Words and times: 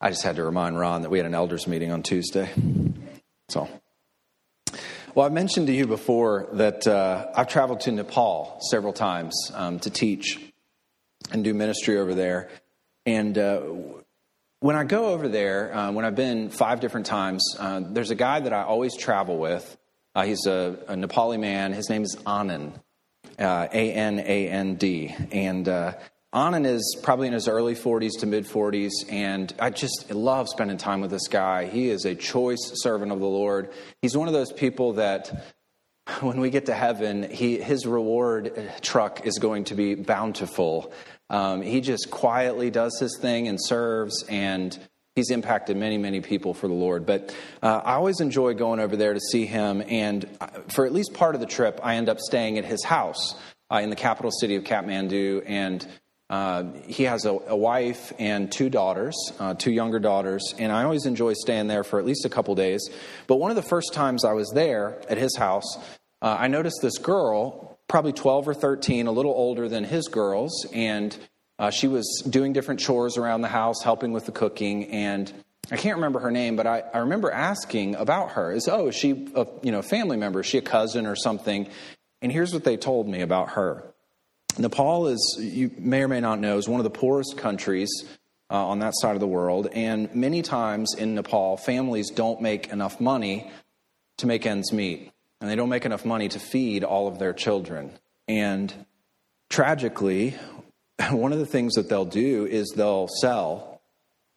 I 0.00 0.10
just 0.10 0.22
had 0.22 0.36
to 0.36 0.44
remind 0.44 0.78
Ron 0.78 1.02
that 1.02 1.10
we 1.10 1.18
had 1.18 1.26
an 1.26 1.34
elders 1.34 1.66
meeting 1.66 1.90
on 1.90 2.02
Tuesday. 2.02 2.50
So, 3.48 3.66
well, 5.14 5.24
I've 5.24 5.32
mentioned 5.32 5.68
to 5.68 5.72
you 5.72 5.86
before 5.86 6.48
that 6.52 6.86
uh, 6.86 7.28
I've 7.34 7.48
traveled 7.48 7.80
to 7.82 7.92
Nepal 7.92 8.58
several 8.60 8.92
times 8.92 9.50
um, 9.54 9.78
to 9.80 9.90
teach 9.90 10.38
and 11.32 11.42
do 11.42 11.54
ministry 11.54 11.96
over 11.96 12.14
there. 12.14 12.50
And 13.06 13.38
uh, 13.38 13.60
when 14.60 14.76
I 14.76 14.84
go 14.84 15.06
over 15.06 15.28
there, 15.28 15.74
uh, 15.74 15.92
when 15.92 16.04
I've 16.04 16.14
been 16.14 16.50
five 16.50 16.80
different 16.80 17.06
times, 17.06 17.42
uh, 17.58 17.80
there's 17.82 18.10
a 18.10 18.16
guy 18.16 18.40
that 18.40 18.52
I 18.52 18.64
always 18.64 18.94
travel 18.96 19.38
with. 19.38 19.78
Uh, 20.14 20.24
he's 20.24 20.44
a, 20.44 20.78
a, 20.88 20.94
Nepali 20.94 21.40
man. 21.40 21.72
His 21.72 21.88
name 21.88 22.02
is 22.02 22.16
Anand, 22.26 22.74
uh, 23.38 23.68
A 23.72 23.92
N 23.92 24.18
A 24.18 24.48
N 24.48 24.74
D. 24.74 25.14
And 25.32 25.66
Anand 26.34 26.66
is 26.66 26.98
probably 27.02 27.28
in 27.28 27.32
his 27.32 27.48
early 27.48 27.74
40s 27.74 28.18
to 28.20 28.26
mid 28.26 28.46
40s, 28.46 28.90
and 29.08 29.54
I 29.58 29.70
just 29.70 30.10
love 30.10 30.48
spending 30.48 30.76
time 30.76 31.00
with 31.00 31.10
this 31.10 31.28
guy. 31.28 31.66
He 31.66 31.88
is 31.88 32.04
a 32.04 32.14
choice 32.14 32.72
servant 32.74 33.12
of 33.12 33.20
the 33.20 33.26
Lord. 33.26 33.70
He's 34.02 34.16
one 34.16 34.28
of 34.28 34.34
those 34.34 34.52
people 34.52 34.94
that 34.94 35.54
when 36.20 36.40
we 36.40 36.50
get 36.50 36.66
to 36.66 36.74
heaven, 36.74 37.28
he, 37.30 37.58
his 37.58 37.86
reward 37.86 38.70
truck 38.80 39.26
is 39.26 39.38
going 39.38 39.64
to 39.64 39.74
be 39.74 39.94
bountiful. 39.94 40.92
Um, 41.30 41.62
he 41.62 41.80
just 41.80 42.10
quietly 42.10 42.70
does 42.70 42.98
his 43.00 43.18
thing 43.20 43.48
and 43.48 43.58
serves, 43.60 44.24
and 44.28 44.78
he's 45.14 45.30
impacted 45.30 45.76
many, 45.76 45.96
many 45.96 46.20
people 46.20 46.54
for 46.54 46.68
the 46.68 46.74
Lord. 46.74 47.06
But 47.06 47.34
uh, 47.62 47.80
I 47.84 47.94
always 47.94 48.20
enjoy 48.20 48.54
going 48.54 48.78
over 48.78 48.96
there 48.96 49.14
to 49.14 49.20
see 49.20 49.46
him, 49.46 49.82
and 49.88 50.28
uh, 50.40 50.48
for 50.68 50.86
at 50.86 50.92
least 50.92 51.14
part 51.14 51.34
of 51.34 51.40
the 51.40 51.46
trip, 51.46 51.80
I 51.82 51.96
end 51.96 52.08
up 52.08 52.20
staying 52.20 52.58
at 52.58 52.64
his 52.64 52.84
house 52.84 53.34
uh, 53.72 53.76
in 53.76 53.90
the 53.90 53.96
capital 53.96 54.30
city 54.30 54.54
of 54.56 54.64
Kathmandu, 54.64 55.42
and 55.46 55.86
uh, 56.28 56.64
he 56.86 57.04
has 57.04 57.24
a, 57.24 57.38
a, 57.46 57.56
wife 57.56 58.12
and 58.18 58.50
two 58.50 58.68
daughters, 58.68 59.14
uh, 59.38 59.54
two 59.54 59.70
younger 59.70 60.00
daughters, 60.00 60.54
and 60.58 60.72
I 60.72 60.82
always 60.82 61.06
enjoy 61.06 61.34
staying 61.34 61.68
there 61.68 61.84
for 61.84 62.00
at 62.00 62.04
least 62.04 62.24
a 62.24 62.28
couple 62.28 62.54
days. 62.56 62.90
But 63.28 63.36
one 63.36 63.50
of 63.50 63.56
the 63.56 63.62
first 63.62 63.94
times 63.94 64.24
I 64.24 64.32
was 64.32 64.50
there 64.50 65.00
at 65.08 65.18
his 65.18 65.36
house, 65.36 65.78
uh, 66.20 66.36
I 66.38 66.48
noticed 66.48 66.80
this 66.82 66.98
girl, 66.98 67.78
probably 67.86 68.12
12 68.12 68.48
or 68.48 68.54
13, 68.54 69.06
a 69.06 69.12
little 69.12 69.32
older 69.32 69.68
than 69.68 69.84
his 69.84 70.08
girls, 70.08 70.66
and 70.72 71.16
uh, 71.60 71.70
she 71.70 71.86
was 71.86 72.24
doing 72.28 72.52
different 72.52 72.80
chores 72.80 73.16
around 73.16 73.42
the 73.42 73.48
house, 73.48 73.82
helping 73.84 74.12
with 74.12 74.26
the 74.26 74.32
cooking, 74.32 74.90
and 74.90 75.32
I 75.70 75.76
can't 75.76 75.96
remember 75.96 76.20
her 76.20 76.30
name, 76.30 76.56
but 76.56 76.66
I, 76.66 76.82
I 76.92 76.98
remember 76.98 77.30
asking 77.30 77.96
about 77.96 78.32
her. 78.32 78.52
Is 78.52 78.68
oh, 78.68 78.88
is 78.88 78.94
she 78.94 79.28
a 79.34 79.46
you 79.62 79.72
know 79.72 79.82
family 79.82 80.16
member? 80.16 80.40
Is 80.40 80.46
she 80.46 80.58
a 80.58 80.62
cousin 80.62 81.06
or 81.06 81.16
something? 81.16 81.68
And 82.22 82.30
here's 82.32 82.52
what 82.52 82.64
they 82.64 82.76
told 82.76 83.08
me 83.08 83.20
about 83.20 83.50
her. 83.50 83.92
Nepal 84.58 85.08
is, 85.08 85.36
you 85.38 85.70
may 85.78 86.02
or 86.02 86.08
may 86.08 86.20
not 86.20 86.40
know, 86.40 86.56
is 86.56 86.68
one 86.68 86.80
of 86.80 86.84
the 86.84 86.90
poorest 86.90 87.36
countries 87.36 87.90
uh, 88.50 88.66
on 88.66 88.78
that 88.78 88.94
side 88.96 89.14
of 89.14 89.20
the 89.20 89.26
world. 89.26 89.68
And 89.72 90.14
many 90.14 90.42
times 90.42 90.94
in 90.96 91.14
Nepal, 91.14 91.56
families 91.56 92.10
don't 92.10 92.40
make 92.40 92.68
enough 92.68 93.00
money 93.00 93.50
to 94.18 94.26
make 94.26 94.46
ends 94.46 94.72
meet. 94.72 95.12
And 95.40 95.50
they 95.50 95.56
don't 95.56 95.68
make 95.68 95.84
enough 95.84 96.04
money 96.04 96.28
to 96.28 96.38
feed 96.38 96.84
all 96.84 97.08
of 97.08 97.18
their 97.18 97.32
children. 97.32 97.92
And 98.26 98.72
tragically, 99.50 100.34
one 101.10 101.32
of 101.32 101.38
the 101.38 101.46
things 101.46 101.74
that 101.74 101.88
they'll 101.88 102.04
do 102.04 102.46
is 102.46 102.72
they'll 102.76 103.08
sell 103.08 103.80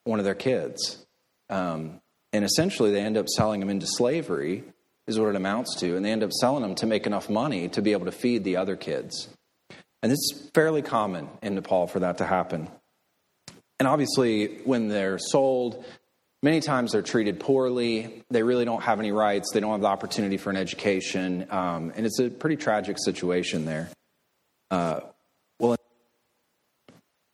one 0.04 0.20
of 0.20 0.26
their 0.26 0.36
kids. 0.36 1.06
Um, 1.50 2.02
and 2.33 2.44
essentially, 2.44 2.92
they 2.92 3.02
end 3.02 3.17
up 3.17 3.28
selling 3.28 3.59
them 3.59 3.70
into 3.70 3.88
slavery, 3.88 4.64
is 5.08 5.20
what 5.20 5.30
it 5.30 5.36
amounts 5.36 5.76
to. 5.80 5.95
And 5.95 6.06
they 6.06 6.11
end 6.11 6.23
up 6.23 6.31
selling 6.31 6.61
them 6.61 6.76
to 6.76 6.86
make 6.86 7.08
enough 7.08 7.30
money 7.30 7.70
to 7.70 7.81
be 7.81 7.94
able 7.94 8.06
to 8.06 8.11
feed 8.11 8.44
the 8.44 8.58
other 8.58 8.76
kids. 8.76 9.30
And 10.02 10.11
it's 10.11 10.50
fairly 10.53 10.81
common 10.81 11.30
in 11.42 11.55
Nepal 11.55 11.88
for 11.88 12.00
that 12.00 12.19
to 12.19 12.25
happen. 12.25 12.69
And 13.80 13.88
obviously, 13.88 14.59
when 14.66 14.88
they're 14.88 15.17
sold, 15.19 15.83
many 16.42 16.61
times 16.61 16.92
they're 16.92 17.02
treated 17.02 17.39
poorly. 17.39 18.23
They 18.30 18.44
really 18.44 18.66
don't 18.66 18.83
have 18.83 18.99
any 18.99 19.11
rights. 19.11 19.52
They 19.54 19.60
don't 19.60 19.71
have 19.71 19.82
the 19.82 19.87
opportunity 19.87 20.37
for 20.37 20.49
an 20.49 20.58
education. 20.58 21.48
Um, 21.49 21.92
and 21.95 22.05
it's 22.05 22.20
a 22.20 22.30
pretty 22.30 22.58
tragic 22.58 22.98
situation 22.99 23.65
there. 23.65 23.89
Uh, 24.71 25.02
well, 25.60 25.76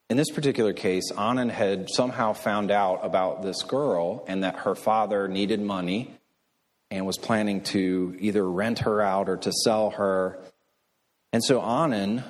in 0.09 0.17
this 0.17 0.29
particular 0.29 0.73
case, 0.73 1.11
Anand 1.11 1.51
had 1.51 1.89
somehow 1.89 2.33
found 2.33 2.71
out 2.71 2.99
about 3.03 3.41
this 3.41 3.63
girl 3.63 4.23
and 4.27 4.43
that 4.43 4.59
her 4.59 4.75
father 4.75 5.27
needed 5.27 5.61
money 5.61 6.15
and 6.91 7.05
was 7.05 7.17
planning 7.17 7.61
to 7.61 8.15
either 8.19 8.47
rent 8.47 8.79
her 8.79 9.01
out 9.01 9.29
or 9.29 9.37
to 9.37 9.51
sell 9.51 9.89
her. 9.91 10.37
And 11.33 11.43
so 11.43 11.59
Anand 11.59 12.23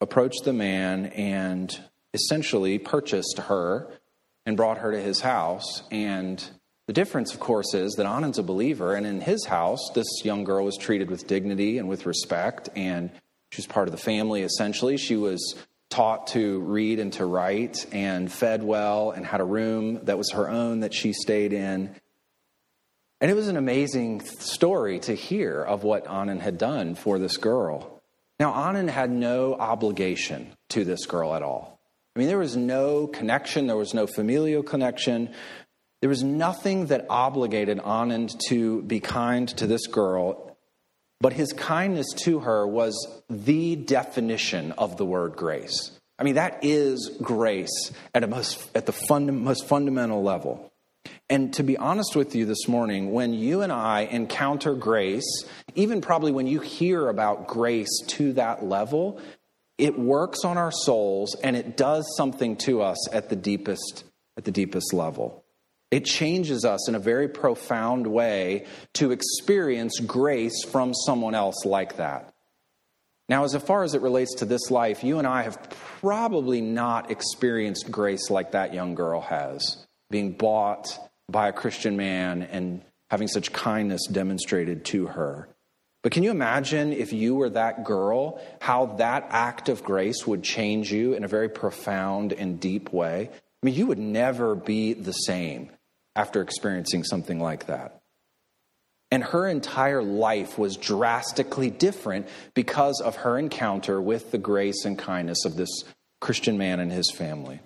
approached 0.00 0.44
the 0.44 0.52
man 0.52 1.06
and 1.06 1.78
essentially 2.14 2.78
purchased 2.78 3.38
her 3.38 3.88
and 4.44 4.56
brought 4.56 4.78
her 4.78 4.92
to 4.92 5.00
his 5.00 5.20
house. 5.20 5.82
And 5.90 6.42
the 6.86 6.92
difference, 6.92 7.34
of 7.34 7.40
course, 7.40 7.74
is 7.74 7.94
that 7.94 8.06
Anand's 8.06 8.38
a 8.38 8.42
believer, 8.42 8.94
and 8.94 9.06
in 9.06 9.20
his 9.20 9.44
house, 9.44 9.90
this 9.94 10.06
young 10.24 10.44
girl 10.44 10.64
was 10.64 10.76
treated 10.76 11.10
with 11.10 11.26
dignity 11.26 11.78
and 11.78 11.88
with 11.88 12.06
respect, 12.06 12.68
and 12.76 13.10
she 13.50 13.60
was 13.60 13.66
part 13.66 13.88
of 13.88 13.92
the 13.92 13.98
family 13.98 14.42
essentially. 14.42 14.96
She 14.96 15.16
was 15.16 15.56
taught 15.88 16.28
to 16.28 16.60
read 16.60 16.98
and 16.98 17.12
to 17.14 17.24
write 17.24 17.86
and 17.92 18.30
fed 18.30 18.62
well 18.62 19.12
and 19.12 19.24
had 19.24 19.40
a 19.40 19.44
room 19.44 20.04
that 20.04 20.18
was 20.18 20.30
her 20.32 20.48
own 20.48 20.80
that 20.80 20.92
she 20.92 21.12
stayed 21.12 21.52
in. 21.52 21.94
And 23.20 23.30
it 23.30 23.34
was 23.34 23.48
an 23.48 23.56
amazing 23.56 24.20
story 24.20 24.98
to 25.00 25.14
hear 25.14 25.62
of 25.62 25.84
what 25.84 26.04
Anand 26.06 26.40
had 26.40 26.58
done 26.58 26.96
for 26.96 27.18
this 27.18 27.36
girl. 27.36 27.95
Now, 28.38 28.52
Anand 28.52 28.90
had 28.90 29.10
no 29.10 29.54
obligation 29.54 30.52
to 30.70 30.84
this 30.84 31.06
girl 31.06 31.34
at 31.34 31.42
all. 31.42 31.80
I 32.14 32.18
mean, 32.18 32.28
there 32.28 32.38
was 32.38 32.56
no 32.56 33.06
connection, 33.06 33.66
there 33.66 33.76
was 33.76 33.94
no 33.94 34.06
familial 34.06 34.62
connection. 34.62 35.30
There 36.00 36.10
was 36.10 36.22
nothing 36.22 36.86
that 36.86 37.06
obligated 37.08 37.78
Anand 37.78 38.38
to 38.48 38.82
be 38.82 39.00
kind 39.00 39.48
to 39.56 39.66
this 39.66 39.86
girl, 39.86 40.56
but 41.20 41.32
his 41.32 41.52
kindness 41.52 42.06
to 42.24 42.40
her 42.40 42.66
was 42.66 43.22
the 43.30 43.76
definition 43.76 44.72
of 44.72 44.98
the 44.98 45.06
word 45.06 45.36
grace. 45.36 45.92
I 46.18 46.24
mean, 46.24 46.34
that 46.34 46.60
is 46.62 47.10
grace 47.20 47.92
at, 48.14 48.24
a 48.24 48.26
most, 48.26 48.70
at 48.74 48.86
the 48.86 48.92
funda- 48.92 49.32
most 49.32 49.66
fundamental 49.66 50.22
level. 50.22 50.72
And 51.28 51.52
to 51.54 51.64
be 51.64 51.76
honest 51.76 52.14
with 52.14 52.36
you 52.36 52.46
this 52.46 52.68
morning, 52.68 53.12
when 53.12 53.34
you 53.34 53.62
and 53.62 53.72
I 53.72 54.02
encounter 54.02 54.74
grace, 54.74 55.44
even 55.74 56.00
probably 56.00 56.30
when 56.30 56.46
you 56.46 56.60
hear 56.60 57.08
about 57.08 57.48
grace 57.48 58.00
to 58.08 58.34
that 58.34 58.64
level, 58.64 59.20
it 59.76 59.98
works 59.98 60.44
on 60.44 60.56
our 60.56 60.70
souls 60.70 61.34
and 61.42 61.56
it 61.56 61.76
does 61.76 62.06
something 62.16 62.56
to 62.58 62.80
us 62.82 63.12
at 63.12 63.28
the 63.28 63.36
deepest 63.36 64.04
at 64.36 64.44
the 64.44 64.52
deepest 64.52 64.92
level. 64.92 65.44
It 65.90 66.04
changes 66.04 66.64
us 66.64 66.88
in 66.88 66.94
a 66.94 67.00
very 67.00 67.28
profound 67.28 68.06
way 68.06 68.66
to 68.94 69.12
experience 69.12 69.98
grace 70.00 70.64
from 70.64 70.92
someone 70.92 71.34
else 71.34 71.64
like 71.64 71.96
that. 71.96 72.34
Now, 73.28 73.44
as 73.44 73.56
far 73.56 73.82
as 73.82 73.94
it 73.94 74.02
relates 74.02 74.34
to 74.36 74.44
this 74.44 74.70
life, 74.70 75.02
you 75.02 75.18
and 75.18 75.26
I 75.26 75.42
have 75.42 75.70
probably 76.00 76.60
not 76.60 77.10
experienced 77.10 77.90
grace 77.90 78.30
like 78.30 78.52
that 78.52 78.74
young 78.74 78.94
girl 78.94 79.20
has, 79.22 79.86
being 80.10 80.32
bought 80.32 80.98
by 81.28 81.48
a 81.48 81.52
Christian 81.52 81.96
man 81.96 82.42
and 82.42 82.82
having 83.10 83.28
such 83.28 83.52
kindness 83.52 84.06
demonstrated 84.10 84.84
to 84.86 85.06
her. 85.06 85.48
But 86.02 86.12
can 86.12 86.22
you 86.22 86.30
imagine 86.30 86.92
if 86.92 87.12
you 87.12 87.34
were 87.34 87.50
that 87.50 87.84
girl, 87.84 88.40
how 88.60 88.86
that 88.98 89.26
act 89.30 89.68
of 89.68 89.82
grace 89.82 90.26
would 90.26 90.42
change 90.42 90.92
you 90.92 91.14
in 91.14 91.24
a 91.24 91.28
very 91.28 91.48
profound 91.48 92.32
and 92.32 92.60
deep 92.60 92.92
way? 92.92 93.28
I 93.32 93.66
mean, 93.66 93.74
you 93.74 93.86
would 93.86 93.98
never 93.98 94.54
be 94.54 94.92
the 94.92 95.12
same 95.12 95.70
after 96.14 96.40
experiencing 96.42 97.02
something 97.02 97.40
like 97.40 97.66
that. 97.66 98.02
And 99.10 99.22
her 99.22 99.46
entire 99.46 100.02
life 100.02 100.58
was 100.58 100.76
drastically 100.76 101.70
different 101.70 102.28
because 102.54 103.00
of 103.00 103.16
her 103.16 103.38
encounter 103.38 104.00
with 104.00 104.30
the 104.30 104.38
grace 104.38 104.84
and 104.84 104.98
kindness 104.98 105.44
of 105.44 105.56
this 105.56 105.84
Christian 106.20 106.58
man 106.58 106.80
and 106.80 106.90
his 106.90 107.10
family. 107.10 107.60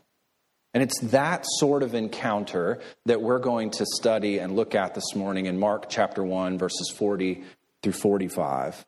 And 0.72 0.82
it's 0.82 1.00
that 1.11 1.44
sort 1.58 1.82
of 1.82 1.94
encounter 1.94 2.81
that 3.06 3.20
we're 3.20 3.40
going 3.40 3.70
to 3.72 3.87
study 3.87 4.38
and 4.38 4.55
look 4.55 4.75
at 4.75 4.94
this 4.94 5.17
morning 5.17 5.46
in 5.46 5.58
Mark 5.58 5.88
chapter 5.88 6.22
1, 6.22 6.58
verses 6.58 6.93
40 6.96 7.43
through 7.82 7.93
45. 7.93 8.84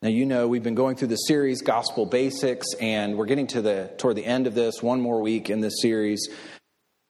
Now, 0.00 0.10
you 0.10 0.26
know, 0.26 0.46
we've 0.46 0.62
been 0.62 0.74
going 0.74 0.96
through 0.96 1.08
the 1.08 1.16
series 1.16 1.62
Gospel 1.62 2.06
Basics, 2.06 2.66
and 2.80 3.16
we're 3.16 3.26
getting 3.26 3.46
to 3.48 3.62
the 3.62 3.90
toward 3.98 4.16
the 4.16 4.26
end 4.26 4.46
of 4.46 4.54
this, 4.54 4.82
one 4.82 5.00
more 5.00 5.20
week 5.20 5.50
in 5.50 5.60
this 5.60 5.80
series. 5.80 6.28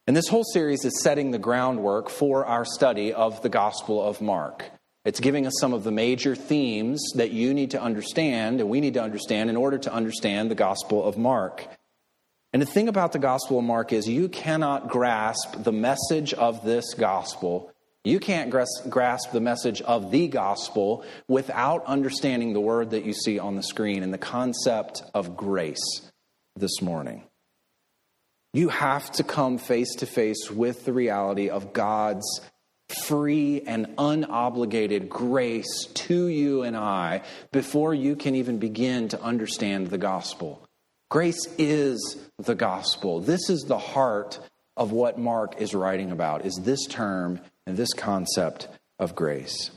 And 0.07 0.17
this 0.17 0.29
whole 0.29 0.45
series 0.45 0.85
is 0.85 1.03
setting 1.03 1.31
the 1.31 1.39
groundwork 1.39 2.09
for 2.09 2.47
our 2.47 2.65
study 2.65 3.13
of 3.13 3.43
the 3.43 3.49
Gospel 3.49 4.03
of 4.03 4.21
Mark. 4.21 4.65
It's 5.05 5.21
giving 5.21 5.47
us 5.47 5.55
some 5.59 5.75
of 5.75 5.85
the 5.85 5.91
major 5.91 6.35
themes 6.35 7.03
that 7.17 7.31
you 7.31 7.53
need 7.53 7.73
to 7.73 7.83
understand 7.83 8.61
and 8.61 8.71
we 8.71 8.81
need 8.81 8.95
to 8.95 9.03
understand 9.03 9.51
in 9.51 9.57
order 9.57 9.77
to 9.77 9.93
understand 9.93 10.51
the 10.51 10.55
Gospel 10.55 11.05
of 11.05 11.19
Mark. 11.19 11.67
And 12.55 12.63
the 12.63 12.67
thing 12.67 12.87
about 12.87 13.11
the 13.11 13.19
Gospel 13.19 13.59
of 13.59 13.65
Mark 13.65 13.93
is 13.93 14.09
you 14.09 14.29
cannot 14.29 14.89
grasp 14.89 15.65
the 15.65 15.73
message 15.73 16.33
of 16.33 16.65
this 16.65 16.95
gospel. 16.95 17.73
You 18.05 18.21
can't 18.21 18.49
grasp 18.49 19.33
the 19.33 19.41
message 19.41 19.83
of 19.83 20.13
the 20.13 20.29
gospel 20.29 21.05
without 21.27 21.85
understanding 21.85 22.53
the 22.53 22.61
word 22.61 22.91
that 22.91 23.05
you 23.05 23.13
see 23.13 23.41
on 23.41 23.57
the 23.57 23.63
screen 23.65 24.05
and 24.05 24.15
the 24.15 24.19
concept 24.19 25.03
of 25.15 25.37
grace 25.37 25.83
this 26.55 26.81
morning. 26.81 27.25
You 28.53 28.69
have 28.69 29.11
to 29.13 29.25
come 29.25 29.59
face 29.59 29.93
to 29.97 30.07
face 30.07 30.49
with 30.49 30.85
the 30.85 30.93
reality 30.93 31.49
of 31.49 31.73
God's 31.73 32.41
free 33.03 33.63
and 33.67 33.97
unobligated 33.97 35.09
grace 35.09 35.87
to 35.95 36.29
you 36.29 36.63
and 36.63 36.77
I 36.77 37.23
before 37.51 37.95
you 37.95 38.15
can 38.15 38.37
even 38.37 38.59
begin 38.59 39.09
to 39.09 39.21
understand 39.21 39.89
the 39.89 39.99
gospel. 39.99 40.65
Grace 41.15 41.47
is 41.59 42.17
the 42.41 42.57
gospel. 42.57 43.21
This 43.21 43.49
is 43.49 43.63
the 43.63 43.79
heart 43.79 44.41
of 44.77 44.91
what 44.91 45.17
Mark 45.17 45.61
is 45.61 45.73
writing 45.73 46.11
about 46.11 46.45
is 46.45 46.59
this 46.65 46.85
term 46.87 47.39
and 47.69 47.77
this 47.77 47.93
concept 47.93 48.67
of 48.99 49.15
grace. 49.15 49.71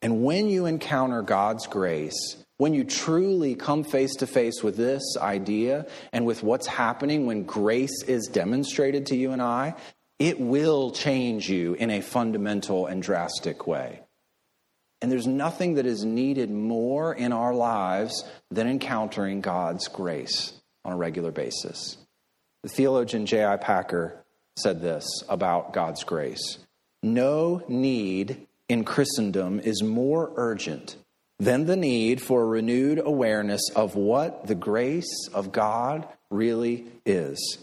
And 0.00 0.22
when 0.22 0.48
you 0.48 0.66
encounter 0.66 1.22
God's 1.22 1.66
grace, 1.66 2.36
when 2.58 2.72
you 2.72 2.84
truly 2.84 3.56
come 3.56 3.82
face 3.82 4.14
to 4.18 4.28
face 4.28 4.62
with 4.62 4.76
this 4.76 5.02
idea 5.20 5.88
and 6.12 6.24
with 6.24 6.44
what's 6.44 6.68
happening 6.68 7.26
when 7.26 7.42
grace 7.42 8.04
is 8.04 8.28
demonstrated 8.28 9.06
to 9.06 9.16
you 9.16 9.32
and 9.32 9.42
I, 9.42 9.74
it 10.20 10.38
will 10.38 10.92
change 10.92 11.50
you 11.50 11.74
in 11.74 11.90
a 11.90 12.00
fundamental 12.00 12.86
and 12.86 13.02
drastic 13.02 13.66
way. 13.66 14.02
And 15.00 15.12
there's 15.12 15.26
nothing 15.26 15.74
that 15.74 15.86
is 15.86 16.04
needed 16.04 16.50
more 16.50 17.14
in 17.14 17.32
our 17.32 17.54
lives 17.54 18.24
than 18.50 18.68
encountering 18.68 19.40
God's 19.40 19.86
grace 19.88 20.54
on 20.84 20.92
a 20.92 20.96
regular 20.96 21.30
basis. 21.30 21.96
The 22.62 22.68
theologian 22.68 23.26
J.I. 23.26 23.56
Packer 23.58 24.24
said 24.56 24.80
this 24.80 25.04
about 25.28 25.72
God's 25.72 26.02
grace 26.02 26.58
No 27.02 27.62
need 27.68 28.46
in 28.68 28.84
Christendom 28.84 29.60
is 29.60 29.82
more 29.82 30.32
urgent 30.36 30.96
than 31.38 31.66
the 31.66 31.76
need 31.76 32.20
for 32.20 32.46
renewed 32.46 32.98
awareness 32.98 33.62
of 33.76 33.94
what 33.94 34.46
the 34.46 34.56
grace 34.56 35.28
of 35.32 35.52
God 35.52 36.08
really 36.30 36.86
is. 37.06 37.58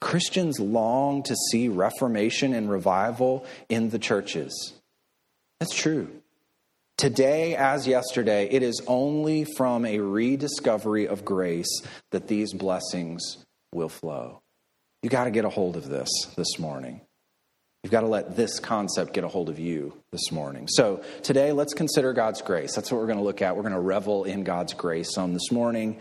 Christians 0.00 0.58
long 0.58 1.22
to 1.24 1.36
see 1.50 1.68
reformation 1.68 2.54
and 2.54 2.70
revival 2.70 3.44
in 3.68 3.90
the 3.90 3.98
churches. 3.98 4.74
That's 5.60 5.74
true. 5.74 6.08
Today, 6.98 7.54
as 7.54 7.86
yesterday, 7.86 8.48
it 8.50 8.62
is 8.62 8.80
only 8.86 9.44
from 9.44 9.84
a 9.84 9.98
rediscovery 10.00 11.06
of 11.06 11.26
grace 11.26 11.82
that 12.10 12.26
these 12.26 12.54
blessings 12.54 13.44
will 13.70 13.90
flow. 13.90 14.40
You 15.02 15.10
got 15.10 15.24
to 15.24 15.30
get 15.30 15.44
a 15.44 15.50
hold 15.50 15.76
of 15.76 15.88
this 15.88 16.08
this 16.36 16.58
morning. 16.58 17.02
You've 17.82 17.90
got 17.90 18.00
to 18.00 18.06
let 18.06 18.34
this 18.34 18.58
concept 18.60 19.12
get 19.12 19.24
a 19.24 19.28
hold 19.28 19.50
of 19.50 19.58
you 19.58 19.92
this 20.10 20.32
morning. 20.32 20.68
So, 20.68 21.04
today, 21.22 21.52
let's 21.52 21.74
consider 21.74 22.14
God's 22.14 22.40
grace. 22.40 22.74
That's 22.74 22.90
what 22.90 22.98
we're 22.98 23.06
going 23.06 23.18
to 23.18 23.24
look 23.24 23.42
at. 23.42 23.56
We're 23.56 23.62
going 23.62 23.74
to 23.74 23.80
revel 23.80 24.24
in 24.24 24.42
God's 24.42 24.72
grace 24.72 25.12
some 25.12 25.34
this 25.34 25.52
morning 25.52 26.00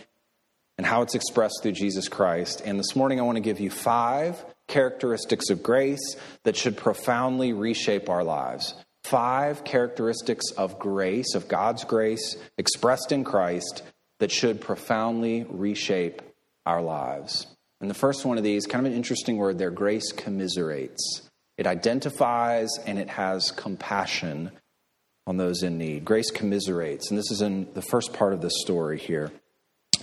and 0.77 0.87
how 0.87 1.01
it's 1.01 1.13
expressed 1.13 1.59
through 1.61 1.73
Jesus 1.73 2.07
Christ. 2.07 2.61
And 2.63 2.79
this 2.79 2.95
morning, 2.95 3.19
I 3.19 3.23
want 3.23 3.35
to 3.35 3.41
give 3.41 3.59
you 3.59 3.69
five 3.69 4.43
characteristics 4.67 5.49
of 5.49 5.61
grace 5.61 6.15
that 6.43 6.55
should 6.55 6.77
profoundly 6.77 7.51
reshape 7.51 8.09
our 8.09 8.23
lives. 8.23 8.73
Five 9.05 9.63
characteristics 9.63 10.49
of 10.57 10.79
grace, 10.79 11.35
of 11.35 11.47
God's 11.47 11.83
grace 11.83 12.37
expressed 12.57 13.11
in 13.11 13.23
Christ, 13.23 13.83
that 14.19 14.31
should 14.31 14.59
profoundly 14.59 15.45
reshape 15.47 16.23
our 16.65 16.81
lives. 16.81 17.45
And 17.79 17.87
the 17.87 17.93
first 17.93 18.25
one 18.25 18.39
of 18.39 18.43
these, 18.43 18.65
kind 18.65 18.83
of 18.83 18.91
an 18.91 18.97
interesting 18.97 19.37
word 19.37 19.59
there, 19.59 19.69
grace 19.69 20.11
commiserates. 20.11 21.29
It 21.55 21.67
identifies 21.67 22.71
and 22.87 22.97
it 22.97 23.09
has 23.09 23.51
compassion 23.51 24.49
on 25.27 25.37
those 25.37 25.61
in 25.61 25.77
need. 25.77 26.03
Grace 26.03 26.31
commiserates. 26.31 27.11
And 27.11 27.17
this 27.19 27.29
is 27.29 27.43
in 27.43 27.71
the 27.75 27.83
first 27.83 28.11
part 28.11 28.33
of 28.33 28.41
this 28.41 28.59
story 28.61 28.97
here. 28.97 29.31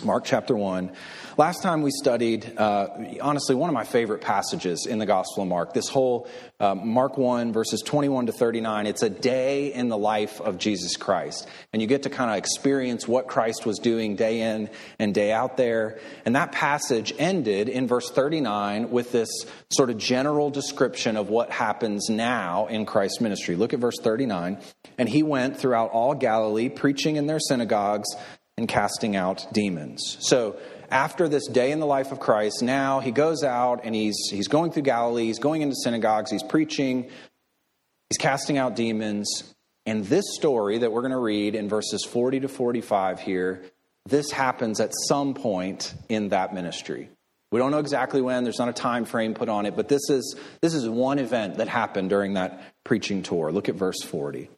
Mark 0.05 0.25
chapter 0.25 0.57
1. 0.57 0.91
Last 1.37 1.63
time 1.63 1.83
we 1.83 1.91
studied, 1.91 2.59
uh, 2.59 2.89
honestly, 3.21 3.55
one 3.55 3.71
of 3.71 3.75
my 3.75 3.85
favorite 3.85 4.21
passages 4.21 4.87
in 4.87 4.99
the 4.99 5.07
Gospel 5.07 5.45
of 5.45 5.49
Mark. 5.49 5.73
This 5.73 5.89
whole 5.89 6.29
uh, 6.61 6.75
Mark 6.75 7.17
1, 7.17 7.53
verses 7.53 7.81
21 7.81 8.27
to 8.27 8.33
39, 8.33 8.87
it's 8.87 9.03
a 9.03 9.11
day 9.11 9.73
in 9.73 9.89
the 9.89 9.97
life 9.97 10.41
of 10.41 10.59
Jesus 10.59 10.97
Christ. 10.97 11.49
And 11.73 11.81
you 11.81 11.89
get 11.89 12.03
to 12.03 12.11
kind 12.11 12.31
of 12.31 12.37
experience 12.37 13.09
what 13.09 13.29
Christ 13.29 13.65
was 13.65 13.79
doing 13.79 14.17
day 14.17 14.41
in 14.41 14.71
and 14.99 15.15
day 15.15 15.33
out 15.33 15.57
there. 15.57 15.99
And 16.25 16.37
that 16.37 16.53
passage 16.53 17.15
ended 17.19 17.69
in 17.69 17.87
verse 17.87 18.11
39 18.11 18.91
with 18.91 19.13
this 19.13 19.31
sort 19.71 19.91
of 19.91 19.99
general 19.99 20.51
description 20.51 21.17
of 21.17 21.29
what 21.29 21.51
happens 21.51 22.11
now 22.11 22.67
in 22.67 22.85
Christ's 22.87 23.21
ministry. 23.21 23.57
Look 23.57 23.73
at 23.73 23.81
verse 23.81 23.99
39. 24.01 24.59
And 24.99 25.09
he 25.09 25.23
went 25.23 25.57
throughout 25.59 25.91
all 25.91 26.15
Galilee, 26.15 26.69
preaching 26.69 27.17
in 27.17 27.27
their 27.27 27.41
synagogues 27.41 28.09
and 28.57 28.69
casting 28.69 29.17
out 29.17 29.47
demons. 29.53 30.17
So, 30.21 30.57
after 30.91 31.27
this 31.27 31.49
day 31.49 31.73
in 31.73 31.81
the 31.81 31.87
life 31.87 32.13
of 32.13 32.21
Christ, 32.21 32.63
now 32.63 33.01
he 33.01 33.13
goes 33.13 33.43
out 33.43 33.81
and 33.85 33.95
he's, 33.95 34.29
he's 34.31 34.49
going 34.49 34.73
through 34.73 34.83
Galilee, 34.83 35.25
he's 35.25 35.39
going 35.39 35.63
into 35.63 35.75
synagogues, 35.75 36.31
he's 36.31 36.43
preaching, 36.43 37.09
he's 38.11 38.19
casting 38.19 38.59
out 38.59 38.77
demons. 38.77 39.55
And 39.87 40.05
this 40.05 40.25
story 40.35 40.79
that 40.79 40.93
we're 40.93 41.01
going 41.01 41.13
to 41.13 41.19
read 41.19 41.55
in 41.55 41.69
verses 41.69 42.05
40 42.05 42.41
to 42.41 42.49
45 42.49 43.21
here, 43.21 43.63
this 44.07 44.31
happens 44.31 44.81
at 44.81 44.93
some 45.09 45.33
point 45.33 45.95
in 46.09 46.29
that 46.29 46.55
ministry. 46.55 47.09
We 47.51 47.59
don't 47.59 47.71
know 47.71 47.79
exactly 47.79 48.21
when, 48.21 48.45
there's 48.45 48.59
not 48.59 48.69
a 48.69 48.75
time 48.75 49.05
frame 49.05 49.35
put 49.35 49.49
on 49.49 49.67
it, 49.67 49.77
but 49.77 49.89
this 49.89 50.09
is, 50.09 50.37
this 50.61 50.75
is 50.75 50.89
one 50.89 51.19
event 51.19 51.57
that 51.57 51.69
happened 51.69 52.11
during 52.11 52.35
that 52.35 52.63
preaching 52.85 53.23
tour. 53.23 53.51
Look 53.51 53.69
at 53.69 53.75
verse 53.75 54.03
40. 54.03 54.51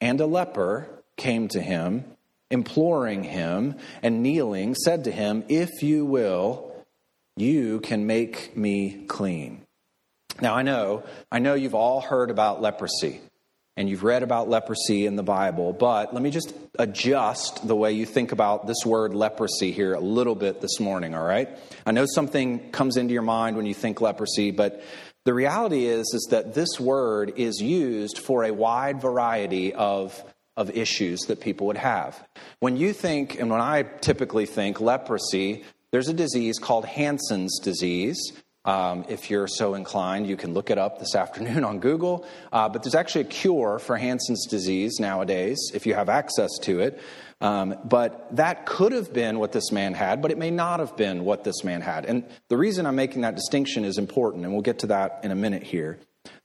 And 0.00 0.20
a 0.20 0.26
leper 0.26 0.88
came 1.16 1.48
to 1.48 1.60
him 1.60 2.04
imploring 2.50 3.24
him 3.24 3.76
and 4.02 4.22
kneeling, 4.22 4.74
said 4.74 5.04
to 5.04 5.10
him, 5.10 5.44
If 5.48 5.82
you 5.82 6.04
will, 6.04 6.72
you 7.36 7.80
can 7.80 8.06
make 8.06 8.56
me 8.56 9.04
clean. 9.06 9.62
Now, 10.40 10.54
I 10.54 10.62
know, 10.62 11.04
I 11.30 11.38
know 11.38 11.54
you've 11.54 11.74
all 11.74 12.00
heard 12.00 12.30
about 12.30 12.62
leprosy 12.62 13.20
and 13.76 13.88
you've 13.88 14.02
read 14.02 14.22
about 14.22 14.48
leprosy 14.48 15.06
in 15.06 15.16
the 15.16 15.22
Bible, 15.22 15.72
but 15.72 16.12
let 16.12 16.22
me 16.22 16.30
just 16.30 16.52
adjust 16.78 17.66
the 17.66 17.76
way 17.76 17.92
you 17.92 18.04
think 18.04 18.32
about 18.32 18.66
this 18.66 18.84
word 18.84 19.14
leprosy 19.14 19.70
here 19.72 19.94
a 19.94 20.00
little 20.00 20.34
bit 20.34 20.60
this 20.60 20.80
morning, 20.80 21.14
all 21.14 21.24
right? 21.24 21.48
I 21.86 21.92
know 21.92 22.04
something 22.06 22.72
comes 22.72 22.96
into 22.96 23.14
your 23.14 23.22
mind 23.22 23.56
when 23.56 23.66
you 23.66 23.74
think 23.74 24.00
leprosy, 24.00 24.50
but 24.50 24.82
the 25.24 25.34
reality 25.34 25.86
is 25.86 26.12
is 26.14 26.28
that 26.30 26.54
this 26.54 26.80
word 26.80 27.34
is 27.36 27.60
used 27.60 28.18
for 28.18 28.44
a 28.44 28.52
wide 28.52 29.00
variety 29.00 29.72
of 29.72 30.22
of 30.56 30.70
issues 30.76 31.20
that 31.22 31.40
people 31.40 31.66
would 31.68 31.76
have. 31.76 32.26
When 32.58 32.76
you 32.76 32.92
think, 32.92 33.38
and 33.38 33.50
when 33.50 33.60
I 33.60 33.82
typically 33.82 34.46
think 34.46 34.80
leprosy, 34.80 35.64
there's 35.90 36.08
a 36.08 36.14
disease 36.14 36.58
called 36.58 36.84
Hansen's 36.84 37.58
disease. 37.60 38.32
Um, 38.64 39.06
if 39.08 39.30
you're 39.30 39.48
so 39.48 39.74
inclined, 39.74 40.26
you 40.26 40.36
can 40.36 40.52
look 40.52 40.70
it 40.70 40.78
up 40.78 40.98
this 40.98 41.14
afternoon 41.24 41.64
on 41.64 41.80
Google. 41.80 42.26
Uh, 42.52 42.68
but 42.68 42.82
there's 42.82 42.94
actually 42.94 43.22
a 43.22 43.28
cure 43.28 43.78
for 43.78 43.96
Hansen's 43.96 44.46
disease 44.46 44.98
nowadays 45.00 45.58
if 45.74 45.86
you 45.86 45.94
have 45.94 46.08
access 46.08 46.50
to 46.62 46.80
it. 46.80 47.00
Um, 47.40 47.76
but 47.84 48.36
that 48.36 48.66
could 48.66 48.92
have 48.92 49.14
been 49.14 49.38
what 49.38 49.52
this 49.52 49.72
man 49.72 49.94
had, 49.94 50.20
but 50.20 50.30
it 50.30 50.36
may 50.36 50.50
not 50.50 50.80
have 50.80 50.94
been 50.96 51.24
what 51.24 51.42
this 51.42 51.64
man 51.64 51.80
had. 51.80 52.04
And 52.04 52.24
the 52.48 52.58
reason 52.58 52.84
I'm 52.84 52.96
making 52.96 53.22
that 53.22 53.34
distinction 53.34 53.84
is 53.84 53.96
important, 53.96 54.44
and 54.44 54.52
we'll 54.52 54.62
get 54.62 54.80
to 54.80 54.88
that 54.88 55.20
in 55.22 55.30
a 55.30 55.34
minute 55.34 55.62
here. 55.62 55.98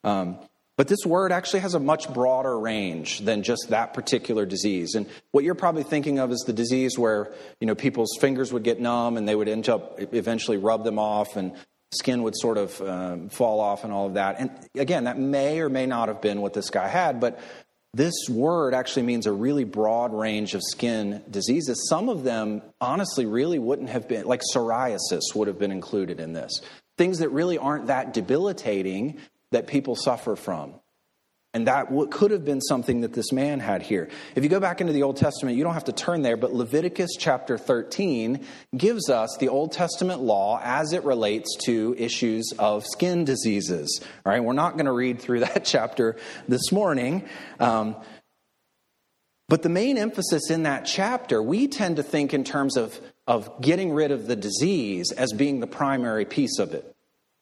Um, 0.05 0.39
but 0.77 0.87
this 0.87 1.05
word 1.05 1.31
actually 1.31 1.61
has 1.61 1.73
a 1.73 1.79
much 1.79 2.13
broader 2.13 2.57
range 2.59 3.19
than 3.19 3.43
just 3.43 3.67
that 3.69 3.93
particular 3.93 4.45
disease. 4.45 4.95
And 4.95 5.07
what 5.31 5.43
you're 5.43 5.55
probably 5.55 5.83
thinking 5.83 6.19
of 6.19 6.31
is 6.31 6.43
the 6.45 6.53
disease 6.53 6.97
where, 6.97 7.33
you 7.59 7.67
know, 7.67 7.75
people's 7.75 8.17
fingers 8.19 8.51
would 8.51 8.63
get 8.63 8.79
numb 8.79 9.17
and 9.17 9.27
they 9.27 9.35
would 9.35 9.47
end 9.47 9.69
up 9.69 9.99
eventually 10.13 10.57
rub 10.57 10.83
them 10.83 10.99
off 10.99 11.37
and 11.37 11.53
skin 11.91 12.23
would 12.23 12.35
sort 12.35 12.57
of 12.57 12.81
um, 12.81 13.29
fall 13.29 13.59
off 13.61 13.83
and 13.83 13.93
all 13.93 14.07
of 14.07 14.15
that. 14.15 14.35
And 14.39 14.51
again, 14.75 15.05
that 15.05 15.17
may 15.17 15.61
or 15.61 15.69
may 15.69 15.85
not 15.85 16.09
have 16.09 16.21
been 16.21 16.41
what 16.41 16.53
this 16.53 16.69
guy 16.69 16.87
had, 16.87 17.19
but 17.19 17.39
this 17.93 18.13
word 18.29 18.73
actually 18.73 19.03
means 19.03 19.25
a 19.25 19.31
really 19.31 19.63
broad 19.63 20.13
range 20.13 20.53
of 20.53 20.61
skin 20.61 21.23
diseases. 21.31 21.87
Some 21.87 22.09
of 22.09 22.23
them, 22.23 22.61
honestly, 22.81 23.25
really 23.25 23.59
wouldn't 23.59 23.87
have 23.89 24.09
been, 24.09 24.25
like 24.25 24.41
psoriasis 24.53 25.21
would 25.33 25.47
have 25.47 25.57
been 25.57 25.71
included 25.71 26.19
in 26.19 26.33
this. 26.33 26.59
Things 26.97 27.19
that 27.19 27.29
really 27.29 27.57
aren't 27.57 27.87
that 27.87 28.13
debilitating, 28.13 29.19
that 29.55 29.67
people 29.67 29.95
suffer 29.95 30.35
from. 30.35 30.75
And 31.53 31.67
that 31.67 31.87
could 32.11 32.31
have 32.31 32.43
been 32.43 32.59
something 32.59 32.99
that 33.01 33.13
this 33.13 33.31
man 33.31 33.61
had 33.61 33.81
here. 33.81 34.09
If 34.35 34.43
you 34.43 34.49
go 34.49 34.59
back 34.59 34.81
into 34.81 34.91
the 34.91 35.03
Old 35.03 35.15
Testament, 35.15 35.55
you 35.55 35.63
don't 35.63 35.73
have 35.73 35.85
to 35.85 35.93
turn 35.93 36.21
there, 36.21 36.35
but 36.35 36.53
Leviticus 36.53 37.11
chapter 37.17 37.57
13 37.57 38.45
gives 38.75 39.09
us 39.09 39.37
the 39.39 39.47
Old 39.47 39.71
Testament 39.71 40.19
law 40.19 40.59
as 40.61 40.91
it 40.91 41.05
relates 41.05 41.55
to 41.63 41.95
issues 41.97 42.51
of 42.59 42.85
skin 42.85 43.23
diseases. 43.23 44.01
All 44.25 44.33
right, 44.33 44.43
we're 44.43 44.51
not 44.51 44.73
going 44.73 44.87
to 44.87 44.91
read 44.91 45.21
through 45.21 45.39
that 45.51 45.63
chapter 45.63 46.17
this 46.49 46.73
morning. 46.73 47.23
Um, 47.57 47.95
but 49.47 49.61
the 49.61 49.69
main 49.69 49.97
emphasis 49.97 50.49
in 50.49 50.63
that 50.63 50.83
chapter, 50.85 51.41
we 51.41 51.69
tend 51.69 51.95
to 51.95 52.03
think 52.03 52.33
in 52.33 52.43
terms 52.43 52.75
of, 52.75 52.99
of 53.27 53.61
getting 53.61 53.93
rid 53.93 54.11
of 54.11 54.27
the 54.27 54.35
disease 54.35 55.13
as 55.13 55.31
being 55.31 55.61
the 55.61 55.67
primary 55.67 56.25
piece 56.25 56.59
of 56.59 56.73
it. 56.73 56.94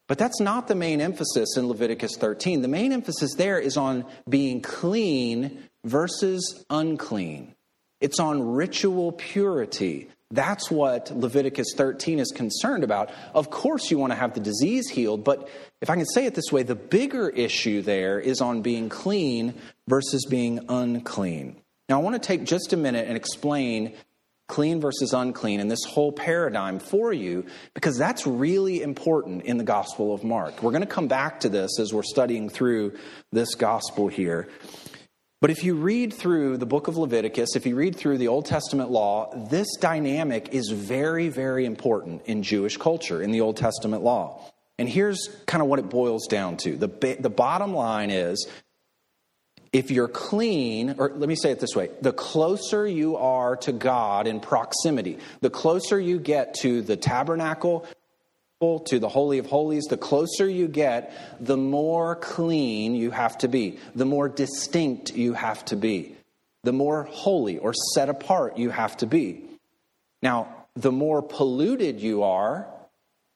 But 0.08 0.18
that's 0.18 0.40
not 0.40 0.68
the 0.68 0.76
main 0.76 1.02
emphasis 1.02 1.56
in 1.58 1.68
Leviticus 1.68 2.18
13. 2.18 2.62
The 2.62 2.68
main 2.68 2.92
emphasis 2.92 3.36
there 3.36 3.60
is 3.60 3.78
on 3.78 4.06
being 4.28 4.62
clean 4.62 5.64
versus 5.86 6.66
unclean. 6.70 7.56
It's 8.02 8.20
on 8.20 8.42
ritual 8.54 9.14
purity. 9.14 10.10
That's 10.30 10.70
what 10.70 11.12
Leviticus 11.16 11.68
13 11.78 12.20
is 12.20 12.32
concerned 12.36 12.84
about. 12.84 13.12
Of 13.34 13.50
course, 13.50 13.92
you 13.92 13.98
want 13.98 14.12
to 14.12 14.18
have 14.18 14.34
the 14.34 14.40
disease 14.40 14.90
healed, 14.90 15.24
but 15.24 15.48
if 15.80 15.90
I 15.90 15.96
can 15.96 16.06
say 16.08 16.26
it 16.26 16.34
this 16.34 16.52
way, 16.52 16.64
the 16.64 16.76
bigger 16.76 17.30
issue 17.30 17.82
there 17.82 18.20
is 18.20 18.42
on 18.42 18.62
being 18.62 18.90
clean 18.90 19.54
versus 19.88 20.26
being 20.26 20.66
unclean. 20.70 21.62
Now, 21.88 22.00
I 22.00 22.04
want 22.04 22.22
to 22.22 22.28
take 22.28 22.46
just 22.46 22.74
a 22.74 22.78
minute 22.78 23.08
and 23.08 23.16
explain 23.16 23.94
clean 24.48 24.82
versus 24.82 25.14
unclean 25.14 25.60
and 25.60 25.72
this 25.72 25.84
whole 25.86 26.12
paradigm 26.12 26.80
for 26.80 27.14
you 27.14 27.46
because 27.74 27.98
that's 27.98 28.28
really 28.28 28.82
important 28.82 29.44
in 29.44 29.58
the 29.58 29.64
Gospel 29.64 30.14
of 30.14 30.24
Mark. 30.24 30.62
We're 30.62 30.72
going 30.72 30.82
to 30.82 30.88
come 30.88 31.08
back 31.08 31.42
to 31.42 31.50
this 31.50 31.80
as 31.80 31.94
we're 31.94 32.04
studying 32.04 32.50
through 32.50 32.98
this 33.32 33.56
gospel 33.56 34.08
here. 34.08 34.50
But 35.42 35.50
if 35.50 35.64
you 35.64 35.76
read 35.76 36.14
through 36.14 36.58
the 36.58 36.66
book 36.66 36.88
of 36.88 36.96
Leviticus, 36.96 37.58
if 37.58 37.66
you 37.66 37.76
read 37.76 37.98
through 37.98 38.18
the 38.18 38.30
Old 38.30 38.46
Testament 38.46 38.92
law, 38.92 39.30
this 39.50 39.68
dynamic 39.78 40.50
is 40.54 40.70
very, 40.70 41.28
very 41.28 41.66
important 41.66 42.22
in 42.28 42.44
Jewish 42.44 42.78
culture, 42.78 43.22
in 43.22 43.32
the 43.32 43.42
Old 43.42 43.58
Testament 43.58 44.04
law. 44.04 44.50
And 44.80 44.88
here's 44.88 45.28
kind 45.46 45.62
of 45.62 45.68
what 45.68 45.80
it 45.80 45.90
boils 45.90 46.28
down 46.28 46.58
to. 46.58 46.78
The, 46.78 47.18
the 47.20 47.30
bottom 47.30 47.74
line 47.74 48.10
is 48.10 48.48
if 49.74 49.90
you're 49.90 50.08
clean, 50.08 50.96
or 51.00 51.12
let 51.16 51.28
me 51.28 51.36
say 51.36 51.52
it 51.52 51.60
this 51.60 51.76
way 51.76 51.90
the 52.02 52.14
closer 52.14 52.88
you 52.88 53.18
are 53.18 53.58
to 53.58 53.72
God 53.72 54.28
in 54.28 54.40
proximity, 54.40 55.18
the 55.42 55.50
closer 55.50 56.00
you 56.00 56.20
get 56.20 56.54
to 56.62 56.82
the 56.82 56.96
tabernacle, 56.96 57.86
to 58.86 58.98
the 58.98 59.10
Holy 59.10 59.40
of 59.40 59.46
Holies, 59.46 59.84
the 59.90 59.98
closer 59.98 60.48
you 60.48 60.70
get, 60.70 61.14
the 61.46 61.58
more 61.58 62.16
clean 62.16 62.96
you 62.96 63.12
have 63.12 63.38
to 63.40 63.50
be, 63.50 63.78
the 63.94 64.06
more 64.06 64.30
distinct 64.30 65.14
you 65.14 65.34
have 65.34 65.66
to 65.66 65.76
be, 65.76 66.16
the 66.64 66.72
more 66.72 67.04
holy 67.04 67.58
or 67.58 67.74
set 67.94 68.08
apart 68.08 68.58
you 68.58 68.70
have 68.70 68.96
to 68.98 69.06
be. 69.06 69.44
Now, 70.22 70.48
the 70.76 70.94
more 70.94 71.22
polluted 71.22 72.00
you 72.00 72.24
are, 72.24 72.66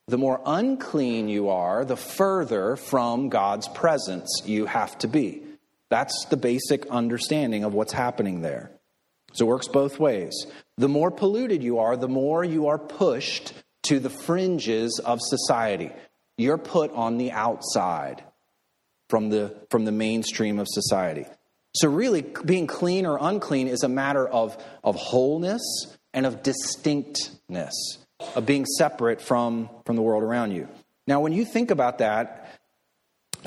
the 0.07 0.17
more 0.17 0.39
unclean 0.45 1.27
you 1.27 1.49
are, 1.49 1.83
the 1.83 1.97
further 1.97 2.77
from 2.77 3.27
God's 3.27 3.67
presence 3.67 4.43
you 4.45 4.65
have 4.65 4.97
to 4.99 5.09
be. 5.09 5.43
That's 5.89 6.25
the 6.29 6.37
basic 6.37 6.85
understanding 6.87 7.63
of 7.63 7.73
what's 7.73 7.93
happening 7.93 8.41
there. 8.41 8.71
So 9.33 9.45
it 9.45 9.49
works 9.49 9.67
both 9.67 9.99
ways. 9.99 10.33
The 10.77 10.89
more 10.89 11.11
polluted 11.11 11.63
you 11.63 11.79
are, 11.79 11.95
the 11.95 12.07
more 12.07 12.43
you 12.43 12.67
are 12.67 12.77
pushed 12.77 13.53
to 13.83 13.99
the 13.99 14.09
fringes 14.09 14.99
of 15.03 15.19
society. 15.21 15.91
You're 16.37 16.57
put 16.57 16.91
on 16.91 17.17
the 17.17 17.31
outside 17.31 18.23
from 19.09 19.29
the, 19.29 19.55
from 19.69 19.85
the 19.85 19.91
mainstream 19.91 20.59
of 20.59 20.67
society. 20.69 21.25
So, 21.75 21.89
really, 21.89 22.23
being 22.23 22.67
clean 22.67 23.05
or 23.05 23.17
unclean 23.21 23.67
is 23.67 23.83
a 23.83 23.89
matter 23.89 24.27
of, 24.27 24.57
of 24.83 24.95
wholeness 24.95 25.61
and 26.13 26.25
of 26.25 26.41
distinctness, 26.41 27.99
of 28.35 28.45
being 28.45 28.65
separate 28.65 29.21
from, 29.21 29.69
from 29.85 29.95
the 29.95 30.01
world 30.01 30.23
around 30.23 30.51
you. 30.51 30.67
Now, 31.05 31.19
when 31.19 31.33
you 31.33 31.45
think 31.45 31.69
about 31.69 31.99
that, 31.99 32.46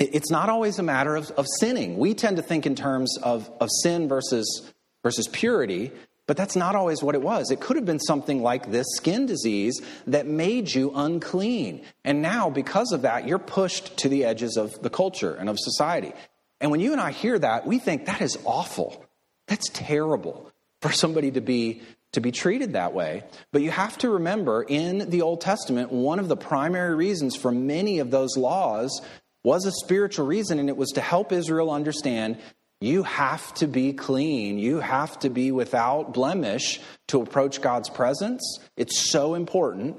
it's 0.01 0.31
not 0.31 0.49
always 0.49 0.79
a 0.79 0.83
matter 0.83 1.15
of, 1.15 1.31
of 1.31 1.45
sinning. 1.59 1.97
We 1.97 2.13
tend 2.13 2.37
to 2.37 2.43
think 2.43 2.65
in 2.65 2.75
terms 2.75 3.17
of, 3.21 3.49
of 3.59 3.69
sin 3.83 4.07
versus, 4.07 4.71
versus 5.03 5.27
purity, 5.27 5.91
but 6.27 6.37
that's 6.37 6.55
not 6.55 6.75
always 6.75 7.03
what 7.03 7.15
it 7.15 7.21
was. 7.21 7.51
It 7.51 7.59
could 7.59 7.75
have 7.75 7.85
been 7.85 7.99
something 7.99 8.41
like 8.41 8.71
this 8.71 8.87
skin 8.95 9.25
disease 9.25 9.81
that 10.07 10.27
made 10.27 10.73
you 10.73 10.91
unclean. 10.95 11.83
And 12.05 12.21
now, 12.21 12.49
because 12.49 12.91
of 12.91 13.01
that, 13.01 13.27
you're 13.27 13.39
pushed 13.39 13.97
to 13.97 14.09
the 14.09 14.25
edges 14.25 14.57
of 14.57 14.81
the 14.81 14.89
culture 14.89 15.33
and 15.33 15.49
of 15.49 15.57
society. 15.59 16.13
And 16.61 16.71
when 16.71 16.79
you 16.79 16.91
and 16.91 17.01
I 17.01 17.11
hear 17.11 17.37
that, 17.37 17.65
we 17.65 17.79
think 17.79 18.05
that 18.05 18.21
is 18.21 18.37
awful. 18.45 19.05
That's 19.47 19.69
terrible 19.73 20.51
for 20.81 20.91
somebody 20.91 21.31
to 21.31 21.41
be 21.41 21.81
to 22.13 22.19
be 22.19 22.31
treated 22.31 22.73
that 22.73 22.93
way. 22.93 23.23
But 23.53 23.61
you 23.61 23.71
have 23.71 23.97
to 23.99 24.09
remember 24.09 24.63
in 24.63 25.09
the 25.09 25.21
Old 25.21 25.39
Testament, 25.39 25.91
one 25.91 26.19
of 26.19 26.27
the 26.27 26.35
primary 26.35 26.93
reasons 26.93 27.37
for 27.37 27.51
many 27.51 27.99
of 27.99 28.11
those 28.11 28.35
laws 28.35 29.01
was 29.43 29.65
a 29.65 29.71
spiritual 29.71 30.25
reason, 30.25 30.59
and 30.59 30.69
it 30.69 30.77
was 30.77 30.91
to 30.91 31.01
help 31.01 31.31
Israel 31.31 31.71
understand 31.71 32.37
you 32.81 33.03
have 33.03 33.53
to 33.55 33.67
be 33.67 33.93
clean. 33.93 34.57
You 34.57 34.79
have 34.79 35.19
to 35.19 35.29
be 35.29 35.51
without 35.51 36.13
blemish 36.13 36.81
to 37.09 37.21
approach 37.21 37.61
God's 37.61 37.89
presence. 37.89 38.59
It's 38.75 39.11
so 39.11 39.35
important. 39.35 39.97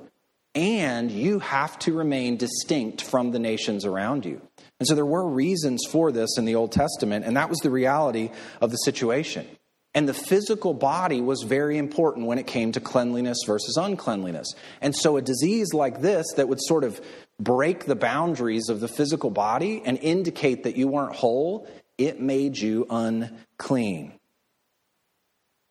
And 0.55 1.11
you 1.11 1.39
have 1.39 1.79
to 1.81 1.97
remain 1.97 2.37
distinct 2.37 3.01
from 3.01 3.31
the 3.31 3.39
nations 3.39 3.87
around 3.87 4.27
you. 4.27 4.43
And 4.79 4.87
so 4.87 4.95
there 4.95 5.07
were 5.07 5.27
reasons 5.27 5.87
for 5.89 6.13
this 6.13 6.37
in 6.37 6.45
the 6.45 6.57
Old 6.57 6.73
Testament, 6.73 7.25
and 7.25 7.37
that 7.37 7.49
was 7.49 7.59
the 7.59 7.71
reality 7.71 8.31
of 8.61 8.71
the 8.71 8.77
situation. 8.79 9.47
And 9.95 10.09
the 10.09 10.15
physical 10.15 10.75
body 10.75 11.21
was 11.21 11.43
very 11.43 11.79
important 11.79 12.27
when 12.27 12.39
it 12.39 12.47
came 12.47 12.73
to 12.73 12.81
cleanliness 12.81 13.39
versus 13.47 13.77
uncleanliness. 13.77 14.55
And 14.81 14.95
so 14.95 15.17
a 15.17 15.23
disease 15.23 15.73
like 15.73 16.01
this 16.01 16.27
that 16.37 16.49
would 16.49 16.61
sort 16.61 16.85
of 16.85 17.01
break 17.43 17.87
the 17.87 17.97
boundaries 17.97 18.69
of 18.69 18.81
the 18.81 18.89
physical 18.89 19.31
body 19.31 19.83
and 19.85 19.99
indicate 19.99 20.65
that 20.65 20.77
you 20.77 20.89
weren't 20.89 21.15
whole 21.15 21.69
it 21.99 22.21
made 22.21 22.57
you 22.59 22.87
unclean. 22.91 24.13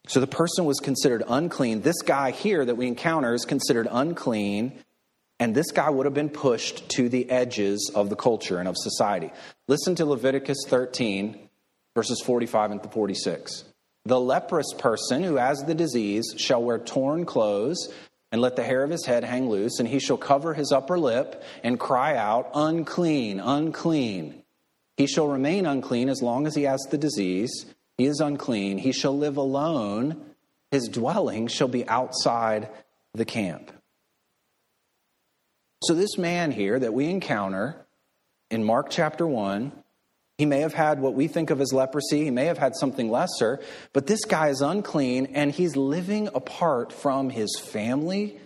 So 0.08 0.20
the 0.20 0.28
person 0.28 0.66
was 0.66 0.80
considered 0.80 1.24
unclean. 1.28 1.82
This 1.82 2.02
guy 2.02 2.32
here 2.32 2.64
that 2.64 2.76
we 2.76 2.88
encounter 2.88 3.34
is 3.34 3.46
considered 3.46 3.88
unclean, 3.90 4.74
and 5.40 5.56
this 5.56 5.72
guy 5.72 5.90
would 5.90 6.06
have 6.06 6.14
been 6.14 6.30
pushed 6.30 6.90
to 6.90 7.10
the 7.10 7.30
edges 7.30 7.92
of 7.94 8.10
the 8.10 8.16
culture 8.16 8.60
and 8.60 8.68
of 8.68 8.76
society. 8.78 9.32
Listen 9.68 9.96
to 9.96 10.06
Leviticus 10.06 10.58
13, 10.68 11.50
verses 11.96 12.22
45 12.26 12.72
and 12.72 12.92
46. 12.92 13.64
The 14.06 14.20
leprous 14.20 14.74
person 14.78 15.24
who 15.24 15.36
has 15.36 15.64
the 15.64 15.76
disease 15.76 16.26
shall 16.38 16.64
wear 16.64 16.80
torn 16.80 17.26
clothes 17.26 17.94
and 18.32 18.42
let 18.42 18.56
the 18.56 18.64
hair 18.64 18.84
of 18.84 18.90
his 18.90 19.06
head 19.06 19.24
hang 19.24 19.50
loose, 19.50 19.80
and 19.80 19.88
he 19.88 20.00
shall 20.00 20.18
cover 20.18 20.54
his 20.54 20.72
upper 20.72 20.98
lip 20.98 21.44
and 21.64 21.80
cry 21.80 22.16
out, 22.16 22.50
Unclean, 22.54 23.40
unclean. 23.40 24.44
He 24.98 25.08
shall 25.08 25.28
remain 25.28 25.66
unclean 25.66 26.10
as 26.10 26.22
long 26.22 26.48
as 26.48 26.56
he 26.56 26.64
has 26.64 26.82
the 26.90 26.98
disease. 26.98 27.66
He 27.98 28.06
is 28.06 28.20
unclean. 28.20 28.78
He 28.78 28.92
shall 28.92 29.18
live 29.18 29.38
alone. 29.38 30.24
His 30.72 30.88
dwelling 30.88 31.48
shall 31.48 31.68
be 31.68 31.88
outside 31.88 32.70
the 33.14 33.26
camp. 33.26 33.72
So, 35.84 35.94
this 35.94 36.18
man 36.18 36.52
here 36.52 36.80
that 36.80 36.94
we 36.94 37.10
encounter 37.10 37.86
in 38.50 38.64
Mark 38.64 38.90
chapter 38.90 39.26
1, 39.26 39.72
he 40.42 40.46
may 40.48 40.62
have 40.62 40.74
had 40.74 41.00
what 41.00 41.14
we 41.14 41.28
think 41.28 41.52
of 41.52 41.62
as 41.62 41.72
leprosy. 41.72 42.24
He 42.24 42.32
may 42.32 42.46
have 42.46 42.58
had 42.58 42.76
something 42.76 43.12
lesser, 43.12 43.60
but 43.94 44.08
this 44.08 44.26
guy 44.26 44.50
is 44.50 44.62
unclean 44.62 45.28
and 45.36 45.52
he's 45.52 45.76
living 45.76 46.30
apart 46.34 46.92
from 46.92 47.30
his 47.30 47.60
family, 47.60 48.40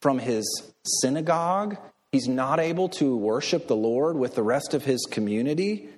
from 0.00 0.20
his 0.20 0.46
synagogue, 0.84 1.76
He's 2.12 2.26
not 2.26 2.58
able 2.58 2.88
to 2.90 3.16
worship 3.16 3.68
the 3.68 3.76
Lord 3.76 4.16
with 4.16 4.34
the 4.34 4.42
rest 4.42 4.74
of 4.74 4.84
his 4.84 5.06
community. 5.08 5.88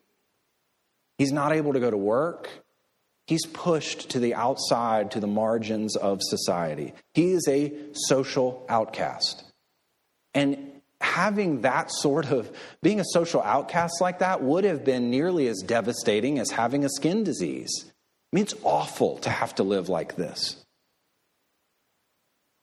He's 1.18 1.32
not 1.32 1.52
able 1.52 1.72
to 1.72 1.80
go 1.80 1.90
to 1.90 1.96
work. 1.96 2.50
He's 3.26 3.46
pushed 3.46 4.10
to 4.10 4.18
the 4.18 4.34
outside, 4.34 5.12
to 5.12 5.20
the 5.20 5.26
margins 5.26 5.96
of 5.96 6.18
society. 6.20 6.92
He 7.14 7.32
is 7.32 7.46
a 7.48 7.72
social 7.92 8.66
outcast. 8.68 9.44
And 10.34 10.71
having 11.02 11.62
that 11.62 11.90
sort 11.90 12.30
of, 12.30 12.50
being 12.82 13.00
a 13.00 13.04
social 13.04 13.42
outcast 13.42 14.00
like 14.00 14.20
that 14.20 14.42
would 14.42 14.64
have 14.64 14.84
been 14.84 15.10
nearly 15.10 15.48
as 15.48 15.58
devastating 15.60 16.38
as 16.38 16.50
having 16.50 16.84
a 16.84 16.88
skin 16.88 17.24
disease. 17.24 17.70
I 17.86 18.36
mean, 18.36 18.44
it's 18.44 18.54
awful 18.62 19.18
to 19.18 19.30
have 19.30 19.54
to 19.56 19.62
live 19.62 19.88
like 19.88 20.16
this. 20.16 20.62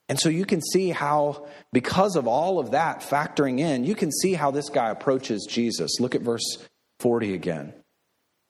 And 0.08 0.20
so 0.20 0.30
you 0.30 0.46
can 0.46 0.62
see 0.62 0.90
how, 0.90 1.48
because 1.72 2.16
of 2.16 2.28
all 2.28 2.58
of 2.58 2.72
that 2.72 3.02
factoring 3.02 3.60
in, 3.60 3.84
you 3.84 3.94
can 3.94 4.12
see 4.12 4.34
how 4.34 4.50
this 4.50 4.70
guy 4.70 4.90
approaches 4.90 5.48
Jesus. 5.48 6.00
Look 6.00 6.16
at 6.16 6.22
verse 6.22 6.58
40 7.00 7.36
again. 7.36 7.74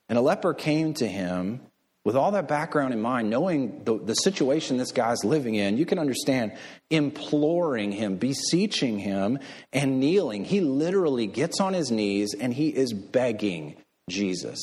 And 0.07 0.17
a 0.17 0.21
leper 0.21 0.53
came 0.53 0.93
to 0.95 1.07
him 1.07 1.59
with 2.05 2.15
all 2.15 2.31
that 2.31 2.47
background 2.47 2.93
in 2.93 3.01
mind, 3.01 3.29
knowing 3.29 3.83
the, 3.83 3.99
the 3.99 4.13
situation 4.13 4.77
this 4.77 4.91
guy's 4.91 5.23
living 5.23 5.55
in, 5.55 5.77
you 5.77 5.85
can 5.85 5.99
understand 5.99 6.53
imploring 6.89 7.91
him, 7.91 8.15
beseeching 8.15 8.99
him, 8.99 9.39
and 9.73 9.99
kneeling. 9.99 10.45
He 10.45 10.61
literally 10.61 11.27
gets 11.27 11.59
on 11.59 11.73
his 11.73 11.91
knees 11.91 12.33
and 12.39 12.53
he 12.53 12.69
is 12.69 12.93
begging 12.93 13.75
Jesus, 14.09 14.59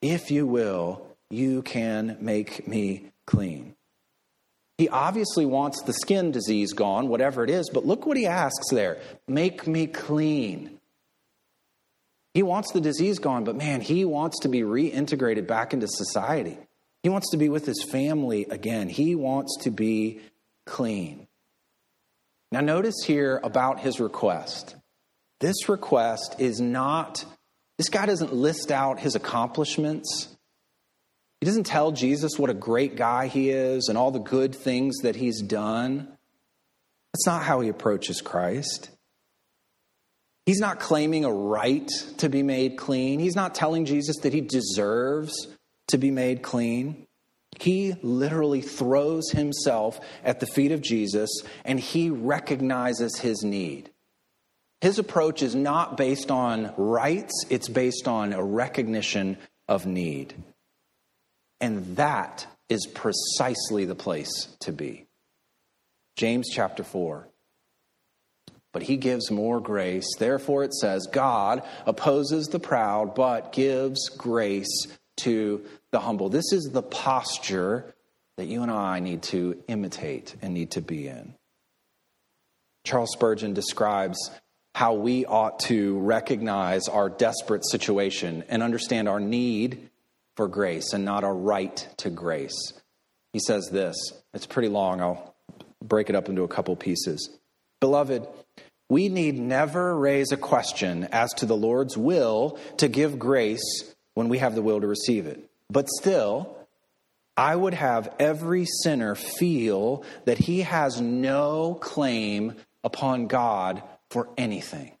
If 0.00 0.30
you 0.30 0.46
will, 0.46 1.06
you 1.30 1.62
can 1.62 2.16
make 2.20 2.66
me 2.66 3.12
clean. 3.26 3.74
He 4.78 4.88
obviously 4.88 5.46
wants 5.46 5.82
the 5.82 5.92
skin 5.92 6.32
disease 6.32 6.72
gone, 6.72 7.08
whatever 7.08 7.42
it 7.44 7.50
is, 7.50 7.70
but 7.72 7.86
look 7.86 8.06
what 8.06 8.16
he 8.16 8.26
asks 8.26 8.70
there 8.70 8.98
make 9.26 9.66
me 9.66 9.86
clean. 9.86 10.75
He 12.36 12.42
wants 12.42 12.70
the 12.70 12.82
disease 12.82 13.18
gone, 13.18 13.44
but 13.44 13.56
man, 13.56 13.80
he 13.80 14.04
wants 14.04 14.40
to 14.40 14.50
be 14.50 14.60
reintegrated 14.60 15.46
back 15.46 15.72
into 15.72 15.88
society. 15.88 16.58
He 17.02 17.08
wants 17.08 17.30
to 17.30 17.38
be 17.38 17.48
with 17.48 17.64
his 17.64 17.82
family 17.82 18.44
again. 18.50 18.90
He 18.90 19.14
wants 19.14 19.56
to 19.62 19.70
be 19.70 20.20
clean. 20.66 21.28
Now, 22.52 22.60
notice 22.60 22.96
here 23.06 23.40
about 23.42 23.80
his 23.80 24.00
request. 24.00 24.76
This 25.40 25.70
request 25.70 26.36
is 26.38 26.60
not, 26.60 27.24
this 27.78 27.88
guy 27.88 28.04
doesn't 28.04 28.34
list 28.34 28.70
out 28.70 29.00
his 29.00 29.14
accomplishments. 29.14 30.28
He 31.40 31.46
doesn't 31.46 31.64
tell 31.64 31.90
Jesus 31.90 32.38
what 32.38 32.50
a 32.50 32.54
great 32.54 32.96
guy 32.96 33.28
he 33.28 33.48
is 33.48 33.88
and 33.88 33.96
all 33.96 34.10
the 34.10 34.18
good 34.18 34.54
things 34.54 34.98
that 35.04 35.16
he's 35.16 35.40
done. 35.40 36.06
That's 37.14 37.26
not 37.26 37.44
how 37.44 37.60
he 37.60 37.70
approaches 37.70 38.20
Christ. 38.20 38.90
He's 40.46 40.60
not 40.60 40.78
claiming 40.78 41.24
a 41.24 41.32
right 41.32 41.90
to 42.18 42.28
be 42.28 42.44
made 42.44 42.76
clean. 42.76 43.18
He's 43.18 43.34
not 43.34 43.54
telling 43.54 43.84
Jesus 43.84 44.16
that 44.22 44.32
he 44.32 44.40
deserves 44.40 45.34
to 45.88 45.98
be 45.98 46.12
made 46.12 46.42
clean. 46.42 47.06
He 47.58 47.94
literally 48.02 48.60
throws 48.60 49.30
himself 49.30 49.98
at 50.22 50.38
the 50.38 50.46
feet 50.46 50.70
of 50.70 50.82
Jesus 50.82 51.30
and 51.64 51.80
he 51.80 52.10
recognizes 52.10 53.16
his 53.16 53.42
need. 53.42 53.90
His 54.80 54.98
approach 54.98 55.42
is 55.42 55.54
not 55.54 55.96
based 55.96 56.30
on 56.30 56.72
rights, 56.76 57.44
it's 57.50 57.68
based 57.68 58.06
on 58.06 58.32
a 58.32 58.42
recognition 58.42 59.38
of 59.66 59.84
need. 59.84 60.34
And 61.60 61.96
that 61.96 62.46
is 62.68 62.86
precisely 62.86 63.84
the 63.84 63.94
place 63.94 64.48
to 64.60 64.72
be. 64.72 65.06
James 66.16 66.48
chapter 66.52 66.84
4. 66.84 67.26
But 68.76 68.82
he 68.82 68.98
gives 68.98 69.30
more 69.30 69.58
grace. 69.58 70.04
Therefore, 70.18 70.62
it 70.62 70.74
says, 70.74 71.08
God 71.10 71.62
opposes 71.86 72.48
the 72.48 72.58
proud, 72.58 73.14
but 73.14 73.50
gives 73.50 74.10
grace 74.10 74.86
to 75.20 75.64
the 75.92 76.00
humble. 76.00 76.28
This 76.28 76.52
is 76.52 76.64
the 76.64 76.82
posture 76.82 77.94
that 78.36 78.44
you 78.44 78.60
and 78.60 78.70
I 78.70 79.00
need 79.00 79.22
to 79.22 79.64
imitate 79.66 80.36
and 80.42 80.52
need 80.52 80.72
to 80.72 80.82
be 80.82 81.08
in. 81.08 81.32
Charles 82.84 83.12
Spurgeon 83.12 83.54
describes 83.54 84.30
how 84.74 84.92
we 84.92 85.24
ought 85.24 85.58
to 85.60 85.98
recognize 86.00 86.86
our 86.86 87.08
desperate 87.08 87.64
situation 87.64 88.44
and 88.46 88.62
understand 88.62 89.08
our 89.08 89.20
need 89.20 89.88
for 90.36 90.48
grace 90.48 90.92
and 90.92 91.02
not 91.02 91.24
our 91.24 91.34
right 91.34 91.88
to 91.96 92.10
grace. 92.10 92.74
He 93.32 93.38
says 93.38 93.70
this, 93.72 93.96
it's 94.34 94.44
pretty 94.44 94.68
long. 94.68 95.00
I'll 95.00 95.34
break 95.82 96.10
it 96.10 96.14
up 96.14 96.28
into 96.28 96.42
a 96.42 96.48
couple 96.48 96.76
pieces. 96.76 97.30
Beloved, 97.80 98.26
we 98.88 99.08
need 99.08 99.38
never 99.38 99.96
raise 99.96 100.32
a 100.32 100.36
question 100.36 101.08
as 101.12 101.32
to 101.34 101.46
the 101.46 101.56
Lord's 101.56 101.96
will 101.96 102.58
to 102.76 102.88
give 102.88 103.18
grace 103.18 103.94
when 104.14 104.28
we 104.28 104.38
have 104.38 104.54
the 104.54 104.62
will 104.62 104.80
to 104.80 104.86
receive 104.86 105.26
it. 105.26 105.48
But 105.68 105.88
still, 105.88 106.56
I 107.36 107.54
would 107.54 107.74
have 107.74 108.14
every 108.18 108.64
sinner 108.82 109.14
feel 109.14 110.04
that 110.24 110.38
he 110.38 110.62
has 110.62 111.00
no 111.00 111.74
claim 111.74 112.54
upon 112.84 113.26
God 113.26 113.82
for 114.10 114.28
anything. 114.38 114.92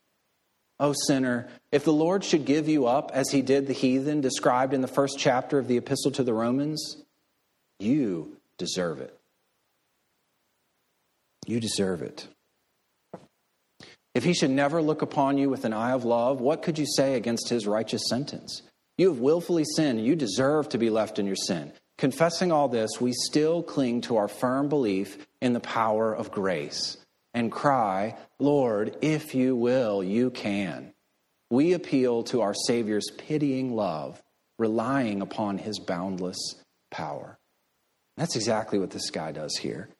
Oh, 0.78 0.94
sinner, 1.06 1.48
if 1.72 1.84
the 1.84 1.92
Lord 1.92 2.22
should 2.22 2.44
give 2.44 2.68
you 2.68 2.86
up 2.86 3.10
as 3.14 3.30
he 3.30 3.40
did 3.40 3.66
the 3.66 3.72
heathen 3.72 4.20
described 4.20 4.74
in 4.74 4.82
the 4.82 4.88
first 4.88 5.18
chapter 5.18 5.58
of 5.58 5.68
the 5.68 5.78
Epistle 5.78 6.10
to 6.12 6.22
the 6.22 6.34
Romans, 6.34 6.98
you 7.78 8.36
deserve 8.58 9.00
it. 9.00 9.16
You 11.46 11.60
deserve 11.60 12.02
it. 12.02 12.26
If 14.16 14.24
he 14.24 14.32
should 14.32 14.48
never 14.48 14.80
look 14.80 15.02
upon 15.02 15.36
you 15.36 15.50
with 15.50 15.66
an 15.66 15.74
eye 15.74 15.92
of 15.92 16.06
love, 16.06 16.40
what 16.40 16.62
could 16.62 16.78
you 16.78 16.86
say 16.86 17.16
against 17.16 17.50
his 17.50 17.66
righteous 17.66 18.08
sentence? 18.08 18.62
You 18.96 19.10
have 19.10 19.18
willfully 19.18 19.64
sinned. 19.76 20.06
You 20.06 20.16
deserve 20.16 20.70
to 20.70 20.78
be 20.78 20.88
left 20.88 21.18
in 21.18 21.26
your 21.26 21.36
sin. 21.36 21.70
Confessing 21.98 22.50
all 22.50 22.66
this, 22.66 22.98
we 22.98 23.12
still 23.12 23.62
cling 23.62 24.00
to 24.02 24.16
our 24.16 24.26
firm 24.26 24.70
belief 24.70 25.26
in 25.42 25.52
the 25.52 25.60
power 25.60 26.14
of 26.16 26.30
grace 26.30 26.96
and 27.34 27.52
cry, 27.52 28.16
Lord, 28.38 28.96
if 29.02 29.34
you 29.34 29.54
will, 29.54 30.02
you 30.02 30.30
can. 30.30 30.94
We 31.50 31.74
appeal 31.74 32.22
to 32.24 32.40
our 32.40 32.54
Savior's 32.54 33.10
pitying 33.18 33.76
love, 33.76 34.22
relying 34.58 35.20
upon 35.20 35.58
his 35.58 35.78
boundless 35.78 36.38
power. 36.90 37.36
That's 38.16 38.36
exactly 38.36 38.78
what 38.78 38.92
this 38.92 39.10
guy 39.10 39.32
does 39.32 39.58
here. 39.58 39.90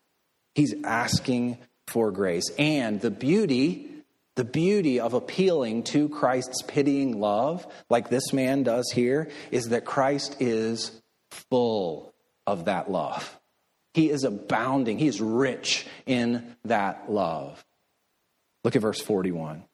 He's 0.54 0.74
asking 0.84 1.58
for 1.86 2.10
grace. 2.10 2.50
And 2.58 2.98
the 2.98 3.10
beauty, 3.10 3.90
the 4.36 4.44
beauty 4.44 5.00
of 5.00 5.14
appealing 5.14 5.82
to 5.84 6.08
Christ's 6.08 6.62
pitying 6.62 7.18
love, 7.18 7.66
like 7.88 8.08
this 8.08 8.32
man 8.32 8.62
does 8.62 8.90
here, 8.92 9.30
is 9.50 9.70
that 9.70 9.84
Christ 9.84 10.36
is 10.40 11.00
full 11.30 12.14
of 12.46 12.66
that 12.66 12.90
love. 12.90 13.38
He 13.94 14.10
is 14.10 14.24
abounding, 14.24 14.98
He 14.98 15.08
is 15.08 15.20
rich 15.20 15.86
in 16.04 16.54
that 16.66 17.10
love. 17.10 17.64
Look 18.62 18.76
at 18.76 18.82
verse 18.82 19.00
41. 19.00 19.64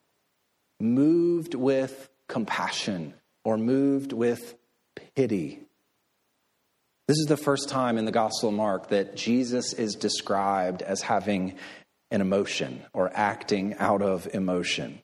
Moved 0.80 1.54
with 1.54 2.08
compassion 2.28 3.14
or 3.44 3.58
moved 3.58 4.12
with 4.12 4.54
pity. 5.16 5.60
This 7.08 7.18
is 7.18 7.26
the 7.26 7.36
first 7.36 7.68
time 7.68 7.98
in 7.98 8.04
the 8.04 8.12
Gospel 8.12 8.50
of 8.50 8.54
Mark 8.54 8.90
that 8.90 9.16
Jesus 9.16 9.72
is 9.72 9.96
described 9.96 10.82
as 10.82 11.02
having 11.02 11.56
an 12.12 12.20
emotion 12.20 12.82
or 12.92 13.10
acting 13.14 13.74
out 13.78 14.02
of 14.02 14.28
emotion. 14.32 15.00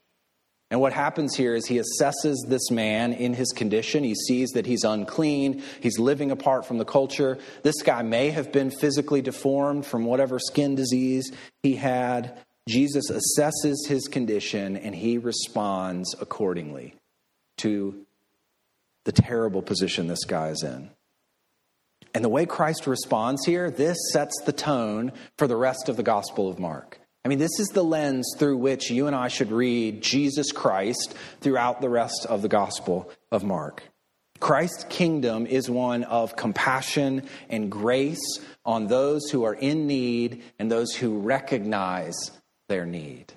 And 0.70 0.80
what 0.80 0.92
happens 0.92 1.34
here 1.34 1.54
is 1.54 1.66
he 1.66 1.80
assesses 1.80 2.36
this 2.46 2.70
man 2.70 3.14
in 3.14 3.32
his 3.32 3.52
condition. 3.52 4.04
He 4.04 4.14
sees 4.14 4.50
that 4.50 4.66
he's 4.66 4.84
unclean. 4.84 5.62
He's 5.80 5.98
living 5.98 6.30
apart 6.30 6.66
from 6.66 6.76
the 6.76 6.84
culture. 6.84 7.38
This 7.62 7.80
guy 7.80 8.02
may 8.02 8.28
have 8.30 8.52
been 8.52 8.70
physically 8.70 9.22
deformed 9.22 9.86
from 9.86 10.04
whatever 10.04 10.38
skin 10.38 10.74
disease 10.74 11.32
he 11.62 11.76
had. 11.76 12.38
Jesus 12.68 13.10
assesses 13.10 13.88
his 13.88 14.08
condition 14.08 14.76
and 14.76 14.94
he 14.94 15.16
responds 15.16 16.14
accordingly 16.20 16.94
to 17.58 18.04
the 19.06 19.12
terrible 19.12 19.62
position 19.62 20.06
this 20.06 20.26
guy 20.26 20.48
is 20.48 20.62
in. 20.62 20.90
And 22.14 22.24
the 22.24 22.28
way 22.28 22.46
Christ 22.46 22.86
responds 22.86 23.44
here, 23.44 23.70
this 23.70 23.96
sets 24.12 24.34
the 24.44 24.52
tone 24.52 25.12
for 25.36 25.46
the 25.46 25.56
rest 25.56 25.88
of 25.88 25.96
the 25.96 26.02
Gospel 26.02 26.48
of 26.48 26.58
Mark. 26.58 27.00
I 27.24 27.28
mean, 27.28 27.38
this 27.38 27.58
is 27.58 27.68
the 27.68 27.84
lens 27.84 28.34
through 28.38 28.56
which 28.56 28.90
you 28.90 29.06
and 29.06 29.14
I 29.14 29.28
should 29.28 29.52
read 29.52 30.02
Jesus 30.02 30.50
Christ 30.52 31.14
throughout 31.40 31.80
the 31.80 31.90
rest 31.90 32.26
of 32.26 32.42
the 32.42 32.48
Gospel 32.48 33.10
of 33.30 33.44
Mark. 33.44 33.82
Christ's 34.40 34.84
kingdom 34.84 35.46
is 35.46 35.68
one 35.68 36.04
of 36.04 36.36
compassion 36.36 37.28
and 37.48 37.70
grace 37.70 38.40
on 38.64 38.86
those 38.86 39.30
who 39.30 39.44
are 39.44 39.54
in 39.54 39.86
need 39.86 40.42
and 40.58 40.70
those 40.70 40.94
who 40.94 41.18
recognize 41.18 42.30
their 42.68 42.86
need. 42.86 43.32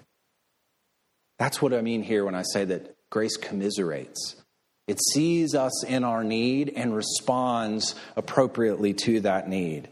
That's 1.40 1.62
what 1.62 1.74
I 1.74 1.82
mean 1.82 2.04
here 2.04 2.24
when 2.24 2.36
I 2.36 2.44
say 2.44 2.66
that 2.66 2.96
grace 3.10 3.36
commiserates. 3.36 4.41
It 4.88 5.00
sees 5.14 5.56
us 5.56 5.84
in 5.84 6.04
our 6.04 6.24
need 6.24 6.74
and 6.76 6.96
responds 6.96 7.96
appropriately 8.16 8.94
to 9.06 9.22
that 9.22 9.48
need. 9.48 9.88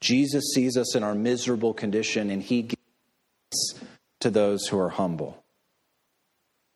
Jesus 0.00 0.52
sees 0.54 0.76
us 0.76 0.96
in 0.96 1.02
our 1.02 1.14
miserable 1.14 1.72
condition 1.72 2.30
and 2.30 2.42
he 2.42 2.62
gives 2.62 3.80
to 4.20 4.30
those 4.30 4.66
who 4.66 4.78
are 4.78 4.88
humble. 4.88 5.42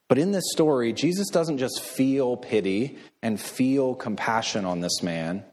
But 0.08 0.18
in 0.18 0.30
this 0.30 0.52
story, 0.52 0.92
Jesus 0.92 1.28
doesn't 1.28 1.58
just 1.58 1.82
feel 1.82 2.36
pity 2.36 2.96
and 3.22 3.40
feel 3.40 3.94
compassion 3.94 4.64
on 4.64 4.80
this 4.80 5.02
man, 5.02 5.44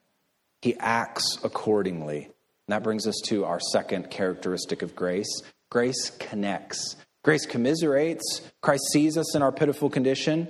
he 0.62 0.76
acts 0.80 1.40
accordingly. 1.44 2.26
And 2.26 2.74
that 2.74 2.84
brings 2.84 3.08
us 3.08 3.20
to 3.26 3.46
our 3.46 3.60
second 3.60 4.10
characteristic 4.10 4.82
of 4.82 4.96
grace 4.96 5.42
grace 5.70 6.12
connects. 6.12 6.96
Grace 7.24 7.48
commiserates. 7.48 8.42
Christ 8.62 8.84
sees 8.92 9.18
us 9.18 9.36
in 9.36 9.42
our 9.42 9.52
pitiful 9.52 9.90
condition. 9.90 10.48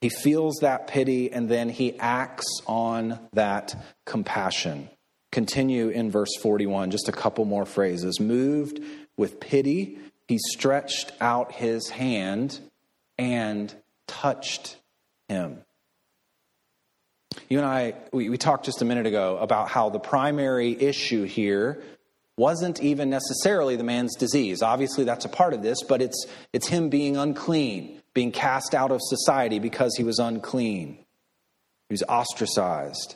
He 0.00 0.08
feels 0.08 0.58
that 0.60 0.86
pity 0.86 1.32
and 1.32 1.48
then 1.48 1.68
he 1.68 1.98
acts 1.98 2.46
on 2.66 3.18
that 3.32 3.74
compassion. 4.06 4.88
Continue 5.32 5.88
in 5.88 6.10
verse 6.10 6.34
41, 6.40 6.90
just 6.90 7.08
a 7.08 7.12
couple 7.12 7.44
more 7.44 7.66
phrases. 7.66 8.20
Moved 8.20 8.80
with 9.16 9.40
pity, 9.40 9.98
he 10.28 10.38
stretched 10.38 11.12
out 11.20 11.52
his 11.52 11.90
hand 11.90 12.60
and 13.18 13.74
touched 14.06 14.76
him. 15.28 15.58
You 17.48 17.58
and 17.58 17.66
I, 17.66 17.94
we, 18.12 18.30
we, 18.30 18.38
talked 18.38 18.64
just 18.64 18.82
a 18.82 18.84
minute 18.84 19.06
ago 19.06 19.38
about 19.38 19.68
how 19.68 19.90
the 19.90 19.98
primary 19.98 20.80
issue 20.80 21.24
here 21.24 21.82
wasn't 22.36 22.82
even 22.82 23.10
necessarily 23.10 23.76
the 23.76 23.84
man's 23.84 24.16
disease. 24.16 24.62
Obviously, 24.62 25.04
that's 25.04 25.24
a 25.24 25.28
part 25.28 25.52
of 25.52 25.62
this, 25.62 25.82
but 25.82 26.00
it's, 26.00 26.26
it's 26.52 26.68
him 26.68 26.88
being 26.88 27.16
unclean, 27.16 27.97
being 28.18 28.32
cast 28.32 28.74
out 28.74 28.90
of 28.90 29.00
society 29.00 29.60
because 29.60 29.94
he 29.96 30.02
was 30.02 30.18
unclean. 30.18 30.98
He 31.88 31.92
was 31.92 32.02
ostracized. 32.02 33.14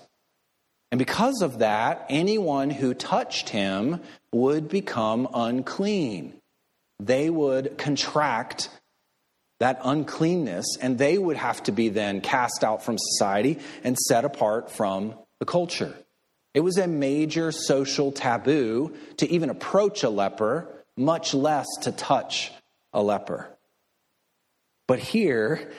And 0.92 0.98
because 1.00 1.42
of 1.42 1.58
that, 1.58 2.06
anyone 2.08 2.70
who 2.70 2.94
touched 2.94 3.48
him 3.48 4.00
would 4.32 4.68
become 4.68 5.26
unclean. 5.34 6.34
They 7.00 7.30
would 7.30 7.76
contract 7.78 8.68
that 9.58 9.80
uncleanness, 9.82 10.76
and 10.80 10.98
they 10.98 11.18
would 11.18 11.36
have 11.36 11.60
to 11.64 11.72
be 11.72 11.88
then 11.88 12.20
cast 12.20 12.62
out 12.62 12.84
from 12.84 12.96
society 12.96 13.58
and 13.82 13.98
set 13.98 14.24
apart 14.24 14.70
from 14.70 15.14
the 15.40 15.46
culture. 15.46 15.96
It 16.54 16.60
was 16.60 16.78
a 16.78 16.86
major 16.86 17.50
social 17.50 18.12
taboo 18.12 18.94
to 19.16 19.28
even 19.28 19.50
approach 19.50 20.04
a 20.04 20.10
leper, 20.10 20.68
much 20.96 21.34
less 21.34 21.66
to 21.80 21.90
touch 21.90 22.52
a 22.92 23.02
leper. 23.02 23.51
But 24.92 25.00
here, 25.00 25.72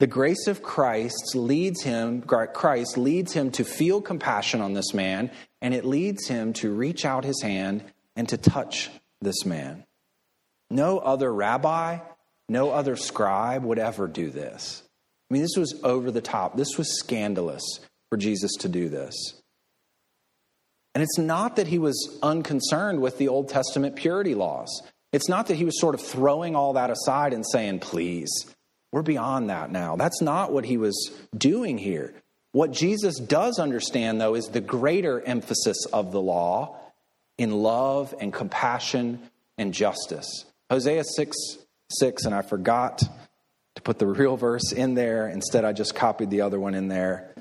The 0.00 0.06
grace 0.06 0.48
of 0.48 0.62
Christ 0.62 1.34
leads 1.34 1.82
him, 1.82 2.22
Christ 2.22 2.98
leads 2.98 3.32
him 3.32 3.50
to 3.52 3.64
feel 3.64 4.02
compassion 4.02 4.60
on 4.60 4.72
this 4.72 4.92
man, 4.92 5.30
and 5.62 5.72
it 5.72 5.84
leads 5.84 6.26
him 6.26 6.52
to 6.54 6.72
reach 6.72 7.04
out 7.04 7.24
his 7.24 7.40
hand 7.42 7.84
and 8.16 8.28
to 8.28 8.36
touch 8.36 8.90
this 9.20 9.44
man. 9.44 9.84
No 10.68 10.98
other 10.98 11.32
rabbi, 11.32 12.00
no 12.48 12.70
other 12.70 12.96
scribe 12.96 13.64
would 13.64 13.78
ever 13.78 14.08
do 14.08 14.30
this. 14.30 14.82
I 15.30 15.34
mean, 15.34 15.42
this 15.42 15.56
was 15.56 15.80
over 15.84 16.10
the 16.10 16.20
top. 16.20 16.56
This 16.56 16.76
was 16.76 16.98
scandalous 16.98 17.62
for 18.10 18.16
Jesus 18.18 18.52
to 18.60 18.68
do 18.68 18.88
this. 18.88 19.14
And 20.94 21.02
it's 21.02 21.18
not 21.18 21.56
that 21.56 21.68
he 21.68 21.78
was 21.78 22.18
unconcerned 22.22 23.00
with 23.00 23.18
the 23.18 23.28
Old 23.28 23.48
Testament 23.48 23.96
purity 23.96 24.34
laws. 24.34 24.82
It's 25.14 25.28
not 25.28 25.46
that 25.46 25.54
he 25.54 25.64
was 25.64 25.80
sort 25.80 25.94
of 25.94 26.00
throwing 26.00 26.56
all 26.56 26.72
that 26.72 26.90
aside 26.90 27.32
and 27.34 27.46
saying, 27.46 27.78
please, 27.78 28.28
we're 28.90 29.02
beyond 29.02 29.48
that 29.48 29.70
now. 29.70 29.94
That's 29.94 30.20
not 30.20 30.50
what 30.50 30.64
he 30.64 30.76
was 30.76 31.16
doing 31.36 31.78
here. 31.78 32.12
What 32.50 32.72
Jesus 32.72 33.20
does 33.20 33.60
understand, 33.60 34.20
though, 34.20 34.34
is 34.34 34.48
the 34.48 34.60
greater 34.60 35.20
emphasis 35.20 35.86
of 35.92 36.10
the 36.10 36.20
law 36.20 36.76
in 37.38 37.52
love 37.52 38.12
and 38.20 38.32
compassion 38.32 39.20
and 39.56 39.72
justice. 39.72 40.46
Hosea 40.68 41.04
6 41.04 41.36
6, 41.90 42.24
and 42.24 42.34
I 42.34 42.42
forgot 42.42 43.04
to 43.76 43.82
put 43.82 44.00
the 44.00 44.08
real 44.08 44.36
verse 44.36 44.72
in 44.72 44.94
there. 44.94 45.28
Instead, 45.28 45.64
I 45.64 45.72
just 45.72 45.94
copied 45.94 46.30
the 46.30 46.40
other 46.40 46.58
one 46.58 46.74
in 46.74 46.88
there. 46.88 47.32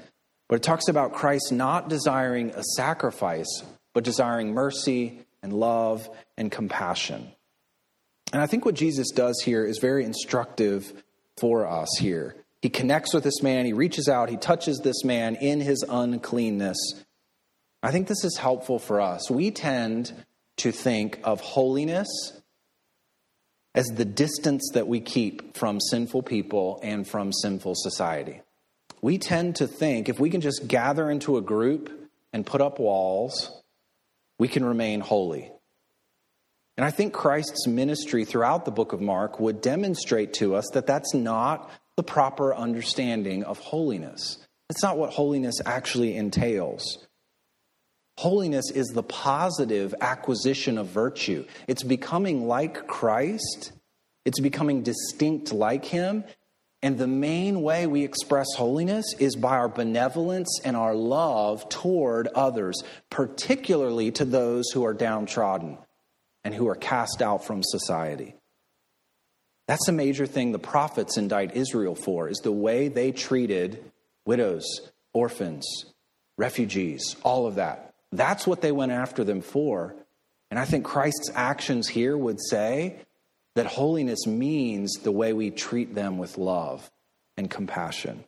But 0.48 0.58
it 0.58 0.64
talks 0.64 0.90
about 0.90 1.14
Christ 1.14 1.52
not 1.52 1.90
desiring 1.90 2.52
a 2.52 2.62
sacrifice, 2.76 3.64
but 3.96 4.04
desiring 4.04 4.54
mercy 4.54 5.22
and 5.42 5.52
love 5.52 6.08
and 6.38 6.52
compassion. 6.52 7.32
And 8.34 8.42
I 8.42 8.48
think 8.48 8.66
what 8.66 8.76
Jesus 8.76 9.12
does 9.12 9.40
here 9.46 9.64
is 9.64 9.78
very 9.78 10.04
instructive 10.04 11.04
for 11.38 11.68
us 11.68 11.88
here. 12.00 12.36
He 12.64 12.70
connects 12.70 13.14
with 13.14 13.24
this 13.24 13.44
man, 13.44 13.66
he 13.66 13.74
reaches 13.74 14.10
out, 14.10 14.30
he 14.30 14.38
touches 14.38 14.80
this 14.80 15.04
man 15.04 15.36
in 15.36 15.62
his 15.62 15.86
uncleanness. 15.88 16.78
I 17.84 17.92
think 17.92 18.08
this 18.08 18.24
is 18.24 18.38
helpful 18.38 18.80
for 18.80 19.02
us. 19.02 19.30
We 19.30 19.52
tend 19.52 20.14
to 20.58 20.72
think 20.72 21.20
of 21.24 21.42
holiness 21.42 22.08
as 23.76 23.86
the 23.88 24.06
distance 24.06 24.72
that 24.74 24.88
we 24.88 25.00
keep 25.00 25.56
from 25.56 25.80
sinful 25.80 26.24
people 26.24 26.80
and 26.82 27.08
from 27.08 27.34
sinful 27.34 27.74
society. 27.76 28.42
We 29.02 29.18
tend 29.18 29.58
to 29.58 29.68
think 29.68 30.10
if 30.10 30.20
we 30.20 30.30
can 30.30 30.42
just 30.42 30.68
gather 30.68 31.10
into 31.10 31.38
a 31.38 31.42
group 31.42 31.92
and 32.32 32.46
put 32.46 32.62
up 32.62 32.80
walls, 32.80 33.62
we 34.40 34.48
can 34.48 34.64
remain 34.66 35.02
holy. 35.02 35.52
And 36.78 36.86
I 36.86 36.92
think 36.92 37.14
Christ's 37.14 37.68
ministry 37.68 38.26
throughout 38.26 38.66
the 38.66 38.72
book 38.72 38.94
of 38.94 39.02
Mark 39.02 39.40
would 39.40 39.62
demonstrate 39.62 40.34
to 40.34 40.56
us 40.56 40.70
that 40.74 40.88
that's 40.88 41.14
not 41.14 41.70
the 41.98 42.04
proper 42.04 42.54
understanding 42.56 43.44
of 43.44 43.60
holiness. 43.60 44.40
It's 44.70 44.82
not 44.82 44.98
what 44.98 45.12
holiness 45.12 45.62
actually 45.66 46.16
entails. 46.18 47.06
Holiness 48.18 48.72
is 48.72 48.88
the 48.88 49.04
positive 49.04 49.94
acquisition 50.02 50.78
of 50.80 50.88
virtue. 50.88 51.46
It's 51.68 51.84
becoming 51.84 52.48
like 52.48 52.88
Christ, 52.88 53.72
it's 54.26 54.40
becoming 54.40 54.82
distinct 54.82 55.52
like 55.52 55.86
Him. 55.86 56.24
And 56.82 56.98
the 56.98 57.08
main 57.08 57.62
way 57.62 57.88
we 57.88 58.04
express 58.04 58.48
holiness 58.58 59.06
is 59.18 59.38
by 59.38 59.56
our 59.56 59.70
benevolence 59.70 60.60
and 60.66 60.76
our 60.76 60.94
love 60.94 61.70
toward 61.70 62.28
others, 62.28 62.84
particularly 63.10 64.12
to 64.12 64.26
those 64.26 64.70
who 64.72 64.84
are 64.84 64.94
downtrodden 64.94 65.78
and 66.44 66.54
who 66.54 66.68
are 66.68 66.76
cast 66.76 67.22
out 67.22 67.46
from 67.46 67.62
society. 67.64 68.36
That's 69.68 69.88
a 69.88 69.94
major 69.94 70.26
thing 70.26 70.52
the 70.52 70.60
prophets 70.60 71.18
indict 71.18 71.56
Israel 71.56 71.96
for 71.96 72.28
is 72.28 72.40
the 72.40 72.52
way 72.52 72.90
they 72.90 73.12
treated 73.12 73.92
widows, 74.26 74.66
orphans, 75.14 75.86
refugees, 76.38 77.16
all 77.24 77.48
of 77.48 77.56
that. 77.56 77.94
That's 78.12 78.46
what 78.46 78.62
they 78.62 78.72
went 78.72 78.92
after 78.92 79.24
them 79.24 79.42
for. 79.42 79.96
And 80.52 80.60
I 80.60 80.66
think 80.66 80.86
Christ's 80.86 81.32
actions 81.34 81.88
here 81.88 82.18
would 82.18 82.40
say 82.42 82.98
that 83.56 83.66
holiness 83.66 84.28
means 84.28 84.94
the 85.04 85.12
way 85.12 85.34
we 85.34 85.50
treat 85.50 85.96
them 85.96 86.18
with 86.18 86.38
love 86.38 86.90
and 87.38 87.50
compassion. 87.50 88.24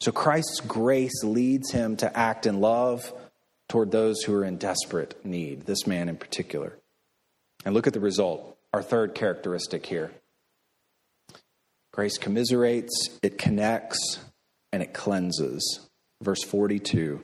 So 0.00 0.12
Christ's 0.12 0.60
grace 0.60 1.22
leads 1.22 1.70
him 1.70 1.96
to 1.98 2.16
act 2.16 2.46
in 2.46 2.60
love 2.60 3.12
toward 3.68 3.90
those 3.90 4.22
who 4.22 4.34
are 4.34 4.44
in 4.44 4.58
desperate 4.58 5.24
need, 5.24 5.62
this 5.62 5.86
man 5.86 6.08
in 6.08 6.16
particular. 6.16 6.76
And 7.64 7.74
look 7.74 7.86
at 7.86 7.92
the 7.92 8.00
result, 8.00 8.56
our 8.72 8.82
third 8.82 9.14
characteristic 9.14 9.86
here. 9.86 10.12
Grace 11.92 12.18
commiserates, 12.18 13.08
it 13.22 13.38
connects, 13.38 14.18
and 14.72 14.82
it 14.82 14.92
cleanses. 14.92 15.88
Verse 16.20 16.42
42. 16.42 17.22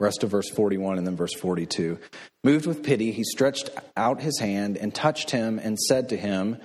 Rest 0.00 0.24
of 0.24 0.30
verse 0.30 0.50
41 0.50 0.98
and 0.98 1.06
then 1.06 1.16
verse 1.16 1.34
42. 1.34 1.98
Moved 2.42 2.66
with 2.66 2.82
pity, 2.82 3.12
he 3.12 3.22
stretched 3.22 3.70
out 3.96 4.20
his 4.20 4.40
hand 4.40 4.76
and 4.76 4.92
touched 4.92 5.30
him 5.30 5.58
and 5.58 5.78
said 5.78 6.08
to 6.08 6.16
him, 6.16 6.58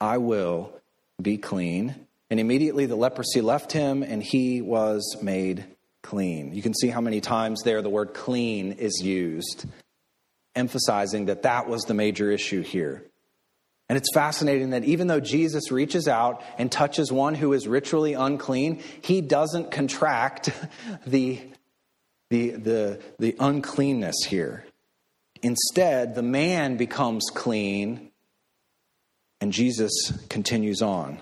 I 0.00 0.18
will 0.18 0.72
be 1.20 1.38
clean. 1.38 1.94
And 2.30 2.38
immediately 2.38 2.86
the 2.86 2.96
leprosy 2.96 3.40
left 3.40 3.72
him 3.72 4.02
and 4.02 4.22
he 4.22 4.60
was 4.60 5.16
made 5.22 5.64
clean. 6.02 6.52
You 6.52 6.60
can 6.60 6.74
see 6.74 6.88
how 6.88 7.00
many 7.00 7.22
times 7.22 7.62
there 7.62 7.80
the 7.80 7.88
word 7.88 8.12
clean 8.12 8.72
is 8.72 9.00
used 9.02 9.64
emphasizing 10.54 11.26
that 11.26 11.42
that 11.42 11.68
was 11.68 11.82
the 11.82 11.94
major 11.94 12.30
issue 12.30 12.62
here. 12.62 13.04
And 13.88 13.98
it's 13.98 14.12
fascinating 14.14 14.70
that 14.70 14.84
even 14.84 15.08
though 15.08 15.20
Jesus 15.20 15.70
reaches 15.70 16.08
out 16.08 16.42
and 16.56 16.72
touches 16.72 17.12
one 17.12 17.34
who 17.34 17.52
is 17.52 17.68
ritually 17.68 18.14
unclean, 18.14 18.82
he 19.02 19.20
doesn't 19.20 19.70
contract 19.70 20.50
the, 21.06 21.40
the, 22.30 22.50
the, 22.50 23.00
the 23.18 23.36
uncleanness 23.38 24.24
here. 24.26 24.64
Instead, 25.42 26.14
the 26.14 26.22
man 26.22 26.78
becomes 26.78 27.26
clean, 27.34 28.10
and 29.42 29.52
Jesus 29.52 29.92
continues 30.30 30.80
on. 30.80 31.20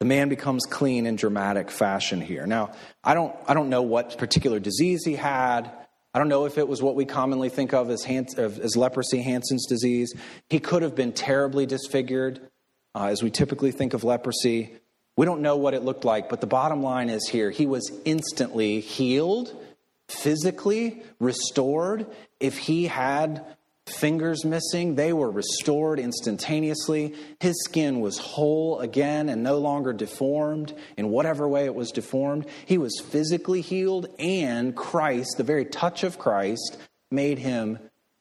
The 0.00 0.06
man 0.06 0.30
becomes 0.30 0.64
clean 0.64 1.06
in 1.06 1.16
dramatic 1.16 1.70
fashion 1.70 2.22
here. 2.22 2.46
Now, 2.46 2.72
I 3.02 3.12
don't, 3.12 3.36
I 3.46 3.52
don't 3.52 3.68
know 3.68 3.82
what 3.82 4.16
particular 4.16 4.58
disease 4.58 5.04
he 5.04 5.14
had. 5.14 5.70
I 6.14 6.20
don't 6.20 6.28
know 6.28 6.46
if 6.46 6.58
it 6.58 6.68
was 6.68 6.80
what 6.80 6.94
we 6.94 7.04
commonly 7.04 7.48
think 7.48 7.74
of 7.74 7.90
as, 7.90 8.04
Hans, 8.04 8.34
as 8.38 8.76
leprosy, 8.76 9.20
Hansen's 9.20 9.66
disease. 9.66 10.14
He 10.48 10.60
could 10.60 10.82
have 10.82 10.94
been 10.94 11.12
terribly 11.12 11.66
disfigured, 11.66 12.40
uh, 12.94 13.06
as 13.06 13.20
we 13.20 13.30
typically 13.30 13.72
think 13.72 13.94
of 13.94 14.04
leprosy. 14.04 14.72
We 15.16 15.26
don't 15.26 15.42
know 15.42 15.56
what 15.56 15.74
it 15.74 15.82
looked 15.82 16.04
like, 16.04 16.28
but 16.28 16.40
the 16.40 16.46
bottom 16.46 16.84
line 16.84 17.10
is 17.10 17.28
here 17.28 17.50
he 17.50 17.66
was 17.66 17.90
instantly 18.04 18.78
healed, 18.78 19.56
physically 20.08 21.02
restored. 21.18 22.06
If 22.38 22.58
he 22.58 22.86
had 22.86 23.44
fingers 23.86 24.44
missing, 24.44 24.94
they 24.94 25.12
were 25.12 25.30
restored 25.30 25.98
instantaneously. 25.98 27.14
His 27.40 27.54
skin 27.64 28.00
was 28.00 28.18
whole 28.18 28.80
again 28.80 29.28
and 29.28 29.42
no 29.42 29.58
longer 29.58 29.92
deformed 29.92 30.74
in 30.96 31.10
whatever 31.10 31.48
way 31.48 31.66
it 31.66 31.74
was 31.74 31.90
deformed. 31.90 32.46
He 32.66 32.78
was 32.78 33.00
physically 33.00 33.60
healed, 33.60 34.06
and 34.18 34.74
Christ, 34.74 35.34
the 35.36 35.44
very 35.44 35.64
touch 35.64 36.04
of 36.04 36.18
Christ, 36.18 36.78
made 37.10 37.38
him 37.38 37.78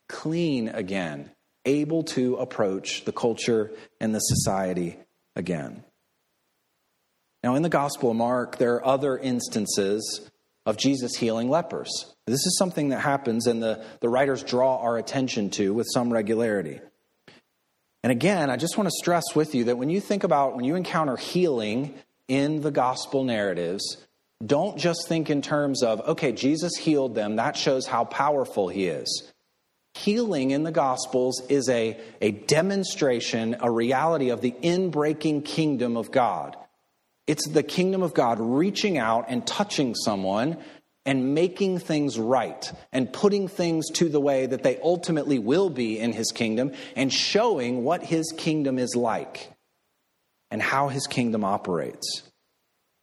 clean 0.09 0.69
again, 0.69 1.31
able 1.65 2.03
to 2.03 2.35
approach 2.35 3.05
the 3.05 3.13
culture 3.13 3.71
and 3.99 4.13
the 4.13 4.19
society 4.19 4.97
again. 5.35 5.83
Now, 7.43 7.55
in 7.55 7.63
the 7.63 7.69
Gospel 7.69 8.11
of 8.11 8.17
Mark, 8.17 8.57
there 8.57 8.75
are 8.75 8.85
other 8.85 9.17
instances 9.17 10.29
of 10.65 10.77
Jesus 10.77 11.15
healing 11.15 11.49
lepers. 11.49 12.13
This 12.25 12.45
is 12.45 12.57
something 12.57 12.89
that 12.89 12.99
happens 12.99 13.47
and 13.47 13.61
the, 13.61 13.83
the 13.99 14.09
writers 14.09 14.43
draw 14.43 14.77
our 14.77 14.97
attention 14.97 15.49
to 15.51 15.73
with 15.73 15.87
some 15.93 16.11
regularity. 16.11 16.79
And 18.03 18.11
again, 18.11 18.49
I 18.49 18.57
just 18.57 18.77
want 18.77 18.87
to 18.87 18.95
stress 18.97 19.23
with 19.35 19.55
you 19.55 19.65
that 19.65 19.77
when 19.77 19.89
you 19.89 19.99
think 19.99 20.23
about, 20.23 20.55
when 20.55 20.65
you 20.65 20.75
encounter 20.75 21.15
healing 21.15 21.93
in 22.27 22.61
the 22.61 22.71
gospel 22.71 23.23
narratives, 23.23 23.97
don't 24.45 24.77
just 24.77 25.07
think 25.07 25.29
in 25.29 25.41
terms 25.41 25.83
of, 25.83 26.01
okay, 26.01 26.31
Jesus 26.31 26.75
healed 26.75 27.15
them, 27.15 27.37
that 27.37 27.55
shows 27.55 27.87
how 27.87 28.05
powerful 28.05 28.67
he 28.67 28.87
is. 28.87 29.31
Healing 29.93 30.51
in 30.51 30.63
the 30.63 30.71
Gospels 30.71 31.41
is 31.49 31.69
a, 31.69 31.99
a 32.19 32.31
demonstration, 32.31 33.57
a 33.59 33.69
reality 33.69 34.29
of 34.29 34.41
the 34.41 34.51
inbreaking 34.51 35.45
kingdom 35.45 35.97
of 35.97 36.11
God. 36.11 36.57
It's 37.27 37.47
the 37.47 37.63
kingdom 37.63 38.03
of 38.03 38.13
God 38.13 38.37
reaching 38.39 38.97
out 38.97 39.25
and 39.29 39.45
touching 39.47 39.95
someone 39.95 40.57
and 41.05 41.33
making 41.33 41.79
things 41.79 42.17
right 42.19 42.71
and 42.91 43.11
putting 43.11 43.47
things 43.47 43.89
to 43.91 44.09
the 44.09 44.19
way 44.19 44.45
that 44.45 44.63
they 44.63 44.79
ultimately 44.81 45.39
will 45.39 45.69
be 45.69 45.99
in 45.99 46.13
his 46.13 46.31
kingdom 46.31 46.71
and 46.95 47.11
showing 47.11 47.83
what 47.83 48.03
his 48.03 48.33
kingdom 48.37 48.77
is 48.77 48.95
like 48.95 49.51
and 50.51 50.61
how 50.61 50.87
his 50.87 51.07
kingdom 51.07 51.43
operates. 51.43 52.23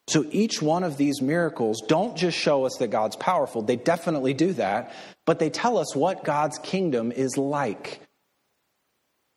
So 0.09 0.27
each 0.31 0.61
one 0.61 0.83
of 0.83 0.97
these 0.97 1.23
miracles 1.23 1.83
don't 1.87 2.17
just 2.17 2.37
show 2.37 2.65
us 2.65 2.77
that 2.79 2.89
God's 2.89 3.17
powerful, 3.17 3.63
they 3.63 3.77
definitely 3.77 4.35
do 4.35 4.53
that, 4.55 4.93
but 5.25 5.39
they 5.39 5.51
tell 5.51 5.79
us 5.79 5.95
what 5.95 6.25
God's 6.25 6.59
kingdom 6.59 7.13
is 7.13 7.37
like. 7.37 8.01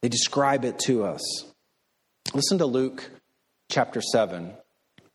They 0.02 0.10
describe 0.10 0.66
it 0.66 0.80
to 0.80 1.04
us. 1.04 1.22
Listen 2.34 2.58
to 2.58 2.66
Luke 2.66 3.10
chapter 3.70 4.02
7 4.02 4.54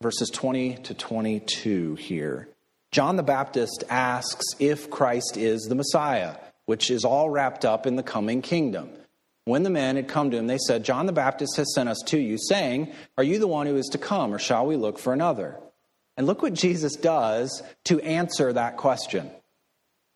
verses 0.01 0.31
20 0.31 0.77
to 0.77 0.95
22 0.95 1.97
here. 1.97 2.49
John 2.93 3.17
the 3.17 3.23
Baptist 3.25 3.83
asks 3.91 4.45
if 4.61 4.91
Christ 4.91 5.37
is 5.37 5.63
the 5.63 5.75
Messiah, 5.75 6.37
which 6.67 6.91
is 6.91 7.05
all 7.05 7.29
wrapped 7.29 7.65
up 7.65 7.85
in 7.85 7.97
the 7.97 8.03
coming 8.05 8.41
kingdom. 8.41 8.91
When 9.45 9.65
the 9.65 9.71
men 9.71 9.97
had 9.97 10.07
come 10.07 10.31
to 10.31 10.37
him, 10.37 10.47
they 10.47 10.59
said, 10.59 10.85
John 10.85 11.07
the 11.07 11.13
Baptist 11.13 11.57
has 11.57 11.75
sent 11.75 11.89
us 11.89 12.01
to 12.07 12.19
you, 12.19 12.39
saying, 12.39 12.93
Are 13.17 13.25
you 13.25 13.39
the 13.41 13.49
one 13.49 13.67
who 13.67 13.77
is 13.77 13.87
to 13.87 13.99
come, 13.99 14.33
or 14.33 14.39
shall 14.39 14.67
we 14.67 14.77
look 14.77 14.99
for 14.99 15.13
another? 15.13 15.59
And 16.17 16.27
look 16.27 16.43
what 16.43 16.55
Jesus 16.55 16.95
does 16.95 17.63
to 17.87 18.01
answer 18.01 18.53
that 18.53 18.77
question. 18.77 19.31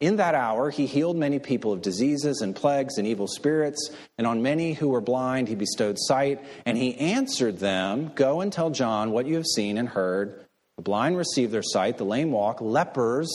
In 0.02 0.16
that 0.16 0.34
hour, 0.34 0.70
he 0.70 0.86
healed 0.86 1.16
many 1.16 1.38
people 1.38 1.72
of 1.72 1.80
diseases 1.80 2.40
and 2.40 2.56
plagues 2.56 2.98
and 2.98 3.06
evil 3.06 3.28
spirits, 3.28 3.88
and 4.18 4.26
on 4.26 4.42
many 4.42 4.72
who 4.72 4.88
were 4.88 5.00
blind, 5.00 5.46
he 5.46 5.54
bestowed 5.54 5.96
sight. 5.96 6.44
And 6.66 6.76
he 6.76 6.98
answered 6.98 7.60
them, 7.60 8.10
Go 8.16 8.40
and 8.40 8.52
tell 8.52 8.70
John 8.70 9.12
what 9.12 9.26
you 9.26 9.36
have 9.36 9.46
seen 9.46 9.78
and 9.78 9.88
heard. 9.88 10.44
The 10.76 10.82
blind 10.82 11.16
receive 11.16 11.52
their 11.52 11.62
sight, 11.62 11.98
the 11.98 12.04
lame 12.04 12.32
walk, 12.32 12.60
lepers 12.60 13.30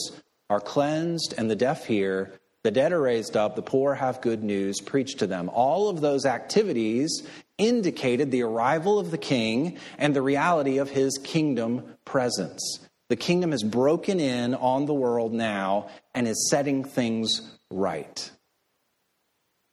are 0.50 0.60
cleansed, 0.60 1.32
and 1.38 1.50
the 1.50 1.56
deaf 1.56 1.86
hear. 1.86 2.38
The 2.64 2.70
dead 2.70 2.92
are 2.92 3.00
raised 3.00 3.34
up, 3.34 3.56
the 3.56 3.62
poor 3.62 3.94
have 3.94 4.20
good 4.20 4.44
news 4.44 4.82
preached 4.82 5.20
to 5.20 5.26
them. 5.26 5.48
All 5.48 5.88
of 5.88 6.02
those 6.02 6.26
activities 6.26 7.26
indicated 7.56 8.30
the 8.30 8.42
arrival 8.42 8.98
of 8.98 9.10
the 9.10 9.16
king 9.16 9.78
and 9.96 10.14
the 10.14 10.20
reality 10.20 10.76
of 10.76 10.90
his 10.90 11.16
kingdom 11.16 11.96
presence. 12.04 12.86
The 13.08 13.16
kingdom 13.16 13.52
has 13.52 13.62
broken 13.62 14.20
in 14.20 14.54
on 14.54 14.84
the 14.84 14.92
world 14.92 15.32
now 15.32 15.88
and 16.18 16.26
is 16.26 16.50
setting 16.50 16.82
things 16.82 17.42
right. 17.70 18.28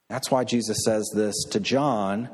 That's 0.10 0.30
why 0.30 0.44
Jesus 0.44 0.78
says 0.86 1.10
this 1.16 1.34
to 1.50 1.60
John. 1.60 2.30